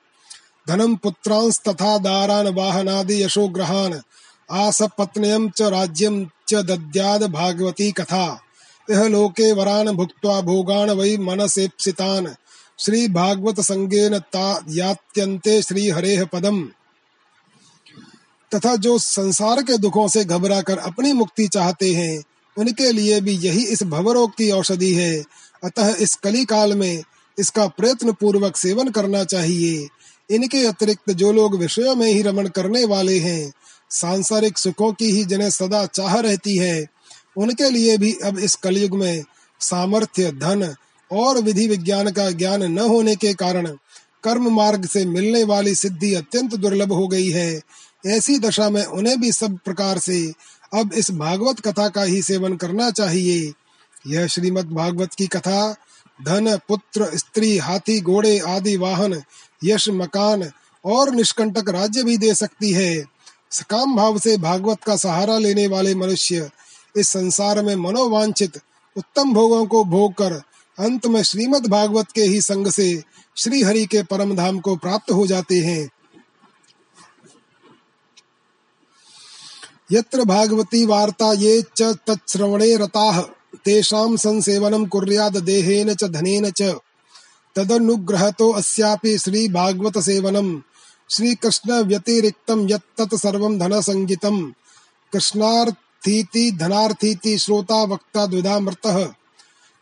[0.69, 4.01] धनम पुत्रांस तथा दारान वाहनादि यशोग्रहान।
[4.51, 8.41] आसपत्नयम च राज्यम च दद्याद भागवती कथा।
[8.91, 12.35] यह लोके वरान भुक्त्वा भोगान वै मनसेप्सितान।
[12.79, 14.13] श्री भागवत संगेन
[14.69, 16.61] यात्यंते श्री हरेह पदम।
[18.51, 22.23] तथा जो संसार के दुखों से घबरा कर अपनी मुक्ति चाहते हैं,
[22.57, 25.23] उनके लिए भी यही इस भवरोग की औषधि है।
[25.63, 27.03] अतः इस कली काल में
[27.39, 29.87] इसका प्रयत्न पूर्वक सेवन करना चाहिए।
[30.31, 33.53] इनके अतिरिक्त जो लोग विषयों में ही रमण करने वाले हैं,
[33.89, 36.85] सांसारिक सुखों की ही जिन्हें सदा चाह रहती है,
[37.37, 39.23] उनके लिए भी अब इस कलयुग में
[39.59, 40.75] सामर्थ्य, धन
[41.11, 43.67] और विधि विज्ञान का ज्ञान न होने के कारण
[44.23, 47.61] कर्म मार्ग से मिलने वाली सिद्धि अत्यंत दुर्लभ हो गई है।
[48.05, 50.33] ऐसी दशा में उन्हें भी सब प्रकार से
[50.73, 53.53] अब इस भागवत कथा का ही सेवन करना चाहिए।
[54.07, 55.75] यह श्रीमद् भागवत की कथा,
[56.25, 59.21] धन, पुत्र, स्त्री, हाथी, घोड़े आदि वाहन
[59.63, 60.51] यश मकान
[60.85, 63.05] और निष्कंटक राज्य भी दे सकती है।
[63.51, 66.49] सकाम भाव से भागवत का सहारा लेने वाले मनुष्य
[66.97, 68.59] इस संसार में मनोवांछित
[68.97, 70.33] उत्तम भोगों को भोग कर
[70.79, 73.03] अंत में श्रीमद् भागवत के ही संग से
[73.37, 75.89] श्री हरि के परम धाम को प्राप्त हो जाते हैं।
[79.91, 83.21] यत्र भागवती वार्ता ये च तत्श्रवणे रताः,
[83.65, 86.61] तेषां संसेवनं कुर्याद देहेन च धनेन च।
[87.55, 90.61] तदनुग्रहतो अस्यापि श्री भागवत सेवनम
[91.09, 94.53] श्री कृष्ण व्यतिरिक्तम यत्तत् सर्वं धन संगीतम
[95.13, 99.13] कृष्णार्थीति धनार्थीति श्रोता वक्ता द्विधा मृतः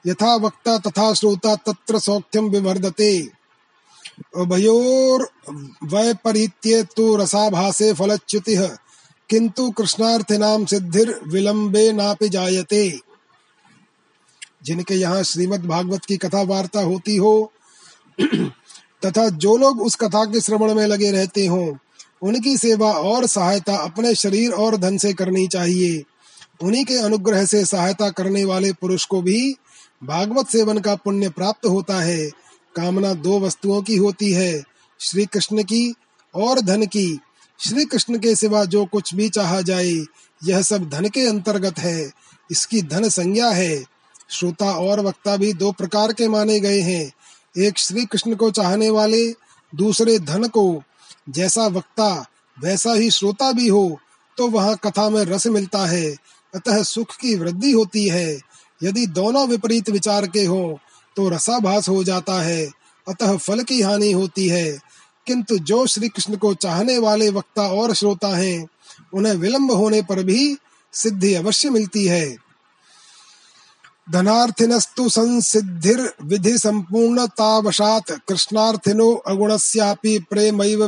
[0.07, 3.29] यथा वक्ता तथा श्रोता तत्र सौख्यम विवर्धते।
[4.37, 5.29] उभयोर
[5.83, 8.67] वैपरीत्ये तो रसाभासे फलच्युतिः।
[9.29, 12.99] किंतु कृष्णार्थिनाम सिद्धिर विलंबे नापि जायते।
[14.63, 17.51] जिनके यहाँ श्रीमद् भागवत की कथा वार्ता होती हो
[19.05, 21.77] तथा जो लोग उस कथा के श्रवण में लगे रहते हों,
[22.21, 26.03] उनकी सेवा और सहायता अपने शरीर और धन से करनी चाहिए।
[26.63, 29.55] उन्हीं के अनुग्रह से सहायता करने वाले पुरुष को भी
[30.03, 32.29] भागवत सेवन का पुण्य प्राप्त होता है।
[32.75, 34.63] कामना दो वस्तुओं की होती है
[34.99, 35.95] श्री कृष्ण की
[36.35, 37.19] और धन की।
[37.59, 39.91] श्री कृष्ण के सिवा जो कुछ भी चाहा जाए,
[40.43, 42.11] यह सब धन के अंतर्गत है।
[42.51, 43.83] इसकी धन संज्ञा है।
[44.29, 47.11] श्रोता और वक्ता भी दो प्रकार के माने गए हैं।
[47.57, 49.31] एक श्री कृष्ण को चाहने वाले
[49.75, 50.83] दूसरे धन को
[51.29, 52.25] जैसा वक्ता,
[52.59, 53.99] वैसा ही श्रोता भी हो
[54.37, 56.15] तो वहाँ कथा में रस मिलता है।
[56.55, 58.39] अतः सुख की वृद्धि होती है।
[58.83, 60.79] यदि दोनों विपरीत विचार के हो
[61.15, 62.69] तो रसाभास हो जाता है।
[63.07, 64.79] अतः फल की हानि होती है।
[65.27, 68.67] किंतु जो श्री कृष्ण को चाहने वाले वक्ता और श्रोता हैं,
[69.13, 70.57] उन्हें विलंब होने पर भी
[70.93, 72.46] सिद्धि अवश्य मिलती है।
[74.11, 80.87] धनार्थिनस्तु संसिद्धिर्विधि संपूर्णतावशात् कृष्णार्थिनो अगुणस्यापि प्रेमैव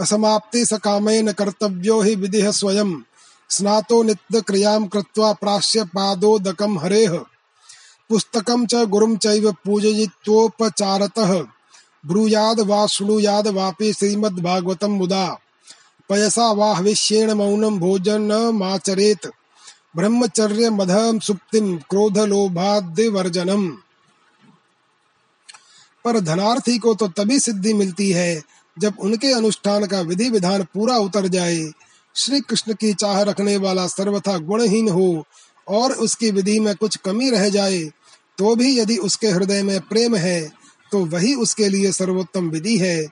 [0.00, 3.00] असमाप्ति सकामेन कर्तव्यो हि विधिः स्वयं।
[3.48, 7.18] स्नातो नित्य क्रियाँ कृत्वा प्राश्य पादोदकं हरेः।
[8.08, 11.32] पुस्तकं च गुरुं चैव पूजयित्वोपचारतः।
[12.06, 14.16] ब्रूयाद वा शृणुयाद वापि
[14.84, 15.38] मुदा।
[16.08, 19.26] पयसा वा हविष्येण मौनं भोजनमाचरेत्।
[19.94, 23.68] ब्रह्मचर्य मधम सुप्तिम क्रोध लोभाद्य वर्जनम
[26.04, 28.42] पर धनार्थी को तो तभी सिद्धि मिलती है,
[28.76, 31.60] जब उनके अनुष्ठान का विधि विधान पूरा उतर जाए।
[32.16, 35.24] श्री कृष्ण की चाह रखने वाला सर्वथा गुणहीन हो,
[35.66, 37.82] और उसकी विधि में कुछ कमी रह जाए
[38.38, 40.40] तो भी यदि उसके हृदय में प्रेम है
[40.92, 43.06] तो वही उसके लिए सर्वोत्तम विधि है।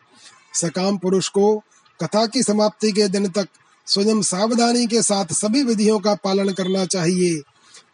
[0.54, 1.56] सकाम पुरुष को
[2.00, 3.48] कथा की समाप्ति के दिन तक
[3.86, 7.40] स्वयं सावधानी के साथ सभी विधियों का पालन करना चाहिए।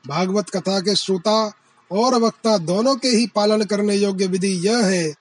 [0.08, 1.52] भागवत कथा के श्रोता
[1.90, 5.12] और वक्ता दोनों के ही पालन करने योग्य विधि यह है,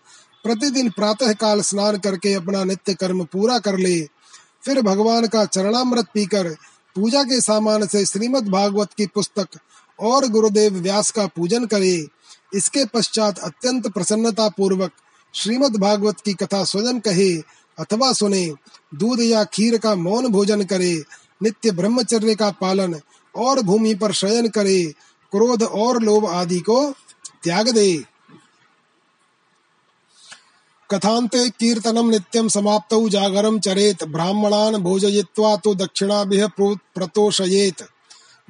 [0.43, 3.99] प्रतिदिन प्रातः काल स्नान करके अपना नित्य कर्म पूरा कर ले।
[4.63, 6.49] फिर भगवान का चरणामृत पीकर
[6.95, 9.47] पूजा के सामान से श्रीमद् भागवत की पुस्तक
[9.99, 12.07] और गुरुदेव व्यास का पूजन करे।
[12.53, 14.91] इसके पश्चात अत्यंत प्रसन्नता पूर्वक
[15.33, 17.31] श्रीमद् भागवत की कथा स्वयं कहे।
[17.79, 18.53] अथवा सुने,
[18.95, 21.03] दूध या खीर का मौन भोजन करे,
[21.43, 22.99] नित्य ब्रह्मचर्य का पालन
[23.35, 24.83] और भूमि पर शयन करे,
[25.31, 26.91] क्रोध और लोभ आदि को
[27.43, 28.03] त्याग दे।
[30.91, 37.75] कथान्ते कीर्तनम नित्यम समाप्तौ जागरम चरेत, ब्राह्मणान भोजयित्वा तो दक्षिणाभिः प्रतोषयेत।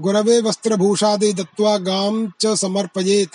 [0.02, 3.30] गुरवे वस्त्रभूषादि दत्त्वा गां च समर्पयेत।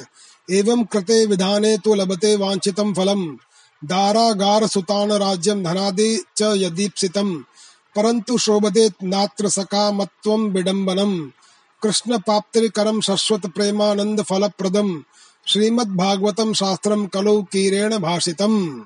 [0.51, 3.37] एवं कृते विधाने तो लभते वांछितं फलम्।
[3.85, 7.43] दारागार सुतान राज्यम धनादि च यदीप्सितम्,
[7.97, 11.31] परन्तु शोभते नात्र सकामत्वं विडम्बनम्।
[11.83, 15.05] कृष्ण प्राप्तिकरम शश्वत प्रेमानंद फलप्रदम
[15.47, 18.81] श्रीमद् भागवतम शास्त्रम कलौ कीरेण भाषितम।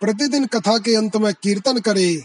[0.00, 2.24] प्रतिदिन कथा के अंत में कीर्तन करे।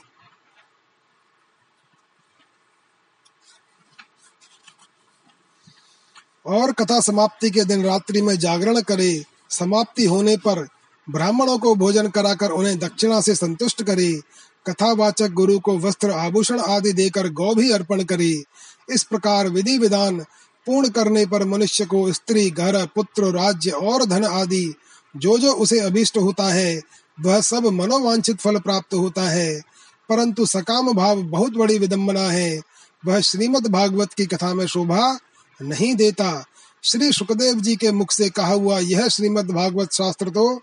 [6.46, 10.68] और कथा समाप्ति के दिन रात्रि में जागरण करे। समाप्ति होने पर
[11.10, 14.22] ब्राह्मणों को भोजन कराकर उन्हें दक्षिणा से संतुष्ट करे,
[14.68, 18.44] कथावाचक गुरु को वस्त्र आभूषण आदि देकर गौ भी अर्पण करे।
[18.90, 20.20] इस प्रकार विधि विधान
[20.66, 24.74] पूर्ण करने पर मनुष्य को स्त्री, घर, पुत्र, राज्य और धन आदि
[25.18, 26.82] जो जो उसे अभिष्ट होता है,
[27.22, 29.62] वह सब मनोवांछित फल प्राप्त होता है।
[30.10, 32.62] परंतु सकाम भाव बहुत बड़ी विडम्बना है।
[33.06, 35.20] वह श्रीमद् भागवत की कथा में शोभा
[35.62, 36.46] नहीं देता।
[36.84, 40.62] श्री सुखदेव जी के मुख से कहा हुआ यह श्रीमद् भागवत शास्त्र तो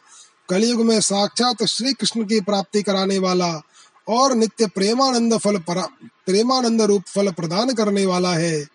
[0.49, 3.53] कलयुग में साक्षात श्री कृष्ण की प्राप्ति कराने वाला
[4.09, 8.67] और नित्य प्रेमानंद फल प्रेमानंद रूप फल प्रदान करने वाला है।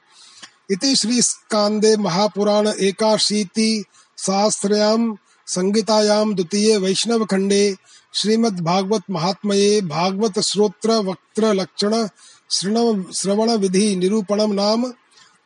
[0.71, 3.83] इति श्री स्कांदे महापुराण एकाशीति
[4.17, 5.15] शास्त्रयाम
[5.47, 7.75] संगीतायाम द्वितीय वैष्णव खंडे
[8.13, 12.07] श्रीमद् भागवत महात्मये भागवत श्रोत्र वक्त्र लक्षण
[12.51, 14.91] श्रवण विधि निरूपणम नाम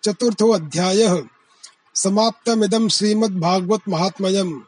[0.03, 1.23] चतुर्थो अध्याय।
[1.95, 4.61] समाप्तमिदं श्रीमद् भागवत महात्मयम।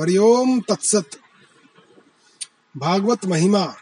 [0.00, 1.10] हरिओम तत्सत।
[2.76, 3.74] भागवत महिमा।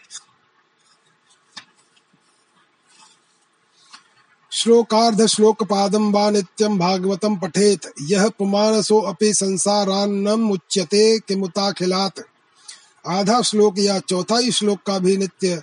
[4.53, 12.13] श्लोकार्ध श्लोक पादम वा नित्यम भागवतम पठेत। यह पुमानसो अपि संसारान्नम उच्यते किमुताखिलात।
[13.07, 15.63] आधा श्लोक या चौथाई श्लोक का भी नित्य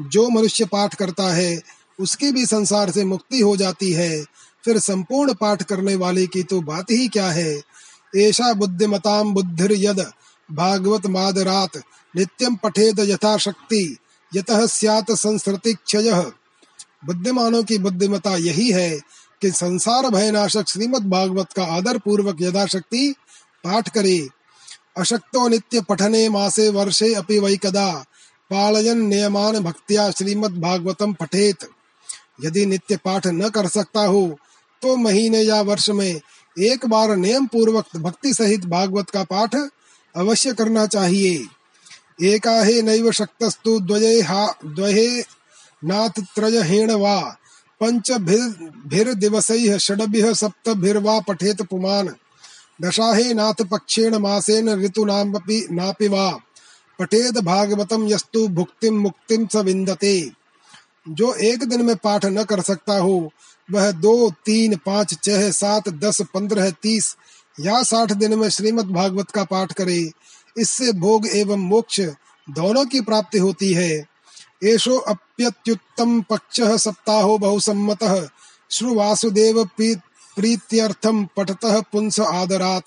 [0.00, 1.62] जो मनुष्य पाठ करता है,
[2.00, 4.24] उसकी भी संसार से मुक्ति हो जाती है।
[4.64, 7.73] फिर संपूर्ण पाठ करने वाले की तो बात ही क्या है?
[8.16, 10.00] ऐसा बुद्धिमताम बुद्धिर यद
[10.48, 11.76] भागवत मादरात
[12.14, 13.98] नित्यम पठेद यथाशक्ति,
[14.32, 16.32] यतः स्यात संस्कृति क्षय
[17.04, 18.90] बुद्धिमानों की बुद्धिमता यही है
[19.42, 23.14] कि संसार भयनाशक श्रीमद् भागवत का आदर पूर्वक यथाशक्ति
[23.64, 24.18] पाठ करे।
[24.96, 27.90] अशक्तो नित्य पठने मासे वर्षे अपि वै कदा
[28.50, 31.68] पालयन नियमान भक्तिया श्रीमद् भागवतम पठेत।
[32.44, 34.26] यदि नित्य पाठ न कर सकता हो
[34.82, 36.20] तो महीने या वर्ष में
[36.58, 39.56] एक बार नियम पूर्वक भक्ति सहित भागवत का पाठ
[40.16, 41.46] अवश्य करना चाहिए।
[42.22, 45.24] एकाहे नैव शक्तस्तु द्वये हा, द्वये
[45.84, 47.36] नाथ त्रयहेण वा
[47.80, 52.08] पञ्चभिर्दिवसैः षड्भिः सप्तभिर्वा पठेत पुमान्।
[52.82, 56.38] दशाहे नाथ पक्षेण मासेन ऋतूनामपि नापि वा।
[56.98, 60.43] पठेद भागवतम यस्तु भुक्तिम मुक्तिम स विन्दते।
[61.08, 63.32] जो एक दिन में पाठ न कर सकता हो,
[63.70, 67.16] वह दो, तीन, पाँच, छह, सात, दस, पंद्रह, तीस
[67.60, 70.10] या साठ दिन में श्रीमद् भागवत का पाठ करे।
[70.58, 72.00] इससे भोग एवं मोक्ष
[72.50, 74.04] दोनों की प्राप्ति होती है।
[74.64, 78.28] एषो अप्यत्युत्तम पक्षः सप्ताहो बहुसम्मतः।
[78.70, 79.64] श्रुवासुदेव
[80.36, 82.84] प्रीत्यर्थम पठतः पुंस आदरात।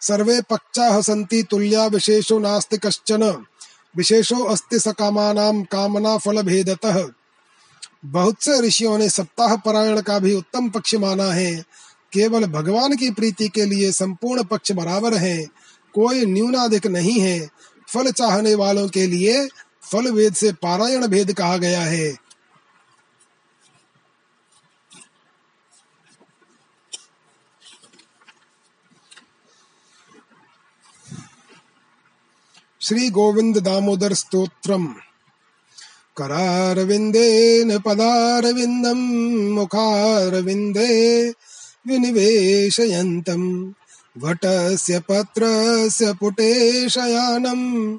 [0.00, 3.44] सर्वे पक्षाः सन्ति तुल्या विशेषो नास्ति कश्चन।
[3.96, 7.08] विशेषो अस्ति सकामानां कामना फल भेदतः
[8.04, 11.64] बहुत से ऋषियों ने सप्ताह परायण का भी उत्तम पक्ष माना है।
[12.12, 15.46] केवल भगवान की प्रीति के लिए संपूर्ण पक्ष बराबर है।
[15.94, 17.50] कोई न्यूनाधिक नहीं है।
[17.94, 19.48] फल चाहने वालों के लिए
[19.82, 22.16] फल वेद से पारायण भेद कहा गया है।
[32.80, 34.94] श्री गोविंद दामोदर स्तोत्रम।
[36.18, 41.28] करारविन्देन पदारविन्दम् मुखारविन्दे
[41.86, 43.72] विनिवेशयन्तम्
[44.24, 47.98] वटस्य पत्रस्य पुटे शयानम्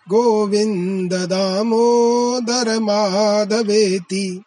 [0.09, 4.43] गोविन्द दामोदर माधवेति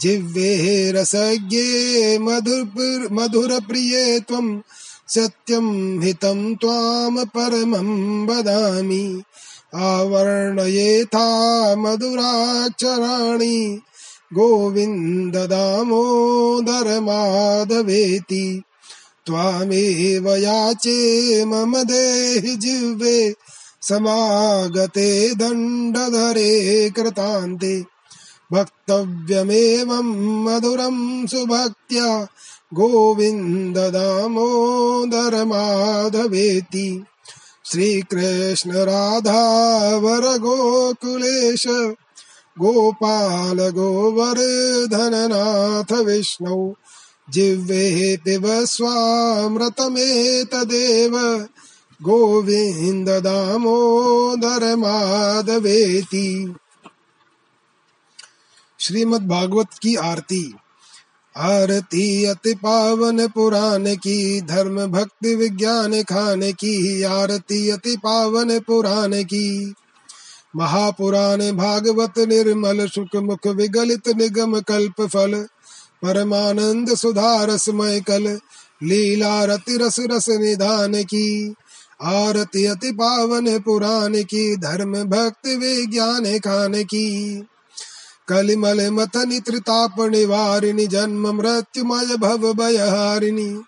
[0.00, 4.60] जिह्वे रसज्ञे मधुर मधुरप्रिये त्वम्।
[5.08, 9.22] सत्यं हितं त्वां परमं वदामि।
[9.76, 13.80] आवर्णयेथा मधुराक्षराणि
[14.32, 18.62] गोविन्द दामोदर माधवेति।
[19.26, 23.34] त्वामेव याचे मम देहि जिह्वे।
[23.82, 27.84] समागते दण्डधरे कृतान्ते।
[28.52, 32.26] वक्तव्यमेवं मधुरं सुभक्त्या।
[32.74, 37.04] गोविन्द दामोदर माधवेति।
[37.70, 41.66] श्रीकृष्ण राधावर गोकुलेश
[42.58, 46.72] गोपाल गोवर्धननाथ विष्णौ
[47.30, 51.46] जिह्वे पिब स्वामृतमेतदेव
[52.02, 56.54] गोविन्द दामोदर माधवेति।
[58.78, 60.54] श्रीमद् भागवत की आरती।
[61.36, 69.74] आरती अति पावन पुराण की, धर्म भक्ति विज्ञान खान की, आरती अति पावन पुराण की।
[70.56, 75.46] महापुराण भागवत निर्मल सुख मुख विगलित निगम कल्प फल,
[76.02, 78.38] परमानंद सुधारसमय कल,
[78.82, 81.54] लीला रति रस रस निधान की।
[82.02, 87.42] आरती अति पावन पुराण की, धर्म भक्ति विज्ञान खान की।
[88.28, 93.62] कलिमल मथनि त्रिताप निवारिणि जन्म मृत्युमय भव भयहारिणि।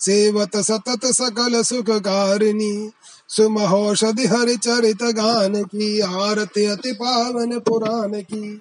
[0.00, 2.90] सेवत सतत सकल सुखकारिणि।
[3.28, 8.60] सुमहोषधि हरि चरित गान की आरती अति पावन पुराण की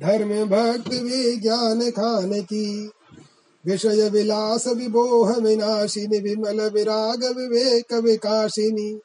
[0.00, 2.90] धर्म भक्ति विज्ञान खान की
[3.66, 9.00] विषय विलास विबोह विनाशिनी, विमल विराग विवेक विकाशिनी।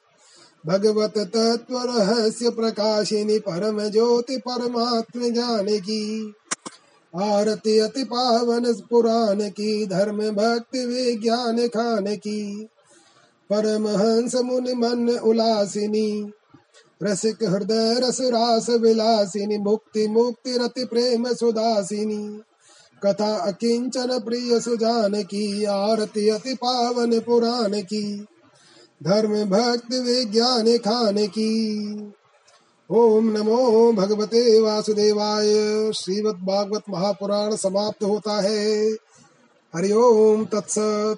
[0.67, 6.33] भगवत तत्व रहस्य प्रकाशिनी परम ज्योति परमात्म जाने की
[7.15, 12.67] आरती अति पावन पुराण की धर्म भक्ति विज्ञान खान की
[13.49, 16.31] परमहंस मुनि मन उलासिनी,
[17.03, 22.41] रसिक हृदय रस रास विलासिनी, मुक्ति मुक्ति रति प्रेम सुदासिनी।
[23.05, 28.25] कथा अकिंचन प्रिय सुजान की आरती अति पावन पुराण की
[29.03, 31.85] धर्म भक्ति विज्ञान खाने की।
[32.89, 35.47] ओम नमो भगवते वासुदेवाय।
[35.93, 38.91] श्रीमद भागवत महापुराण समाप्त होता है।
[39.75, 41.17] हरिओम तत्सत।